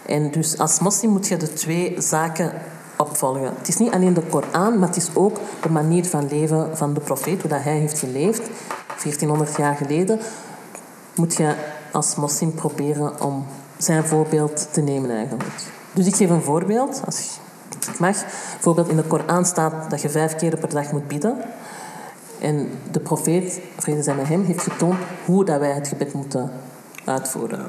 En 0.07 0.31
dus 0.31 0.59
als 0.59 0.79
moslim 0.79 1.11
moet 1.11 1.29
je 1.29 1.37
de 1.37 1.53
twee 1.53 1.95
zaken 1.99 2.53
opvolgen. 2.97 3.53
Het 3.59 3.69
is 3.69 3.77
niet 3.77 3.93
alleen 3.93 4.15
de 4.15 4.23
Koran, 4.23 4.79
maar 4.79 4.89
het 4.89 4.97
is 4.97 5.09
ook 5.15 5.37
de 5.63 5.71
manier 5.71 6.05
van 6.05 6.29
leven 6.29 6.77
van 6.77 6.95
de 6.95 7.01
profeet, 7.01 7.41
hoe 7.41 7.51
dat 7.51 7.63
hij 7.63 7.79
heeft 7.79 7.99
geleefd, 7.99 8.43
1400 9.03 9.57
jaar 9.57 9.75
geleden. 9.75 10.21
Moet 11.15 11.37
je 11.37 11.55
als 11.93 12.15
moslim 12.15 12.55
proberen 12.55 13.21
om 13.21 13.47
zijn 13.77 14.05
voorbeeld 14.05 14.69
te 14.73 14.81
nemen 14.81 15.11
eigenlijk. 15.11 15.51
Dus 15.93 16.07
ik 16.07 16.15
geef 16.15 16.31
een 16.31 16.43
voorbeeld. 16.43 17.03
Als 17.05 17.19
ik 17.19 17.99
mag. 17.99 18.25
Bijvoorbeeld 18.53 18.89
in 18.89 18.97
de 18.97 19.03
Koran 19.03 19.45
staat 19.45 19.91
dat 19.91 20.03
je 20.03 20.09
vijf 20.09 20.37
keer 20.37 20.59
per 20.59 20.69
dag 20.69 20.93
moet 20.93 21.09
bidden. 21.09 21.37
En 22.41 22.69
de 22.91 23.01
profeet, 23.01 23.61
vrede 23.79 24.03
zij 24.03 24.15
met 24.15 24.29
hem, 24.29 24.45
heeft 24.45 24.63
getoond 24.63 24.99
hoe 25.25 25.45
dat 25.45 25.61
wij 25.61 25.73
het 25.73 25.89
gebed 25.89 26.13
moeten 26.13 26.51
uitvoeren. 27.05 27.69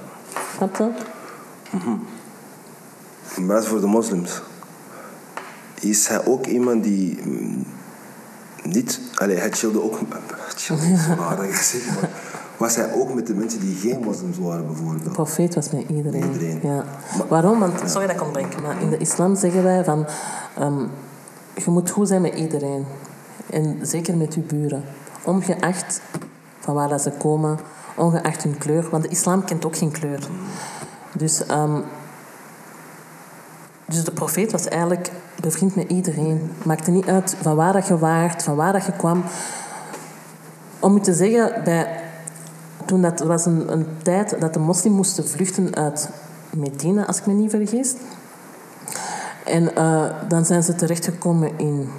Snap 0.56 0.76
je? 0.76 0.90
Maar 3.42 3.64
voor 3.64 3.80
de 3.80 3.88
moslims. 3.88 4.42
Is 5.80 6.08
hij 6.08 6.26
ook 6.26 6.46
iemand 6.46 6.84
die 6.84 7.20
mm, 7.24 7.66
niet... 8.64 9.00
Allee, 9.16 9.38
hij 9.38 9.52
chillde 9.52 9.82
ook... 9.82 10.00
Chillde 10.56 11.16
dat 11.18 11.46
gezegd, 11.50 12.02
maar 12.02 12.10
was 12.64 12.76
hij 12.76 12.94
ook 12.94 13.14
met 13.14 13.28
de 13.28 13.34
mensen 13.34 13.60
die 13.60 13.76
geen 13.76 14.00
moslims 14.04 14.38
waren, 14.38 14.62
De 14.62 14.68
bijvoorbeeld? 14.68 15.12
profeet 15.12 15.56
was 15.56 15.70
met 15.70 15.84
iedereen. 15.90 16.32
Iedereen. 16.32 16.60
Ja. 16.64 16.84
Waarom? 17.30 17.60
Want, 17.60 17.82
sorry 17.86 18.08
dat 18.08 18.16
ik 18.16 18.22
ontbrek, 18.22 18.62
maar 18.62 18.82
in 18.82 18.90
de 18.90 18.98
islam 18.98 19.36
zeggen 19.36 19.64
wij 19.64 19.84
van... 19.84 20.06
ehm, 20.58 20.80
je 21.56 21.72
moet 21.72 21.90
goed 21.90 22.08
zijn 22.08 22.22
met 22.22 22.34
iedereen. 22.36 22.86
En 23.50 23.80
zeker 23.82 24.18
met 24.18 24.34
je 24.34 24.40
buren. 24.42 24.84
Ongeacht 25.24 26.02
van 26.60 26.74
waar 26.74 26.88
dat 26.90 27.02
ze 27.02 27.12
komen, 27.12 27.60
ongeacht 27.96 28.44
hun 28.44 28.58
kleur. 28.58 28.90
Want 28.90 29.04
de 29.04 29.10
islam 29.10 29.46
kent 29.46 29.66
ook 29.66 29.78
geen 29.78 29.92
kleur. 29.92 30.28
Dus, 31.18 31.46
ehm, 31.46 31.80
dus 33.86 34.04
de 34.04 34.12
profeet 34.12 34.52
was 34.52 34.68
eigenlijk 34.68 35.12
bevriend 35.42 35.76
met 35.76 35.90
iedereen. 35.90 36.52
Maakte 36.64 36.92
niet 36.92 37.08
uit 37.08 37.36
van 37.42 37.56
waar 37.56 37.74
dat 37.74 37.88
je 37.88 37.98
waart, 37.98 38.44
van 38.44 38.56
waar 38.56 38.74
dat 38.74 38.86
je 38.86 38.92
kwam. 38.92 39.24
Om 40.80 40.96
u 40.96 41.00
te 41.00 41.14
zeggen, 41.14 41.64
bij, 41.64 42.03
toen 42.86 43.02
dat 43.02 43.20
was 43.20 43.46
een, 43.46 43.86
tijd 44.04 44.36
dat 44.40 44.54
de 44.54 44.60
moslims 44.60 44.96
moesten 44.96 45.28
vluchten 45.28 45.76
uit 45.76 46.10
Medina, 46.50 47.06
als 47.06 47.18
ik 47.18 47.26
me 47.26 47.34
niet 47.34 47.50
vergis. 47.50 47.94
En 49.46 49.76
eh, 49.76 50.04
dan 50.28 50.46
zijn 50.46 50.64
ze 50.64 50.76
terechtgekomen 50.76 51.52
in... 51.58 51.90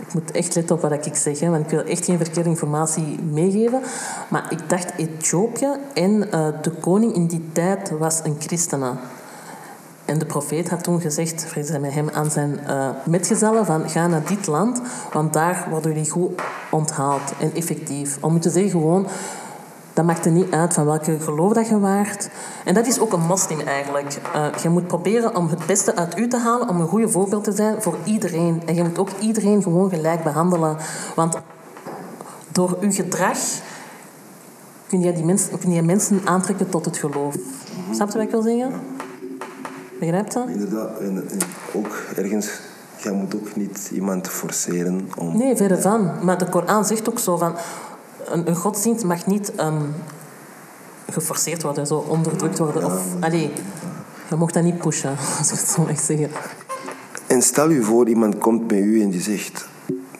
Ik 0.00 0.14
moet 0.14 0.30
echt 0.30 0.54
letten 0.54 0.76
op 0.76 0.82
wat 0.82 1.06
ik 1.06 1.14
zeg, 1.14 1.40
hè, 1.40 1.50
want 1.50 1.64
ik 1.64 1.70
wil 1.70 1.84
echt 1.84 2.04
geen 2.04 2.16
verkeerde 2.16 2.48
informatie 2.48 3.18
meegeven. 3.32 3.80
Maar 4.28 4.46
ik 4.50 4.68
dacht 4.68 4.92
Ethiopië 4.96 5.68
en 5.94 6.32
eh, 6.32 6.46
de 6.62 6.70
koning 6.70 7.14
in 7.14 7.26
die 7.26 7.48
tijd 7.52 7.90
was 7.90 8.20
een 8.24 8.36
christene. 8.38 8.92
En 10.04 10.18
de 10.18 10.26
profeet 10.26 10.68
had 10.68 10.82
toen 10.82 11.00
gezegd, 11.00 11.44
vrede 11.44 11.66
zij 11.66 11.80
met 11.80 11.92
hem, 11.92 12.10
aan 12.10 12.30
zijn 12.30 12.58
eh, 12.66 12.88
metgezellen 13.04 13.66
van 13.66 13.88
ga 13.88 14.06
naar 14.06 14.26
dit 14.26 14.46
land, 14.46 14.80
want 15.12 15.32
daar 15.32 15.66
worden 15.70 15.92
jullie 15.92 16.10
goed 16.10 16.42
onthaald 16.70 17.32
en 17.38 17.54
effectief. 17.54 18.18
Om 18.20 18.40
te 18.40 18.50
zeggen 18.50 18.70
gewoon, 18.70 19.06
dat 19.92 20.04
maakt 20.04 20.24
er 20.24 20.32
niet 20.32 20.52
uit 20.52 20.74
van 20.74 20.84
welke 20.84 21.20
geloof 21.20 21.52
dat 21.52 21.68
je 21.68 21.78
waart. 21.78 22.28
En 22.64 22.74
dat 22.74 22.86
is 22.86 22.98
ook 22.98 23.12
een 23.12 23.26
moslim 23.26 23.60
eigenlijk. 23.60 24.18
Eh, 24.34 24.46
je 24.62 24.68
moet 24.68 24.86
proberen 24.86 25.36
om 25.36 25.48
het 25.48 25.66
beste 25.66 25.96
uit 25.96 26.18
u 26.18 26.28
te 26.28 26.38
halen, 26.38 26.68
om 26.68 26.80
een 26.80 26.88
goede 26.88 27.08
voorbeeld 27.08 27.44
te 27.44 27.52
zijn 27.52 27.82
voor 27.82 27.96
iedereen. 28.04 28.62
En 28.66 28.74
je 28.74 28.82
moet 28.82 28.98
ook 28.98 29.08
iedereen 29.20 29.62
gewoon 29.62 29.90
gelijk 29.90 30.22
behandelen. 30.22 30.76
Want 31.14 31.36
door 32.48 32.76
uw 32.80 32.92
gedrag 32.92 33.38
kun 34.88 35.00
je, 35.00 35.12
die 35.12 35.24
mensen, 35.24 35.58
kun 35.58 35.72
je 35.72 35.82
mensen 35.82 36.20
aantrekken 36.24 36.68
tot 36.68 36.84
het 36.84 36.96
geloof. 36.96 37.34
Snap 37.92 38.08
je 38.08 38.14
wat 38.14 38.26
ik 38.26 38.30
wil 38.30 38.42
zeggen? 38.42 38.72
Begrijpt 39.98 40.32
dat? 40.32 40.48
Inderdaad. 40.48 40.98
En, 40.98 41.28
en 41.30 41.38
ook 41.72 41.96
ergens... 42.16 42.50
Je 42.96 43.10
moet 43.10 43.34
ook 43.34 43.56
niet 43.56 43.90
iemand 43.92 44.28
forceren 44.28 45.08
om... 45.16 45.36
Nee, 45.36 45.56
verre 45.56 45.80
van. 45.80 46.10
Maar 46.22 46.38
de 46.38 46.48
Koran 46.48 46.84
zegt 46.84 47.08
ook 47.08 47.18
zo 47.18 47.36
van... 47.36 47.54
Een, 48.32 48.48
een 48.48 48.56
godsdienst 48.56 49.04
mag 49.04 49.26
niet 49.26 49.54
ehm, 49.54 49.82
geforceerd 51.10 51.62
worden, 51.62 51.86
zo 51.86 52.04
onderdrukt 52.08 52.58
worden. 52.58 52.84
Of, 52.84 53.02
allee, 53.20 53.50
je 54.28 54.36
mocht 54.36 54.54
dat 54.54 54.62
niet 54.62 54.78
pushen, 54.78 55.10
als 55.38 55.52
ik 55.52 55.58
het 55.58 55.68
zo 55.68 55.82
mag 55.82 56.00
zeggen. 56.00 56.30
En 57.26 57.42
stel 57.42 57.70
je 57.70 57.82
voor, 57.82 58.08
iemand 58.08 58.38
komt 58.38 58.66
bij 58.66 58.80
u 58.80 59.02
en 59.02 59.10
die 59.10 59.20
zegt 59.20 59.68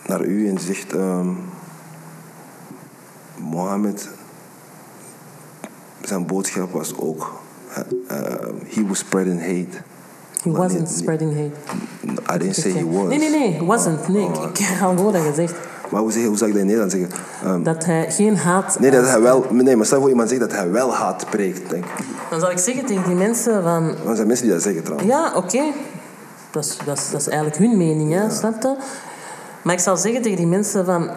naar 0.06 0.24
u 0.24 0.48
en 0.48 0.54
die 0.54 0.64
zegt: 0.64 0.92
ehm, 0.92 1.28
Mohammed, 3.36 4.08
zijn 6.02 6.26
boodschap 6.26 6.72
was 6.72 6.98
ook: 6.98 7.40
eh, 8.06 8.16
he 8.66 8.86
was 8.86 8.98
spreading 8.98 9.40
hate. 9.40 9.82
He 10.42 10.50
wasn't 10.50 10.88
spreading 10.90 11.32
hate. 11.34 12.34
I 12.34 12.38
didn't 12.38 12.56
say 12.56 12.72
he 12.72 12.84
was. 12.90 13.08
Nee, 13.08 13.18
nee, 13.18 13.30
nee, 13.30 13.62
wasn't. 13.62 14.08
Nee, 14.08 14.24
Oh, 14.24 14.42
ik, 14.42 14.58
ik 14.58 14.66
herhaal 14.66 14.96
gewoon 14.96 15.12
dat 15.12 15.22
je 15.22 15.32
zegt. 15.34 15.54
Maar 15.92 16.00
hoe, 16.00 16.12
zeg, 16.12 16.24
hoe 16.26 16.36
zou 16.36 16.50
ik 16.50 16.56
dat 16.56 16.66
in 16.66 16.70
Nederland 16.76 16.92
zeggen? 16.92 17.10
Ehm, 17.44 17.62
Dat 17.62 17.84
hij 17.84 18.10
geen 18.10 18.36
haat... 18.36 18.76
nee, 18.80 18.90
dat 18.90 19.06
hij 19.08 19.20
wel, 19.20 19.46
nee, 19.50 19.76
maar 19.76 19.86
stel 19.86 20.00
voor 20.00 20.08
iemand 20.08 20.28
zegt 20.28 20.40
dat 20.40 20.52
hij 20.52 20.70
wel 20.70 20.94
haat 20.94 21.26
preekt. 21.30 21.70
Denk. 21.70 21.84
ik. 21.84 22.04
Dan 22.30 22.40
zou 22.40 22.52
ik 22.52 22.58
zeggen 22.58 22.86
tegen 22.86 23.02
die 23.04 23.14
mensen 23.14 23.62
van... 23.62 23.88
Er 24.08 24.14
zijn 24.16 24.26
mensen 24.26 24.46
die 24.46 24.54
dat 24.54 24.62
zeggen 24.62 24.82
trouwens. 24.82 25.10
Ja, 25.10 25.32
oké. 25.34 25.62
Dat, 26.50 26.64
is, 26.64 26.78
dat, 26.84 26.98
is, 26.98 27.10
dat 27.10 27.20
is 27.20 27.28
eigenlijk 27.28 27.58
hun 27.58 27.76
mening, 27.76 28.12
hè, 28.12 28.30
snap 28.30 28.62
je? 28.62 28.74
Maar 29.62 29.74
ik 29.74 29.80
zou 29.80 29.96
zeggen 29.98 30.22
tegen 30.22 30.36
die 30.36 30.46
mensen 30.46 30.84
van... 30.84 31.10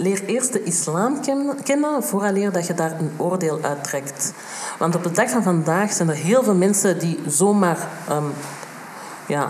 Leer 0.00 0.24
eerst 0.26 0.52
de 0.52 0.62
islam 0.62 1.20
ken- 1.20 1.56
kennen, 1.64 2.02
vooraleer 2.02 2.52
dat 2.52 2.66
je 2.66 2.74
daar 2.74 2.92
een 2.98 3.10
oordeel 3.16 3.58
uittrekt. 3.62 4.32
Want 4.78 4.94
op 4.94 5.02
de 5.02 5.10
dag 5.10 5.30
van 5.30 5.42
vandaag 5.42 5.92
zijn 5.92 6.08
er 6.08 6.14
heel 6.14 6.42
veel 6.42 6.54
mensen 6.54 6.98
die 6.98 7.18
zomaar... 7.26 7.78
ehm, 8.08 8.24
ja, 9.26 9.48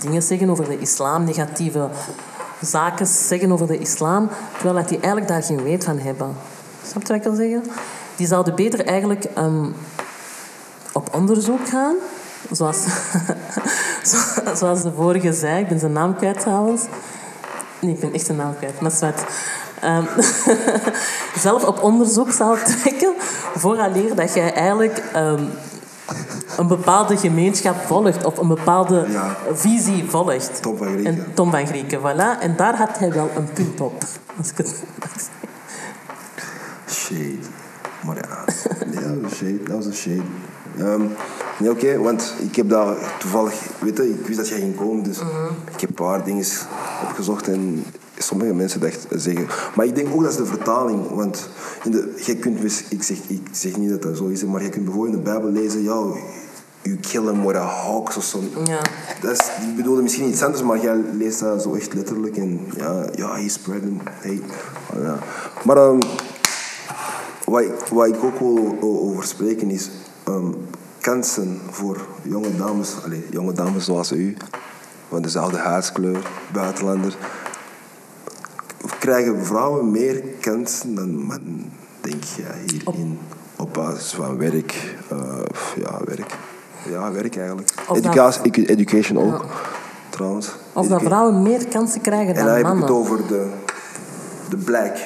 dingen 0.00 0.22
zeggen 0.22 0.50
over 0.50 0.64
de 0.64 0.78
islam, 0.78 1.24
negatieve 1.24 1.88
zaken 2.60 3.06
zeggen 3.06 3.52
over 3.52 3.66
de 3.66 3.78
islam, 3.78 4.28
terwijl 4.52 4.74
dat 4.74 4.88
die 4.88 4.98
eigenlijk 5.00 5.28
daar 5.28 5.42
geen 5.42 5.62
weet 5.62 5.84
van 5.84 5.98
hebben. 5.98 6.36
Snap 6.86 7.02
je 7.02 7.08
wat 7.08 7.26
ik 7.26 7.36
zeggen? 7.36 7.62
Die 8.16 8.26
zouden 8.26 8.54
beter 8.54 8.86
eigenlijk 8.86 9.24
ehm, 9.24 9.66
op 10.92 11.14
onderzoek 11.14 11.68
gaan. 11.68 11.94
Zoals, 12.50 12.76
zo- 14.10 14.54
zoals 14.54 14.82
de 14.82 14.92
vorige 14.96 15.32
zei, 15.32 15.60
ik 15.60 15.68
ben 15.68 15.78
zijn 15.78 15.92
naam 15.92 16.16
kwijt 16.16 16.40
trouwens. 16.40 16.82
Nee, 17.80 17.92
ik 17.94 18.00
ben 18.00 18.12
echt 18.12 18.26
zijn 18.26 18.38
naam 18.38 18.56
kwijt, 18.56 18.80
maar 18.80 18.90
zwart. 18.90 19.20
Ehm, 19.80 20.04
zelf 21.46 21.64
op 21.64 21.82
onderzoek 21.82 22.32
zou 22.32 22.58
trekken, 22.64 23.14
vooraleer 23.56 24.14
dat 24.14 24.34
jij 24.34 24.52
eigenlijk 24.54 25.02
ehm, 25.12 25.44
een 26.58 26.66
bepaalde 26.66 27.16
gemeenschap 27.16 27.76
volgt 27.86 28.24
of 28.24 28.38
een 28.38 28.48
bepaalde 28.48 29.06
Ja. 29.10 29.36
visie 29.52 30.04
volgt. 30.10 30.62
Tom 30.62 30.76
van 30.76 30.86
Grieken. 30.86 31.06
En 31.16 31.34
Tom 31.34 31.50
van 31.50 31.66
Grieken, 31.66 32.00
voilà. 32.00 32.40
En 32.40 32.56
daar 32.56 32.76
had 32.76 32.98
hij 32.98 33.12
wel 33.12 33.30
een 33.36 33.52
punt 33.52 33.80
op. 33.80 34.04
Als 34.38 34.50
ik 34.50 34.56
het 34.56 34.82
Shade. 36.90 37.38
Maar 38.04 38.16
ja, 38.16 38.44
ja 39.00 39.14
dat 39.22 39.32
shade. 39.32 39.62
Dat 39.62 39.76
was 39.76 39.86
een 39.86 39.94
shade. 39.94 40.22
Ehm, 40.78 41.02
nee, 41.58 41.70
oké, 41.70 41.98
want 41.98 42.34
ik 42.38 42.56
heb 42.56 42.68
daar 42.68 42.96
toevallig, 43.18 43.54
weet 43.78 43.96
je, 43.96 44.10
ik 44.10 44.26
wist 44.26 44.38
dat 44.38 44.48
jij 44.48 44.58
ging 44.58 44.76
komen, 44.76 45.02
dus 45.04 45.18
ik 45.74 45.80
heb 45.80 45.88
een 45.88 45.94
paar 45.94 46.24
dingen 46.24 46.44
opgezocht 47.08 47.48
en 47.48 47.84
sommige 48.18 48.54
mensen 48.54 48.80
dacht, 48.80 49.06
zeggen. 49.10 49.46
Maar 49.74 49.86
ik 49.86 49.94
denk 49.94 50.14
ook 50.14 50.22
dat 50.22 50.30
is 50.30 50.36
de 50.36 50.46
vertaling, 50.46 51.10
want 51.10 51.48
in 51.84 51.90
de, 51.90 52.14
jij 52.24 52.34
kunt, 52.36 52.64
ik 52.88 53.02
zeg, 53.02 53.16
ik 53.26 53.48
zeg 53.52 53.76
niet 53.76 53.90
dat 53.90 54.02
dat 54.02 54.16
zo 54.16 54.26
is, 54.26 54.44
maar 54.44 54.62
je 54.62 54.68
kunt 54.68 54.84
bijvoorbeeld 54.84 55.16
in 55.16 55.22
de 55.24 55.30
Bijbel 55.30 55.50
lezen, 55.50 55.82
ja, 55.82 56.02
you 56.82 56.96
kill 56.96 57.28
him 57.28 57.44
with 57.44 57.56
a 57.56 57.66
hawk 57.66 58.16
of 58.16 58.24
zo. 58.24 58.40
Ja. 58.66 58.80
Dat 59.20 59.32
is, 59.32 59.50
die 59.60 59.72
bedoelde 59.72 60.02
misschien 60.02 60.28
iets 60.28 60.42
anders, 60.42 60.62
maar 60.62 60.80
jij 60.80 60.96
leest 61.12 61.40
dat 61.40 61.62
zo 61.62 61.74
echt 61.74 61.94
letterlijk 61.94 62.36
en 62.36 62.66
ja, 62.76 63.06
ja, 63.14 63.34
he's 63.34 63.52
spreading 63.52 64.02
hate. 64.02 64.42
Maar, 64.92 65.02
ja. 65.02 65.18
maar 65.64 65.76
ehm, 65.76 65.98
wat, 67.44 67.60
ik, 67.62 67.72
wat 67.90 68.06
ik 68.06 68.24
ook 68.24 68.38
wil 68.38 68.76
over 68.80 69.24
spreken 69.24 69.70
is 69.70 69.90
ehm, 70.24 70.52
kansen 71.00 71.60
voor 71.70 72.06
jonge 72.22 72.56
dames, 72.56 72.94
allez, 73.04 73.22
jonge 73.30 73.52
dames 73.52 73.84
zoals 73.84 74.12
u, 74.12 74.36
van 75.08 75.22
dezelfde 75.22 75.58
huidskleur, 75.58 76.30
buitenlander. 76.52 77.16
Krijgen 78.98 79.44
vrouwen 79.44 79.90
meer 79.90 80.22
kansen 80.40 80.94
dan 80.94 81.16
mannen, 81.16 81.72
denk 82.00 82.24
jij, 82.24 82.64
hierin? 82.66 83.18
Op 83.56 83.72
basis 83.74 84.12
van 84.12 84.38
werk, 84.38 84.96
of 85.50 85.74
ja, 85.76 86.00
werk. 86.04 86.36
Ja, 86.90 87.12
werk 87.12 87.36
eigenlijk. 87.36 87.68
Dat- 87.86 87.96
Educatie, 87.96 88.42
edu- 88.42 88.64
education 88.64 89.18
ook, 89.18 89.44
trouwens. 90.08 90.48
Of 90.72 90.86
dat 90.88 91.02
vrouwen 91.02 91.42
meer 91.42 91.68
kansen 91.68 92.00
krijgen 92.00 92.28
En 92.28 92.34
dan 92.34 92.44
dan 92.44 92.54
heb 92.54 92.62
ik 92.62 92.68
mannen. 92.68 92.86
het 92.86 92.94
over 92.96 93.26
de, 93.26 93.46
de 94.48 94.56
black. 94.56 94.96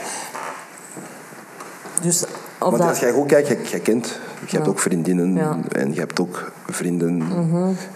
Dus 2.02 2.24
Want 2.58 2.78
dat... 2.78 2.88
als 2.88 2.98
jij 2.98 3.12
goed 3.12 3.26
kijkt, 3.26 3.70
je 3.70 3.80
kent, 3.80 4.18
je 4.46 4.56
hebt 4.56 4.68
ook 4.68 4.78
vriendinnen. 4.78 5.32
Mhm. 5.32 5.60
en 5.72 5.94
je 5.94 5.98
hebt 6.00 6.20
ook 6.20 6.52
vrienden. 6.68 7.20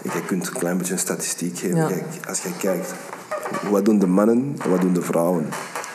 En 0.03 0.11
je 0.13 0.25
kunt 0.25 0.47
een 0.47 0.53
klein 0.53 0.77
beetje 0.77 0.93
een 0.93 0.99
statistiek 0.99 1.57
geven. 1.57 1.87
Als 2.27 2.41
je 2.41 2.49
kijkt, 2.57 2.93
wat 3.69 3.85
doen 3.85 3.99
de 3.99 4.07
mannen 4.07 4.55
en 4.63 4.69
wat 4.69 4.81
doen 4.81 4.93
de 4.93 5.01
vrouwen 5.01 5.47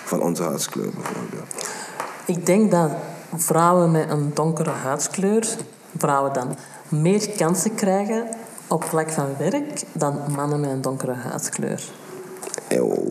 van 0.04 0.22
onze 0.22 0.42
huidskleur 0.42 0.90
bijvoorbeeld? 0.94 1.66
Ik 2.24 2.46
denk 2.46 2.70
dat 2.70 2.90
vrouwen 3.36 3.90
met 3.90 4.10
een 4.10 4.30
donkere 4.34 4.70
huidskleur, 4.70 5.46
vrouwen 5.98 6.32
dan, 6.32 6.56
meer 6.92 7.30
kansen 7.36 7.74
krijgen 7.74 8.26
op 8.66 8.84
vlak 8.84 9.10
van 9.10 9.26
werk 9.38 9.82
dan 9.92 10.18
mannen 10.36 10.60
met 10.60 10.70
een 10.70 10.80
donkere 10.80 11.14
huidskleur. 11.14 11.82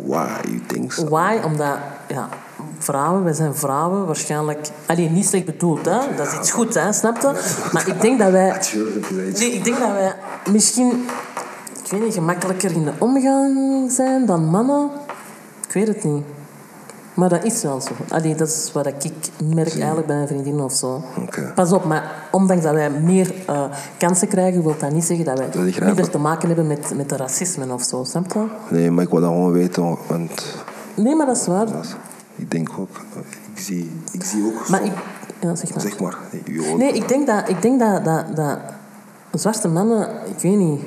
Why 0.05 0.27
you 0.45 0.61
think 0.67 0.91
so? 0.91 1.09
Why? 1.09 1.39
Omdat 1.45 1.77
ja, 2.07 2.29
vrouwen, 2.77 3.23
wij 3.23 3.33
zijn 3.33 3.55
vrouwen, 3.55 4.05
waarschijnlijk... 4.05 4.67
Allee, 4.85 5.09
niet 5.09 5.25
slecht 5.25 5.45
bedoeld, 5.45 5.85
hè? 5.85 5.97
dat 6.15 6.27
is 6.27 6.37
iets 6.37 6.51
goed, 6.51 6.73
hè? 6.73 6.93
snap 6.93 7.21
je? 7.21 7.59
Maar 7.71 7.87
ik 7.87 8.01
denk 8.01 8.19
dat 8.19 8.31
wij... 8.31 8.49
Nee, 9.39 9.51
ik 9.51 9.63
denk 9.63 9.79
dat 9.79 9.91
wij 9.91 10.13
misschien... 10.51 11.05
ik 11.83 11.91
weet 11.91 12.03
niet, 12.03 12.13
gemakkelijker 12.13 12.71
in 12.71 12.83
de 12.83 12.93
omgang 12.97 13.91
zijn 13.91 14.25
dan 14.25 14.45
mannen. 14.45 14.89
Ik 15.67 15.73
weet 15.73 15.87
het 15.87 16.03
niet. 16.03 16.23
Maar 17.13 17.29
dat 17.29 17.43
is 17.43 17.61
wel 17.63 17.81
zo. 17.81 17.91
Allee, 18.09 18.35
dat 18.35 18.47
is 18.47 18.69
wat 18.73 18.85
ik 18.87 19.13
merk 19.43 19.73
eigenlijk 19.73 20.07
bij 20.07 20.15
mijn 20.15 20.27
vriendinnen 20.27 20.63
of 20.65 20.73
zo. 20.73 21.03
Pas 21.55 21.71
op, 21.71 21.85
maar 21.85 22.11
ondanks 22.31 22.63
dat 22.63 22.73
wij 22.73 22.89
meer 22.89 23.33
eh, 23.47 23.63
kansen 23.97 24.27
krijgen, 24.27 24.63
wil 24.63 24.75
dat 24.79 24.91
niet 24.91 25.03
zeggen 25.03 25.25
dat 25.25 25.37
wij 25.37 25.49
Dat 25.49 25.79
minder 25.85 26.09
te 26.09 26.17
maken 26.17 26.47
hebben 26.47 26.67
met, 26.67 26.95
met 26.95 27.09
de 27.09 27.15
racisme 27.17 27.73
of 27.73 27.83
zo. 27.83 28.03
Snap 28.03 28.33
je? 28.33 28.45
Nee, 28.69 28.91
maar 28.91 29.03
ik 29.03 29.09
wil 29.09 29.19
dat 29.21 29.29
gewoon 29.29 29.51
weten, 29.51 29.97
want 30.07 30.55
Nee, 30.95 31.15
maar 31.15 31.25
dat 31.25 31.37
is 31.37 31.47
waar. 31.47 31.65
dat 31.71 31.83
is- 31.85 31.95
ik 32.35 32.51
denk 32.51 32.69
ook, 32.79 32.89
ik 33.53 33.59
zie, 33.61 33.91
ik 34.11 34.23
zie 34.23 34.43
ook... 34.45 34.69
Maar 34.69 34.83
ik... 34.83 34.91
Ja, 35.39 35.55
zeg 35.55 35.73
maar. 35.73 35.81
Zeg 35.81 35.99
maar. 35.99 36.17
Nee, 36.47 36.75
Nee, 36.75 36.91
ik 36.93 37.07
denk 37.07 37.27
dat, 37.27 37.49
ik 37.49 37.61
denk 37.61 37.79
dat, 37.79 38.05
dat, 38.05 38.25
dat 38.35 38.57
zwarte 39.31 39.67
mannen, 39.67 40.09
ik 40.25 40.39
weet 40.41 40.57
niet, 40.57 40.81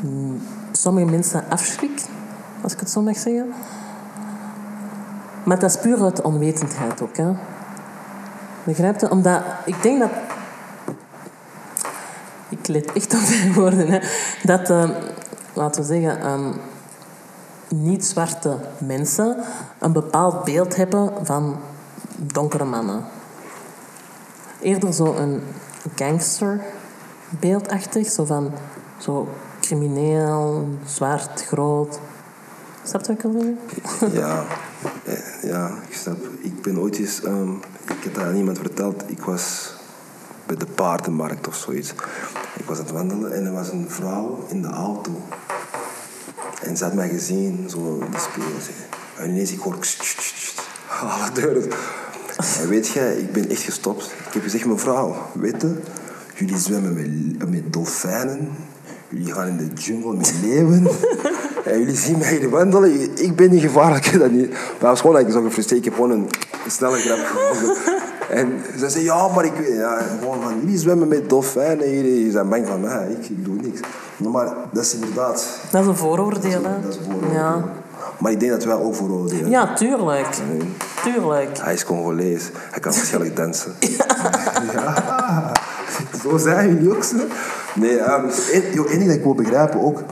mm, 0.00 0.40
sommige 0.72 1.06
mensen 1.10 1.44
afschrikt, 1.48 2.08
als 2.60 2.72
ik 2.72 2.80
het 2.80 2.90
zo 2.90 3.02
mag 3.02 3.16
zeggen. 3.16 3.46
Maar 5.44 5.58
dat 5.58 5.70
is 5.70 5.80
puur 5.80 6.02
uit 6.02 6.22
onwetendheid 6.22 7.02
ook. 7.02 7.16
Hè. 7.16 7.32
Begrijp 8.64 9.00
je? 9.00 9.10
Omdat 9.10 9.42
ik 9.64 9.82
denk 9.82 10.00
dat. 10.00 10.10
Ik 12.48 12.68
let 12.68 12.92
echt 12.92 13.14
op 13.14 13.28
mijn 13.28 13.52
woorden. 13.52 13.90
Hè. 13.90 13.98
Dat, 14.42 14.70
eh, 14.70 14.90
laten 15.52 15.80
we 15.80 15.86
zeggen, 15.86 16.20
ehm, 16.20 16.52
niet-zwarte 17.68 18.58
mensen 18.78 19.36
een 19.78 19.92
bepaald 19.92 20.44
beeld 20.44 20.76
hebben 20.76 21.12
van 21.22 21.56
donkere 22.16 22.64
mannen 22.64 23.04
eerder 24.64 24.92
zo 24.92 25.14
een 25.14 25.42
gangsterbeeldachtig, 25.94 28.10
zo 28.10 28.24
van 28.24 28.52
zo 28.98 29.28
crimineel, 29.60 30.68
zwart, 30.84 31.44
groot. 31.46 31.98
Snap 32.82 33.06
je 33.06 33.08
wat 33.12 33.16
ik 33.24 33.30
wil? 33.32 33.56
Ja, 34.22 34.44
ja, 35.44 35.78
ik 35.88 35.94
snap. 35.96 36.18
Ik 36.40 36.62
ben 36.62 36.78
ooit 36.78 36.98
eens, 36.98 37.22
ehm, 37.22 37.52
ik 37.86 38.02
heb 38.02 38.14
dat 38.14 38.24
aan 38.24 38.36
iemand 38.36 38.58
verteld, 38.58 39.04
ik 39.06 39.20
was 39.20 39.74
bij 40.46 40.56
de 40.56 40.66
paardenmarkt 40.66 41.48
of 41.48 41.56
zoiets. 41.56 41.90
Ik 42.56 42.64
was 42.64 42.78
aan 42.78 42.84
het 42.84 42.92
wandelen 42.92 43.32
en 43.32 43.46
er 43.46 43.52
was 43.52 43.70
een 43.70 43.90
vrouw 43.90 44.46
in 44.48 44.62
de 44.62 44.68
auto. 44.68 45.22
En 46.62 46.76
ze 46.76 46.84
had 46.84 46.94
mij 46.94 47.08
gezien, 47.08 47.70
zo 47.70 47.98
in 48.04 48.10
de 48.10 48.18
spiegel. 48.18 48.52
En 49.16 49.30
ineens 49.30 49.52
ik 49.52 49.58
hoor 49.58 49.78
alle 51.00 51.32
deuren. 51.32 51.70
En 52.60 52.68
weet 52.68 52.88
je, 52.88 53.18
ik 53.18 53.32
ben 53.32 53.50
echt 53.50 53.62
gestopt. 53.62 54.04
Ik 54.26 54.32
heb 54.32 54.42
gezegd, 54.42 54.64
mevrouw, 54.64 55.16
weet 55.34 55.60
je, 55.60 55.76
jullie 56.34 56.58
zwemmen 56.58 56.94
met, 56.94 57.50
met 57.50 57.72
dolfijnen. 57.72 58.48
Jullie 59.08 59.32
gaan 59.32 59.48
in 59.48 59.56
de 59.56 59.72
jungle 59.74 60.16
met 60.16 60.34
leeuwen. 60.42 60.88
En 61.64 61.78
jullie 61.78 61.96
zien 61.96 62.18
mij 62.18 62.36
hier 62.36 62.50
wandelen. 62.50 63.18
Ik 63.18 63.36
ben 63.36 63.50
niet 63.50 63.62
gevaarlijk, 63.62 64.12
dat 64.18 64.30
niet. 64.30 64.50
Maar 64.50 64.58
het 64.70 64.80
was 64.80 65.00
gewoon 65.00 65.16
dat 65.16 65.26
ik 65.26 65.32
zo 65.32 65.42
gefrustreerd. 65.42 65.80
Ik 65.80 65.84
heb 65.84 65.94
gewoon 65.94 66.10
een, 66.10 66.28
een 66.64 66.70
snelle 66.70 66.96
grap 66.96 67.18
gevonden. 67.18 67.76
En 68.28 68.62
ze 68.78 68.88
zei, 68.88 69.04
ja, 69.04 69.28
maar 69.28 69.44
ik 69.44 69.52
weet... 69.52 69.76
Ja, 69.76 69.98
gewoon 70.20 70.42
van, 70.42 70.54
jullie 70.60 70.78
zwemmen 70.78 71.08
met 71.08 71.28
dolfijnen. 71.28 71.94
Jullie 71.94 72.30
zijn 72.30 72.48
bang 72.48 72.66
van 72.66 72.80
mij. 72.80 73.08
Ik, 73.10 73.28
ik 73.28 73.44
doe 73.44 73.54
niks. 73.54 73.80
Maar 74.16 74.54
dat 74.72 74.84
is 74.84 74.94
inderdaad... 74.94 75.58
Dat 75.70 75.80
is 75.80 75.86
een 75.86 75.96
vooroordeel, 75.96 76.62
hè? 76.62 76.80
Dat 76.82 76.90
is 76.90 76.98
vooroordeel. 77.04 77.38
Ja. 77.38 77.64
Maar 78.18 78.32
ik 78.32 78.40
denk 78.40 78.52
dat 78.52 78.64
wij 78.64 78.74
ook 78.74 78.94
vooroordelen. 78.94 79.50
ja, 79.50 79.74
tuurlijk. 79.74 80.26
Tuurlijk. 81.02 81.58
Hij 81.58 81.74
is 81.74 81.84
Congolees. 81.84 82.50
Hij 82.70 82.80
kan 82.80 82.92
waarschijnlijk 82.92 83.36
dansen. 83.36 83.72
Ja. 84.72 85.52
Zo 86.22 86.36
zijn 86.36 86.68
jullie 86.68 86.96
ook 86.96 87.04
zo. 87.04 87.16
Nee, 87.74 87.98
um, 87.98 88.30
één 88.52 88.98
ding 88.98 89.06
dat 89.06 89.16
ik 89.16 89.22
wil 89.22 89.34
begrijpen 89.34 89.80
ook. 89.80 90.02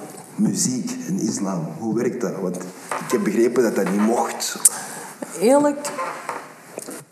Muziek 0.43 0.90
en 1.09 1.20
islam. 1.20 1.66
Hoe 1.78 1.95
werkt 1.95 2.20
dat? 2.20 2.40
Want 2.40 2.57
ik 2.57 3.11
heb 3.11 3.24
begrepen 3.24 3.62
dat 3.62 3.74
dat 3.74 3.90
niet 3.90 4.01
mocht. 4.01 4.59
Eerlijk, 5.40 5.90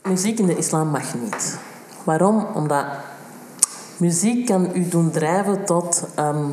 muziek 0.03 0.39
in 0.39 0.47
de 0.47 0.57
islam 0.57 0.89
mag 0.89 1.15
niet. 1.15 1.59
Waarom? 2.05 2.47
Omdat 2.55 2.87
muziek 3.97 4.47
kan 4.47 4.71
u 4.75 4.89
doen 4.89 5.11
drijven 5.11 5.65
tot... 5.65 6.07
ehm, 6.15 6.51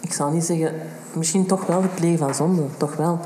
ik 0.00 0.12
zal 0.12 0.30
niet 0.30 0.44
zeggen... 0.44 0.74
Misschien 1.12 1.46
toch 1.46 1.66
wel 1.66 1.82
het 1.82 1.94
plegen 1.94 2.18
van 2.18 2.34
zonde. 2.34 2.62
Toch 2.76 2.96
wel. 2.96 3.20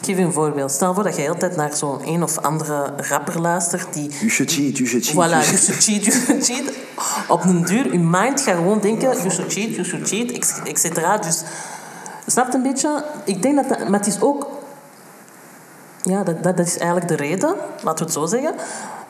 Ik 0.00 0.06
geef 0.06 0.18
een 0.18 0.32
voorbeeld. 0.32 0.70
Stel 0.70 0.94
voor 0.94 1.02
dat 1.02 1.16
je 1.16 1.28
altijd 1.28 1.56
naar 1.56 1.74
zo'n 1.74 2.00
een 2.04 2.22
of 2.22 2.38
andere 2.38 2.92
rapper 2.96 3.40
luistert 3.40 3.92
die... 3.92 4.08
You 4.10 4.28
should 4.30 4.52
cheat, 4.52 4.76
you 4.76 4.88
should 4.88 5.06
cheat. 5.06 5.28
Voilà, 5.28 5.46
you 5.48 5.56
should- 5.56 5.82
cheat, 5.82 6.04
you 6.04 6.20
should 6.20 6.44
cheat. 6.44 6.72
Op 7.28 7.44
een 7.44 7.64
duur, 7.64 7.92
je 7.92 7.98
mind 7.98 8.40
gaat 8.40 8.54
gewoon 8.54 8.80
denken, 8.80 9.16
you 9.16 9.30
should 9.30 9.52
cheat, 9.52 9.74
you 9.74 9.84
should 9.84 10.08
cheat, 10.08 10.30
et- 10.66 10.78
cetera. 10.78 11.16
Dus, 11.18 11.42
snap 12.26 12.50
je 12.50 12.54
een 12.56 12.62
beetje? 12.62 13.04
Ik 13.24 13.42
denk 13.42 13.56
dat 13.56 13.68
dat... 13.68 13.88
Maar 13.88 13.98
het 13.98 14.08
is 14.08 14.20
ook... 14.20 14.46
Ja, 16.02 16.22
dat, 16.22 16.42
dat, 16.42 16.56
dat 16.56 16.66
is 16.66 16.76
eigenlijk 16.76 17.08
de 17.08 17.16
reden, 17.16 17.54
laten 17.82 17.98
we 17.98 18.04
het 18.04 18.12
zo 18.12 18.26
zeggen. 18.26 18.54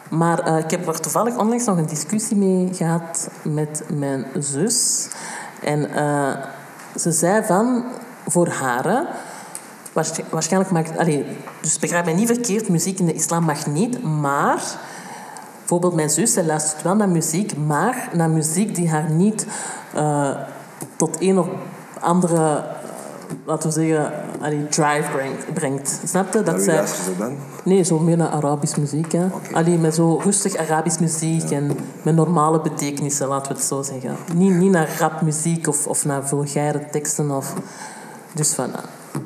Maar 0.08 0.38
eh, 0.38 0.58
ik 0.58 0.70
heb 0.70 0.88
er 0.88 1.00
toevallig 1.00 1.36
onlangs 1.36 1.64
nog 1.64 1.76
een 1.76 1.86
discussie 1.86 2.36
mee 2.36 2.68
gehad 2.72 3.28
met 3.42 3.82
mijn 3.88 4.26
zus. 4.38 5.08
En 5.62 5.94
eh, 5.94 6.36
ze 6.96 7.12
zei 7.12 7.44
van, 7.44 7.84
voor 8.26 8.48
haar... 8.48 9.06
Waarschijnlijk 10.30 10.72
maakt... 10.72 10.98
Allee, 10.98 11.24
dus 11.60 11.78
begrijp 11.78 12.04
mij 12.04 12.14
niet 12.14 12.26
verkeerd, 12.26 12.68
muziek 12.68 12.98
in 12.98 13.06
de 13.06 13.14
islam 13.14 13.44
mag 13.44 13.66
niet, 13.66 14.02
maar... 14.04 14.62
Bijvoorbeeld 15.58 16.00
mijn 16.00 16.10
zus, 16.10 16.32
zij 16.32 16.44
luistert 16.44 16.82
wel 16.82 16.94
naar 16.94 17.08
muziek, 17.08 17.56
maar 17.56 18.08
naar 18.12 18.30
muziek 18.30 18.74
die 18.74 18.90
haar 18.90 19.10
niet 19.10 19.46
eh, 19.94 20.30
tot 20.96 21.16
een 21.20 21.38
of 21.38 21.48
andere, 22.00 22.36
eh, 22.36 22.62
laten 23.44 23.68
we 23.68 23.74
zeggen, 23.74 24.12
allee, 24.40 24.68
drive 24.68 25.10
brengt. 25.12 25.54
brengt. 25.54 26.00
Snap 26.04 26.32
je? 26.32 26.42
Dat 26.42 26.62
zij, 26.62 26.84
dan? 27.18 27.36
nee, 27.64 27.82
zo 27.82 27.98
meer 27.98 28.16
naar 28.16 28.28
Arabisch 28.28 28.76
muziek. 28.76 29.12
Hè. 29.12 29.26
Allee, 29.52 29.78
met 29.78 29.94
zo 29.94 30.20
rustig 30.24 30.56
Arabisch 30.56 30.98
muziek 30.98 31.50
en 31.50 31.76
met 32.02 32.14
normale 32.14 32.60
betekenissen, 32.60 33.28
laten 33.28 33.52
we 33.52 33.58
het 33.58 33.66
zo 33.66 33.82
zeggen. 33.82 34.16
Niet, 34.34 34.54
niet 34.54 34.70
naar 34.70 34.96
rapmuziek 34.98 35.66
of, 35.66 35.86
of 35.86 36.04
naar 36.04 36.26
vulgaire 36.26 36.86
teksten. 36.90 37.30
Of... 37.30 37.54
Dus 38.32 38.52
van, 38.52 38.70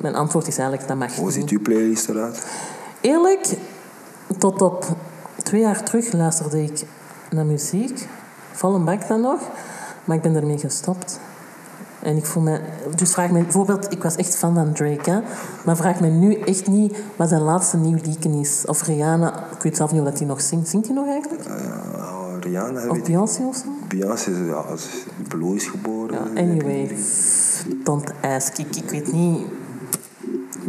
mijn 0.01 0.15
antwoord 0.15 0.47
is 0.47 0.59
eigenlijk, 0.59 0.89
dat 0.89 0.97
mag 0.97 1.17
Hoe 1.17 1.33
ziet 1.33 1.51
uw 1.51 1.63
playlist 1.63 2.09
eruit? 2.09 2.47
Eerlijk, 3.01 3.57
tot 4.39 4.63
op 4.63 4.85
twee 5.43 5.61
jaar 5.61 5.83
terug 5.83 6.13
luisterde 6.13 6.63
ik 6.63 6.83
naar 7.31 7.47
muziek. 7.47 8.09
Vol 8.53 8.75
een 8.75 8.85
bak 8.85 9.09
dan 9.09 9.21
nog. 9.21 9.41
Maar 10.05 10.17
ik 10.17 10.23
ben 10.23 10.37
ermee 10.37 10.59
gestopt. 10.59 11.21
En 12.03 12.17
ik 12.17 12.27
voel 12.27 12.43
me... 12.43 12.61
Dus 12.95 13.13
vraag 13.13 13.31
me... 13.31 13.43
Bijvoorbeeld, 13.43 13.93
ik 13.93 14.03
was 14.03 14.17
echt 14.17 14.37
fan 14.37 14.55
van 14.55 14.73
Drake, 14.73 15.11
hè. 15.11 15.21
Maar 15.65 15.77
vraag 15.77 16.01
me 16.01 16.09
nu 16.09 16.35
echt 16.35 16.67
niet 16.67 16.97
wat 17.17 17.29
zijn 17.29 17.41
laatste 17.43 17.77
nieuw 17.77 17.99
lieken 18.05 18.33
is. 18.33 18.63
Of 18.67 18.83
Rihanna... 18.83 19.45
Ik 19.57 19.63
weet 19.63 19.77
zelf 19.77 19.93
niet 19.93 20.01
of 20.01 20.19
hij 20.19 20.27
nog 20.27 20.41
zingt. 20.41 20.69
Zingt 20.69 20.87
hij 20.87 20.95
nog 20.95 21.07
eigenlijk? 21.07 21.47
Uh, 21.47 22.35
Rihanna, 22.41 22.89
Of. 22.89 23.03
Beyoncé 23.03 23.43
of 23.43 23.57
zo? 23.57 23.65
Beyoncé 23.89 24.31
is, 24.31 24.47
ja, 24.47 24.65
Blue 25.29 25.55
is 25.55 25.67
geboren. 25.67 26.15
Ja, 26.35 26.41
anyway. 26.41 26.97
Don't 27.85 28.13
ask. 28.21 28.59
Ik, 28.59 28.77
ik 28.77 28.91
weet 28.91 29.13
niet 29.13 29.47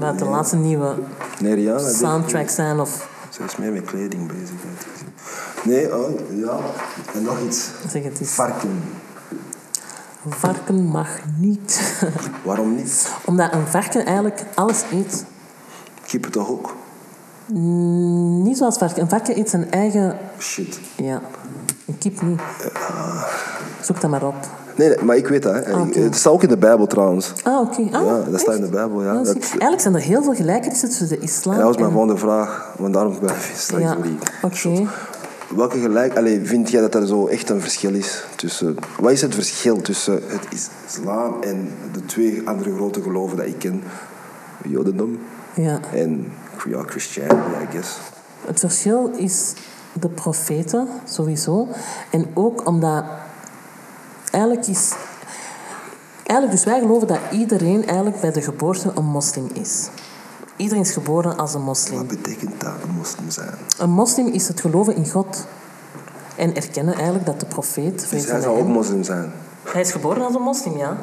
wat 0.05 0.19
de 0.19 0.25
laatste 0.25 0.55
nieuwe 0.55 0.95
Nee, 1.39 1.53
Rihanna. 1.53 1.89
soundtracks 1.93 2.55
zijn 2.55 2.79
of... 2.79 3.09
Ze 3.29 3.43
is 3.43 3.55
meer 3.57 3.71
met 3.71 3.83
kleding 3.85 4.27
bezig. 4.27 4.55
Nee, 5.63 5.95
oh, 5.97 6.09
ja. 6.29 6.57
En 7.13 7.23
nog 7.23 7.39
iets. 7.45 7.69
Zeg 7.89 8.03
het 8.03 8.19
eens. 8.19 8.29
Varken. 8.29 8.83
Varken 10.27 10.83
mag 10.85 11.07
niet. 11.37 11.81
Waarom 12.43 12.75
niet? 12.75 13.09
Omdat 13.25 13.53
een 13.53 13.67
varken 13.67 14.05
eigenlijk 14.05 14.43
alles 14.53 14.83
eet. 14.91 15.25
Kippen 16.07 16.31
toch 16.31 16.49
ook? 16.49 16.75
Mm, 17.45 18.41
Niet 18.43 18.57
zoals 18.57 18.77
varken. 18.77 19.01
Een 19.01 19.09
varken 19.09 19.37
eet 19.37 19.49
zijn 19.49 19.71
eigen... 19.71 20.17
Shit. 20.39 20.79
Ja, 20.95 21.21
een 21.87 21.97
kip 21.97 22.21
niet. 22.21 22.39
Zoek 23.81 24.01
dat 24.01 24.09
maar 24.09 24.23
op. 24.23 24.35
Nee, 24.75 24.87
nee, 24.89 25.03
maar 25.03 25.15
ik 25.17 25.27
weet 25.27 25.43
dat. 25.43 25.65
Hè. 25.65 26.01
Het 26.01 26.15
staat 26.15 26.33
ook 26.33 26.43
in 26.43 26.49
de 26.49 26.57
Bijbel 26.57 26.87
trouwens. 26.87 27.33
Ah, 27.43 27.59
oké. 27.61 27.81
Ah, 27.81 28.05
Ja, 28.05 28.21
dat 28.31 28.39
staat 28.39 28.55
in 28.55 28.61
de 28.61 28.67
Bijbel, 28.69 29.03
ja. 29.03 29.13
Dat- 29.13 29.35
Eigenlijk 29.35 29.81
zijn 29.81 29.95
er 29.95 30.01
heel 30.01 30.23
veel 30.23 30.33
gelijkenissen 30.35 30.87
tussen 30.89 31.07
de 31.09 31.19
islam 31.19 31.53
En 31.53 31.59
dat 31.59 31.67
was 31.67 31.77
mijn 31.77 31.87
en... 31.87 31.93
volgende 31.95 32.17
vraag, 32.19 32.73
want 32.77 32.93
daarom 32.93 33.19
blijf 33.19 33.47
je 33.51 33.57
straks 33.57 33.83
Ja, 33.83 33.97
oké. 34.41 34.87
Welke 35.55 35.79
gelijk... 35.79 36.17
Allee, 36.17 36.45
vind 36.45 36.69
jij 36.69 36.81
dat 36.81 36.95
er 36.95 37.07
zo 37.07 37.27
echt 37.27 37.49
een 37.49 37.61
verschil 37.61 37.93
is 37.93 38.25
tussen... 38.35 38.75
Wat 38.99 39.11
is 39.11 39.21
het 39.21 39.33
verschil 39.35 39.81
tussen 39.81 40.13
het 40.13 40.41
is- 40.53 40.67
islam 40.87 41.35
en 41.41 41.69
de 41.93 42.05
twee 42.05 42.41
andere 42.45 42.75
grote 42.75 43.01
geloven 43.01 43.37
dat 43.37 43.45
ik 43.45 43.59
ken? 43.59 43.83
Jodendom 44.67 45.19
Ja. 45.55 45.79
en 45.93 46.31
ja, 46.69 46.81
Christianity, 46.85 47.35
I 47.35 47.67
guess. 47.71 47.97
Het 48.45 48.59
verschil 48.59 49.11
is 49.17 49.53
de 49.93 50.09
profeten, 50.09 50.87
sowieso. 51.09 51.67
En 52.11 52.25
ook 52.33 52.67
omdat... 52.67 53.03
Eigenlijk 54.35 54.67
is... 54.67 54.93
Eigenlijk, 56.23 56.51
dus 56.51 56.63
wij 56.65 56.79
geloven 56.79 57.07
dat 57.07 57.19
iedereen 57.31 57.85
eigenlijk 57.85 58.19
bij 58.19 58.31
de 58.31 58.41
geboorte 58.41 58.91
een 58.95 59.05
moslim 59.05 59.49
is. 59.53 59.89
Iedereen 60.55 60.83
is 60.83 60.91
geboren 60.91 61.37
als 61.37 61.53
een 61.53 61.61
moslim. 61.61 61.97
Wat 61.97 62.07
betekent 62.07 62.61
dat, 62.61 62.73
een 62.83 62.95
moslim 62.97 63.29
zijn? 63.29 63.53
Een 63.77 63.89
moslim 63.89 64.27
is 64.27 64.47
het 64.47 64.61
geloven 64.61 64.95
in 64.95 65.09
God. 65.09 65.45
En 66.35 66.55
erkennen 66.55 66.93
eigenlijk 66.93 67.25
dat 67.25 67.39
de 67.39 67.45
profeet... 67.45 68.09
Dus 68.09 68.25
hij 68.25 68.41
zou 68.41 68.59
ook 68.59 68.67
moslim 68.67 69.03
zijn. 69.03 69.31
Hij 69.63 69.81
is 69.81 69.91
geboren 69.91 70.25
als 70.25 70.35
een 70.35 70.41
moslim, 70.41 70.77
ja. 70.77 70.97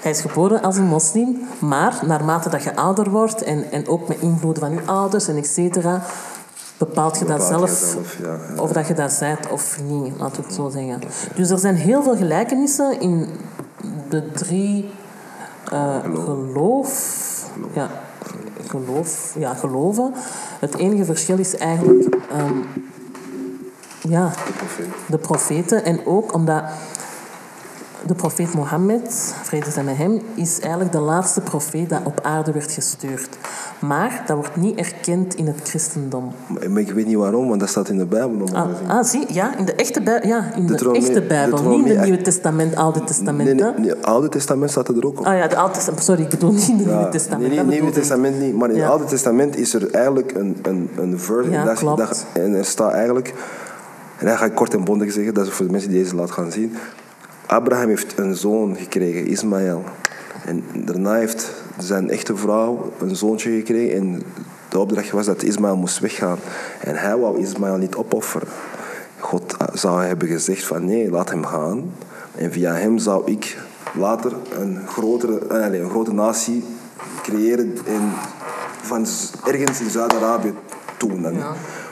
Hij 0.00 0.10
is 0.10 0.20
geboren 0.20 0.62
als 0.62 0.76
een 0.76 0.86
moslim, 0.86 1.40
maar 1.58 2.00
naarmate 2.06 2.48
dat 2.48 2.62
je 2.62 2.76
ouder 2.76 3.10
wordt 3.10 3.42
en, 3.42 3.70
en 3.70 3.88
ook 3.88 4.08
met 4.08 4.20
invloeden 4.20 4.62
van 4.62 4.72
je 4.72 4.82
ouders 4.86 5.28
en 5.28 5.36
et 5.36 5.46
cetera, 5.46 6.02
bepaalt 6.86 7.18
je 7.18 7.24
dat 7.24 7.38
Bepaalt 7.38 7.68
zelf, 7.68 7.90
zelf, 7.90 8.18
ja, 8.18 8.54
ja. 8.54 8.62
of 8.62 8.72
dat 8.72 8.86
je 8.86 8.94
dat 8.94 9.16
bent 9.20 9.50
of 9.50 9.78
niet, 9.82 10.12
laten 10.18 10.36
we 10.36 10.46
het 10.46 10.54
zo 10.54 10.68
zeggen. 10.68 11.00
Dus 11.34 11.50
er 11.50 11.58
zijn 11.58 11.74
heel 11.74 12.02
veel 12.02 12.16
gelijkenissen 12.16 13.00
in 13.00 13.28
de 14.08 14.32
drie 14.32 14.90
eh, 15.70 15.96
geloof, 16.04 16.90
ja, 17.72 17.90
geloof, 18.66 19.34
ja, 19.38 19.54
geloven. 19.54 20.14
Het 20.58 20.76
enige 20.76 21.04
verschil 21.04 21.38
is 21.38 21.56
eigenlijk 21.56 22.16
ehm, 22.30 22.58
ja, 24.00 24.30
de 25.06 25.18
profeten. 25.18 25.84
En 25.84 26.06
ook 26.06 26.34
omdat 26.34 26.62
de 28.06 28.14
profeet 28.14 28.54
Mohammed, 28.54 29.34
vrede 29.42 29.70
zij 29.70 29.82
met 29.84 29.96
hem, 29.96 30.20
is 30.34 30.60
eigenlijk 30.60 30.92
de 30.92 30.98
laatste 30.98 31.40
profeet 31.40 31.88
dat 31.88 32.00
op 32.04 32.20
aarde 32.22 32.52
werd 32.52 32.72
gestuurd. 32.72 33.28
Maar 33.78 34.22
dat 34.26 34.36
wordt 34.36 34.56
niet 34.56 34.78
erkend 34.78 35.34
in 35.34 35.46
het 35.46 35.60
christendom. 35.62 36.32
Maar 36.68 36.80
ik 36.80 36.90
weet 36.90 37.06
niet 37.06 37.16
waarom, 37.16 37.48
want 37.48 37.60
dat 37.60 37.68
staat 37.68 37.88
in 37.88 37.98
de 37.98 38.04
Bijbel. 38.04 38.46
Ah, 38.52 38.66
ah, 38.88 39.04
zie, 39.04 39.24
ja, 39.32 39.56
in 39.58 39.64
de 39.64 39.74
echte, 39.74 40.02
bij, 40.02 40.20
ja, 40.24 40.52
in 40.56 40.66
de 40.66 40.90
echte 40.92 41.22
Bijbel. 41.22 41.62
Niet 41.68 41.86
in 41.86 41.90
het 41.96 42.02
Nieuwe 42.04 42.22
Testament, 42.22 42.76
Oude 42.76 43.04
Testament. 43.04 43.44
Nee, 43.44 43.54
nee, 43.54 43.72
nee, 43.78 43.88
het 43.88 44.04
Oude 44.04 44.28
Testament 44.28 44.70
staat 44.70 44.88
er 44.88 45.06
ook 45.06 45.18
op. 45.20 45.26
Ah 45.26 45.36
ja, 45.36 45.46
de 45.48 45.56
Oude 45.56 45.74
Testament. 45.74 46.04
Sorry, 46.04 46.22
ik 46.22 46.28
bedoel 46.28 46.52
niet 46.52 46.68
in 46.68 46.76
het 46.76 46.86
Nieuwe 46.86 47.08
Testament. 47.08 47.48
Nee, 47.48 47.58
het 47.58 47.66
Nieuwe. 47.66 47.90
Testament 47.90 48.40
niet, 48.40 48.54
maar 48.56 48.68
in 48.70 48.74
Ja. 48.76 48.80
het 48.82 48.90
Oude 48.90 49.04
Testament 49.04 49.56
is 49.56 49.74
er 49.74 49.90
eigenlijk 49.94 50.32
een, 50.34 50.56
een, 50.62 50.90
een 50.96 51.18
verse. 51.18 51.50
Ja, 51.50 51.60
en, 51.60 51.66
dat 51.66 51.78
klopt. 51.78 51.98
dat- 51.98 52.24
en 52.32 52.54
er 52.54 52.64
staat 52.64 52.92
eigenlijk, 52.92 53.34
en 54.18 54.26
dat 54.26 54.36
ga 54.36 54.44
ik 54.44 54.54
kort 54.54 54.74
en 54.74 54.84
bondig 54.84 55.12
zeggen, 55.12 55.34
dat 55.34 55.46
is 55.46 55.52
voor 55.52 55.66
de 55.66 55.72
mensen 55.72 55.90
die 55.90 56.02
deze 56.02 56.14
laat 56.14 56.30
gaan 56.30 56.50
zien. 56.52 56.74
Abraham 57.52 57.88
heeft 57.88 58.18
een 58.18 58.34
zoon 58.34 58.76
gekregen, 58.76 59.26
Ismaël. 59.26 59.84
En 60.44 60.64
daarna 60.74 61.14
heeft 61.14 61.52
zijn 61.78 62.10
echte 62.10 62.36
vrouw 62.36 62.92
een 63.00 63.16
zoontje 63.16 63.50
gekregen. 63.50 63.96
En 63.96 64.22
de 64.68 64.78
opdracht 64.78 65.10
was 65.10 65.26
dat 65.26 65.42
Ismaël 65.42 65.76
moest 65.76 65.98
weggaan. 65.98 66.38
En 66.80 66.96
hij 66.96 67.16
wou 67.16 67.40
Ismaël 67.40 67.76
niet 67.76 67.94
opofferen. 67.94 68.48
God 69.18 69.56
zou 69.72 70.04
hebben 70.04 70.28
gezegd 70.28 70.64
van 70.64 70.84
nee, 70.84 71.10
laat 71.10 71.30
hem 71.30 71.46
gaan. 71.46 71.92
En 72.34 72.52
via 72.52 72.74
hem 72.74 72.98
zou 72.98 73.30
ik 73.30 73.58
later 73.94 74.32
een, 74.58 74.78
grotere, 74.86 75.38
eh, 75.46 75.66
nee, 75.66 75.80
een 75.80 75.90
grote 75.90 76.12
natie 76.12 76.64
creëren 77.22 77.76
in, 77.84 78.10
van 78.82 79.06
ergens 79.44 79.80
in 79.80 79.90
Zuid-Arabië 79.90 80.54
toen. 80.96 81.20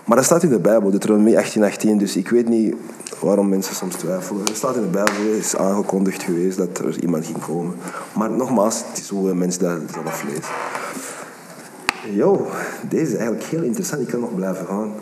Maar 0.04 0.16
dat 0.16 0.24
staat 0.24 0.42
in 0.42 0.48
de 0.48 0.58
Bijbel, 0.58 0.90
Deuteronomie 0.90 1.36
18:18. 1.36 1.96
Dus 1.96 2.16
ik 2.16 2.28
weet 2.28 2.48
niet 2.48 2.74
waarom 3.20 3.48
mensen 3.48 3.74
soms 3.74 3.94
twijfelen. 3.94 4.44
Het 4.44 4.56
staat 4.56 4.76
in 4.76 4.82
de 4.82 4.88
Bijbel, 4.88 5.32
is 5.38 5.56
aangekondigd 5.56 6.22
geweest 6.22 6.56
dat 6.56 6.78
er 6.78 7.00
iemand 7.00 7.26
ging 7.26 7.38
komen. 7.46 7.74
Maar 8.12 8.30
nogmaals, 8.30 8.82
het 8.88 8.98
is 8.98 9.08
hoe 9.08 9.34
mensen 9.34 9.62
dat 9.62 9.78
zelf 9.92 10.24
lezen. 10.24 10.44
Yo, 12.16 12.46
deze 12.88 13.02
is 13.02 13.14
eigenlijk 13.14 13.44
heel 13.44 13.62
interessant. 13.62 14.02
Ik 14.02 14.08
kan 14.08 14.20
nog 14.20 14.34
blijven 14.34 14.66
gaan. 14.66 14.92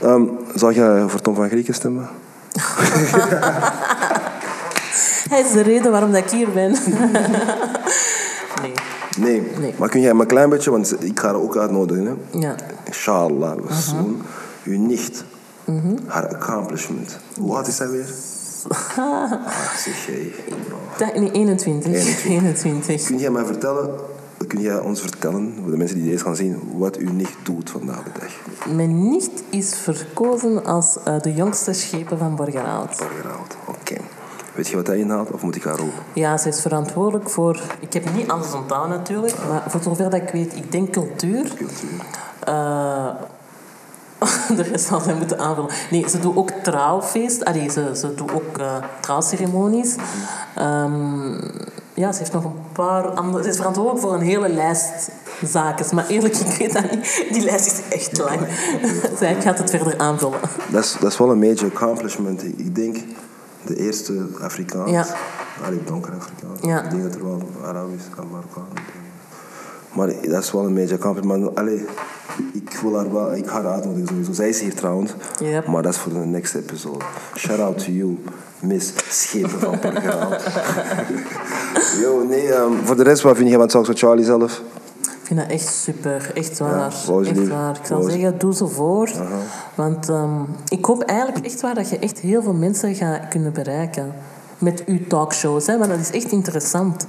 Ehm 0.00 0.22
zou 0.54 0.74
jij 0.74 1.08
voor 1.08 1.20
Tom 1.20 1.34
van 1.34 1.48
Grieken 1.48 1.74
stemmen? 1.74 2.08
Hij 5.30 5.40
is 5.40 5.52
de 5.52 5.60
reden 5.60 5.90
waarom 5.90 6.12
dat 6.12 6.24
ik 6.24 6.30
hier 6.30 6.50
ben. 6.50 6.70
nee. 8.62 8.72
Nee. 9.18 9.42
Nee. 9.58 9.74
Maar 9.78 9.88
kun 9.88 10.00
jij 10.00 10.14
me 10.14 10.20
een 10.20 10.26
klein 10.26 10.48
beetje, 10.48 10.70
want 10.70 11.04
ik 11.04 11.20
ga 11.20 11.26
haar 11.26 11.36
ook 11.36 11.56
uitnodigen. 11.56 12.06
Hè? 12.06 12.38
Ja. 12.38 12.54
Inshallah, 12.84 13.56
we 13.56 13.74
zoon. 13.74 14.22
Uw 14.64 14.78
nicht. 14.78 15.24
Haar 16.06 16.28
accomplishment. 16.36 17.18
Hoe 17.38 17.54
oud 17.56 17.66
is 17.66 17.76
zij 17.76 17.88
weer? 17.88 18.06
ah, 18.96 19.32
zeg 19.76 20.06
jij. 20.06 20.32
Dat- 20.98 21.14
Nee, 21.14 21.30
21. 21.30 22.24
21. 22.24 23.06
Kun 23.06 23.18
jij 23.18 23.30
mij 23.30 23.44
vertellen, 23.44 23.90
kun 24.46 24.60
jij 24.60 24.78
ons 24.78 25.00
vertellen, 25.00 25.54
voor 25.62 25.70
de 25.70 25.76
mensen 25.76 25.96
die 25.96 26.10
deze 26.10 26.24
gaan 26.24 26.36
zien, 26.36 26.60
wat 26.76 26.96
uw 26.96 27.12
nicht 27.12 27.36
doet 27.42 27.70
vandaag 27.70 28.02
de 28.02 28.10
dag? 28.20 28.74
Mijn 28.76 29.08
nicht 29.10 29.30
is 29.50 29.74
verkozen 29.74 30.64
als 30.64 30.96
eh, 31.04 31.20
de 31.20 31.34
jongste 31.34 31.72
schepen 31.72 32.18
van 32.18 32.36
Borgerhout. 32.36 32.96
Borgerhout. 32.98 33.56
Oké. 33.66 33.96
Weet 34.54 34.68
je 34.68 34.76
wat 34.76 34.86
dat 34.86 34.94
inhoudt, 34.94 35.30
of 35.30 35.42
moet 35.42 35.56
ik 35.56 35.64
haar 35.64 35.76
roepen? 35.78 35.98
Ja, 36.12 36.36
ze 36.36 36.48
is 36.48 36.60
verantwoordelijk 36.60 37.30
voor... 37.30 37.60
Ik 37.80 37.92
heb 37.92 38.14
niet 38.14 38.28
alles 38.30 38.52
onthouden 38.52 38.96
natuurlijk, 38.98 39.34
maar 39.48 39.62
voor 39.68 39.82
zover 39.82 40.10
dat 40.10 40.20
ik 40.20 40.28
weet, 40.28 40.56
ik 40.56 40.72
denk 40.72 40.90
cultuur. 40.92 41.42
Cultuur. 41.42 42.00
Eh, 42.40 43.08
de 44.56 44.62
rest 44.62 44.86
zal 44.86 45.00
zij 45.00 45.14
moeten 45.14 45.38
aanvullen. 45.38 45.70
Nee, 45.90 46.08
ze 46.08 46.18
doet 46.18 46.36
ook 46.36 46.50
trouwfeest. 46.50 47.44
Allee, 47.44 47.70
ze, 47.70 47.90
ze 47.96 48.14
doet 48.14 48.32
ook 48.32 48.58
eh, 48.58 48.76
trouwceremonies. 49.00 49.94
Ehm, 50.54 51.32
ja, 51.94 52.12
ze 52.12 52.18
heeft 52.18 52.32
nog 52.32 52.44
een 52.44 52.60
paar 52.72 53.04
andere... 53.04 53.42
Ze 53.42 53.48
is 53.48 53.56
verantwoordelijk 53.56 54.02
voor 54.04 54.14
een 54.14 54.20
hele 54.20 54.48
lijst 54.48 55.10
zaken. 55.44 55.94
Maar 55.94 56.06
eerlijk, 56.06 56.36
ik 56.46 56.56
weet 56.58 56.72
dat 56.72 56.90
niet. 56.90 57.26
Die 57.32 57.42
lijst 57.42 57.66
is 57.66 57.96
echt 57.98 58.18
lang. 58.18 58.40
Zij 59.18 59.40
gaat 59.40 59.58
het 59.58 59.70
verder 59.70 59.98
aanvullen. 59.98 60.40
Dat 60.70 60.84
is, 60.84 60.96
dat 61.00 61.12
is 61.12 61.18
wel 61.18 61.30
een 61.30 61.38
major 61.38 61.70
accomplishment. 61.74 62.44
Ik- 62.44 62.74
denk 62.74 62.96
de 63.66 63.76
eerste 63.76 64.26
Afrikaans. 64.40 64.90
Ja. 64.90 65.06
Allee, 65.64 65.84
donker 65.84 66.12
Afrikaans. 66.12 66.60
Ja. 66.62 66.82
Ik 66.82 66.90
denk 66.90 67.02
dat 67.02 67.14
er 67.14 67.24
wel 67.24 67.42
Arabisch 67.64 68.06
en. 68.16 69.01
Maar 69.92 70.06
dat 70.06 70.42
is 70.42 70.52
wel 70.52 70.64
een 70.64 70.72
major 70.72 70.92
accomplishment. 70.92 71.42
Maar 71.42 71.52
allee, 71.52 71.84
ik 72.52 72.78
wil 72.82 72.96
haar 72.96 73.12
wel, 73.12 73.34
ik 73.34 73.46
ga 73.46 73.62
haar 73.62 73.72
uitnodigen 73.72 74.08
sowieso. 74.08 74.32
Zij 74.32 74.48
is 74.48 74.60
hier 74.60 74.74
trouwens. 74.74 75.12
Yep. 75.38 75.66
Maar 75.66 75.82
dat 75.82 75.92
is 75.92 75.98
voor 75.98 76.12
de 76.12 76.18
next 76.18 76.54
episode. 76.54 77.04
Shout 77.36 77.60
out 77.60 77.84
to 77.84 77.92
you, 77.92 78.18
Miss 78.60 78.92
Schepen 79.08 79.60
van 79.60 79.78
Parkeraal. 79.78 80.30
Yo, 82.02 82.24
nee, 82.28 82.52
ehm, 82.52 82.72
voor 82.84 82.96
de 82.96 83.02
rest, 83.02 83.22
wat 83.22 83.36
vind 83.36 83.50
je 83.50 83.56
van 83.56 83.68
Talks 83.68 83.88
with 83.88 83.98
Charlie 83.98 84.24
zelf? 84.24 84.62
Ik 85.00 85.28
vind 85.28 85.40
dat 85.40 85.48
echt 85.48 85.74
super. 85.74 86.30
Echt 86.34 86.58
waar. 86.58 86.86
echt 86.86 87.08
lief. 87.08 87.48
waar. 87.48 87.76
Ik 87.76 87.86
zou 87.86 88.10
zeggen, 88.10 88.38
doe 88.38 88.54
ze 88.54 88.66
voor. 88.66 89.10
Want 89.74 90.08
ehm, 90.08 90.42
ik 90.68 90.84
hoop 90.84 91.02
eigenlijk 91.02 91.46
echt 91.46 91.60
waar 91.60 91.74
dat 91.74 91.90
je 91.90 91.98
echt 91.98 92.18
heel 92.18 92.42
veel 92.42 92.54
mensen 92.54 92.94
gaat 92.94 93.28
kunnen 93.28 93.52
bereiken. 93.52 94.14
Met 94.58 94.84
uw 94.86 95.06
talkshows. 95.08 95.66
Hè? 95.66 95.78
Want 95.78 95.90
dat 95.90 95.98
is 95.98 96.10
echt 96.10 96.32
interessant. 96.32 97.06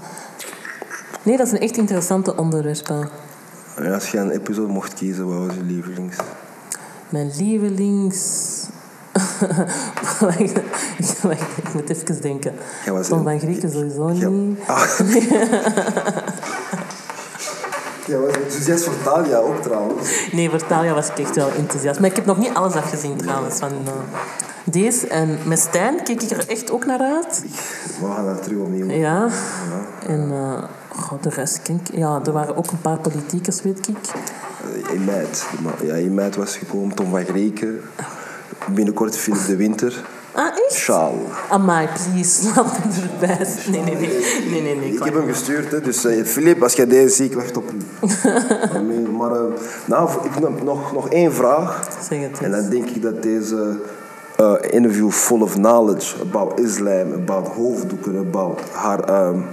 Nee, 1.24 1.38
dat 1.38 1.46
is 1.48 1.52
een 1.54 1.60
echt 1.60 1.78
interessante 1.78 2.36
onderwerp. 2.36 2.90
En 3.76 3.94
als 3.94 4.12
je 4.12 4.18
een 4.18 4.32
episode 4.32 4.72
mocht 4.72 4.94
kiezen, 4.94 5.28
wat 5.28 5.48
was 5.48 5.56
je 5.56 5.64
lievelings? 5.64 6.18
Mijn 7.10 7.32
lievelings... 7.38 8.52
ik 11.58 11.74
moet 11.74 11.90
even 11.90 12.22
denken. 12.22 12.54
Tom 13.08 13.24
van 13.24 13.40
Grieken 13.40 13.72
sowieso 13.72 14.12
Ja. 14.12 14.28
niet. 14.30 14.60
Ah. 14.68 15.00
Jij 18.08 18.18
was 18.18 18.34
enthousiast 18.36 18.84
voor 18.84 18.94
Talia 19.04 19.38
ook 19.38 19.62
trouwens. 19.62 20.28
Nee, 20.32 20.50
voor 20.50 20.66
Talia 20.68 20.94
was 20.94 21.08
ik 21.10 21.20
echt 21.20 21.36
wel 21.36 21.50
enthousiast. 21.58 22.00
Maar 22.00 22.10
ik 22.10 22.16
heb 22.16 22.26
nog 22.26 22.38
niet 22.38 22.54
alles 22.54 22.74
afgezien 22.74 23.18
trouwens 23.18 23.60
van 23.60 23.72
eh, 23.72 23.92
deze. 24.64 25.08
En 25.08 25.38
met 25.46 25.60
Stijn 25.60 26.04
keek 26.04 26.22
ik 26.22 26.30
er 26.30 26.50
echt 26.50 26.72
ook 26.72 26.86
naar 26.86 27.00
uit. 27.00 27.44
We 28.00 28.06
gaan 28.16 28.26
daar 28.26 28.40
terug 28.40 28.60
opnieuw. 28.60 28.90
Ja. 28.90 29.28
En 30.08 30.32
eh, 30.32 30.64
de 31.22 31.30
rest 31.30 31.62
ken 31.62 31.80
ik... 31.84 31.98
Ja, 31.98 32.22
er 32.26 32.32
waren 32.32 32.58
ook 32.58 32.72
een 32.72 32.82
paar 32.82 33.00
politiekers, 33.00 33.62
weet 33.62 33.88
ik. 33.88 33.98
Eh, 34.88 34.94
In. 34.94 35.06
Maar 35.06 35.86
Ja, 35.86 35.94
in 35.94 36.14
maart 36.14 36.36
was 36.36 36.58
gekomen 36.58 36.96
Tom 36.96 37.10
van 37.10 37.26
Greken. 37.26 37.82
Binnenkort 38.72 39.18
Philip 39.18 39.46
de 39.46 39.56
Winter. 39.56 40.04
Ah, 40.32 40.46
echt? 40.46 40.74
Sjaal. 40.74 41.16
Amai, 41.50 41.88
please, 41.88 42.44
laat 42.56 42.86
me 42.86 43.02
erbij. 43.12 43.48
Nee, 43.70 43.82
nee, 43.82 43.96
nee. 43.96 44.26
Nee, 44.50 44.62
nee, 44.62 44.76
nee. 44.76 44.94
Ik 44.94 45.04
heb 45.04 45.14
hem 45.14 45.28
gestuurd, 45.28 45.72
hè, 45.72 45.82
dus 45.82 46.06
uh, 46.06 46.26
Filip, 46.26 46.64
als 46.64 46.74
jij 46.74 46.88
deze 46.88 47.16
ziet, 47.16 47.32
ik 47.32 47.38
wacht 47.38 47.58
op 47.58 47.72
u. 47.72 47.78
maar 49.18 49.32
uh, 49.32 49.42
nou, 49.86 50.10
ik 50.24 50.32
heb 50.34 50.64
nog, 50.64 50.94
nog 50.94 51.10
één 51.10 51.34
vraag. 51.34 51.90
Zeg 52.10 52.20
het 52.22 52.40
En 52.40 52.52
dan 52.52 52.70
denk 52.70 52.90
ik 52.90 53.02
dat 53.02 53.24
deze 53.24 53.80
uh, 54.40 54.54
interview 54.70 55.12
full 55.12 55.42
of 55.42 55.54
knowledge 55.54 56.22
about 56.22 56.60
Islam, 56.60 57.14
about 57.14 57.48
hoofddoeken, 57.48 58.18
about 58.18 58.62
haar, 58.72 59.28
um, 59.28 59.46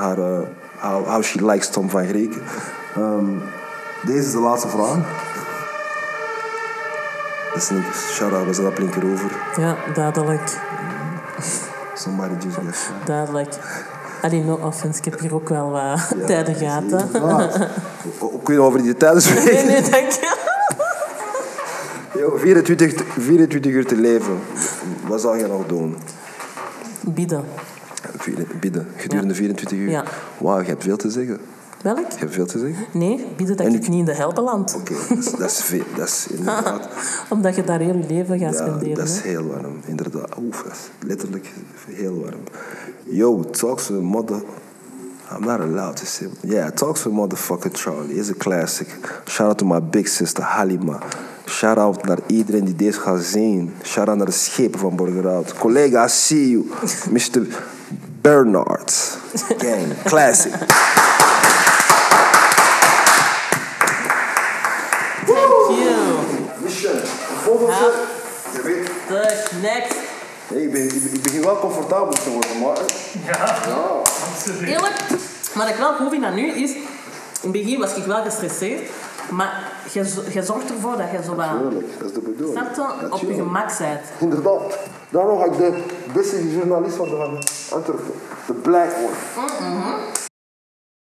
haar 0.00 0.18
uh, 0.18 0.38
how, 0.78 1.06
how 1.06 1.22
she 1.22 1.44
likes 1.44 1.68
Tom 1.70 1.90
van 1.90 2.06
Greken. 2.06 2.42
Um, 2.98 3.42
deze 4.02 4.18
is 4.26 4.32
de 4.32 4.38
laatste 4.38 4.68
vraag. 4.68 4.96
Is 7.54 7.70
niet, 7.70 7.84
shout-out, 8.12 8.56
we 8.56 8.62
dat 8.62 8.78
linker 8.78 9.12
over. 9.12 9.30
Ja, 9.56 9.76
duidelijk. 9.94 10.58
Somebody 11.94 12.34
just 12.44 12.56
shot. 12.56 13.06
Duidelijk. 13.06 13.54
Allee, 14.22 14.44
no 14.44 14.54
offense, 14.54 14.98
ik 14.98 15.04
heb 15.04 15.20
hier 15.20 15.34
ook 15.34 15.48
wel 15.48 15.70
wat 15.70 16.26
tijden 16.26 16.54
gehad. 16.54 16.84
Kun 18.44 18.54
je 18.54 18.60
over 18.60 18.82
die 18.82 18.96
tijden 18.96 19.22
Nee, 19.22 19.40
spreken? 19.40 19.66
nee, 19.66 19.80
dank 19.90 20.10
je. 20.10 20.36
Yo, 22.18 22.36
24, 22.36 23.04
24 23.18 23.72
uur 23.72 23.86
te 23.86 23.96
leven. 23.96 24.38
Wat 25.06 25.20
zou 25.20 25.38
jij 25.38 25.48
nog 25.48 25.66
doen? 25.66 25.96
Bieden. 27.00 27.44
Bidden, 28.60 28.86
gedurende 28.96 29.32
Ja. 29.32 29.38
24 29.38 29.78
uur? 29.78 29.90
Ja. 29.90 30.04
Wauw, 30.38 30.60
je 30.60 30.66
hebt 30.66 30.82
veel 30.84 30.96
te 30.96 31.10
zeggen. 31.10 31.38
Welk? 31.82 32.10
Je 32.10 32.18
hebt 32.18 32.34
veel 32.34 32.46
te 32.46 32.58
zeggen? 32.58 32.84
Nee, 32.92 33.26
bieden 33.36 33.56
dat 33.56 33.66
En 33.66 33.74
ik 33.74 33.82
ik- 33.82 33.88
niet 33.88 33.98
in 33.98 34.04
de 34.04 34.14
hel 34.14 34.32
beland. 34.32 34.74
Oké, 34.74 34.94
dat, 35.08 35.18
is- 35.18 35.30
dat 35.30 35.50
is 35.50 35.62
veel. 35.62 35.82
Dat 35.96 36.06
is 36.08 36.26
inderdaad... 36.36 36.88
Omdat 37.28 37.54
je 37.56 37.64
daar 37.64 37.78
heel 37.78 37.96
je 37.96 38.04
leven 38.08 38.38
gaat 38.38 38.52
Ja, 38.52 38.66
spenderen. 38.66 38.94
dat 38.94 39.08
is 39.08 39.20
hè. 39.20 39.28
heel 39.28 39.46
warm. 39.46 39.76
Inderdaad. 39.86 40.36
Oef, 40.38 40.62
dat 40.62 40.72
is 40.72 41.06
letterlijk 41.06 41.48
heel 41.88 42.20
warm. 42.20 42.40
Yo, 43.04 43.40
talks 43.50 43.86
to 43.86 44.00
mother... 44.02 44.42
I'm 45.38 45.44
not 45.44 45.60
allowed 45.60 45.96
to 45.96 46.04
say... 46.04 46.28
Yeah, 46.40 46.70
talks 46.70 47.02
to 47.02 47.10
motherfucker 47.10 47.70
Charlie. 47.72 48.14
Is 48.14 48.30
a 48.30 48.34
classic. 48.38 48.88
Shout 49.26 49.48
out 49.48 49.58
to 49.58 49.66
my 49.66 49.80
big 49.90 50.08
sister 50.08 50.42
Halima. 50.44 50.98
Shout 51.46 51.76
out 51.78 52.04
naar 52.04 52.18
iedereen 52.26 52.64
die 52.64 52.76
deze 52.76 53.00
gaat 53.00 53.22
zien. 53.22 53.72
Shout 53.82 54.08
out 54.08 54.16
naar 54.16 54.26
de 54.26 54.32
schepen 54.32 54.80
van 54.80 54.96
Borgerhout. 54.96 55.54
Collega, 55.54 56.04
I 56.04 56.08
see 56.08 56.50
you. 56.50 56.64
Mr. 57.12 57.46
Bernard. 58.22 58.90
Gang, 59.58 59.94
classic. 60.04 60.52
Thank 65.26 65.48
you. 65.78 65.96
Mission. 66.62 67.00
Volgende. 67.42 67.92
Je 68.52 68.62
weet... 68.62 68.90
The 69.08 69.58
next. 69.62 69.96
Hey, 70.46 70.62
ik, 70.62 71.22
begin 71.22 71.42
wel 71.42 71.58
comfortabel 71.58 72.12
te 72.12 72.30
worden, 72.30 72.58
maar... 72.58 72.78
Eerlijk, 74.68 74.96
wat 75.54 75.68
ik 75.68 75.76
wel 75.76 76.10
vind 76.10 76.24
aan 76.24 76.34
nu 76.34 76.46
is... 76.46 76.70
In 76.70 77.52
het 77.52 77.52
begin 77.52 77.78
was 77.78 77.94
ik 77.94 78.04
wel 78.04 78.22
gestresseerd. 78.22 78.90
Maar 79.30 79.72
je, 79.92 80.08
zo- 80.08 80.20
je 80.32 80.42
zorgt 80.42 80.70
ervoor 80.70 80.96
dat 80.96 81.10
je 81.10 81.22
zo 81.24 81.34
wat... 81.34 81.46
Dat 81.98 82.08
is 82.08 82.12
de 82.12 82.20
bedoeling. 82.20 82.58
Snap? 82.74 83.12
Op 83.12 83.20
je 83.20 83.34
gemak 83.34 83.78
bent. 83.78 84.00
Inderdaad. 84.18 84.78
Daarom 85.08 85.38
ga 85.38 85.44
ik 85.44 85.56
de 85.56 85.82
beste 86.12 86.52
journalist 86.52 86.96
van 86.96 87.08
de 87.08 87.16
van 87.16 87.42
Antwerpen. 87.78 88.12
De 88.46 88.52
black 88.52 88.88
one. 88.96 90.18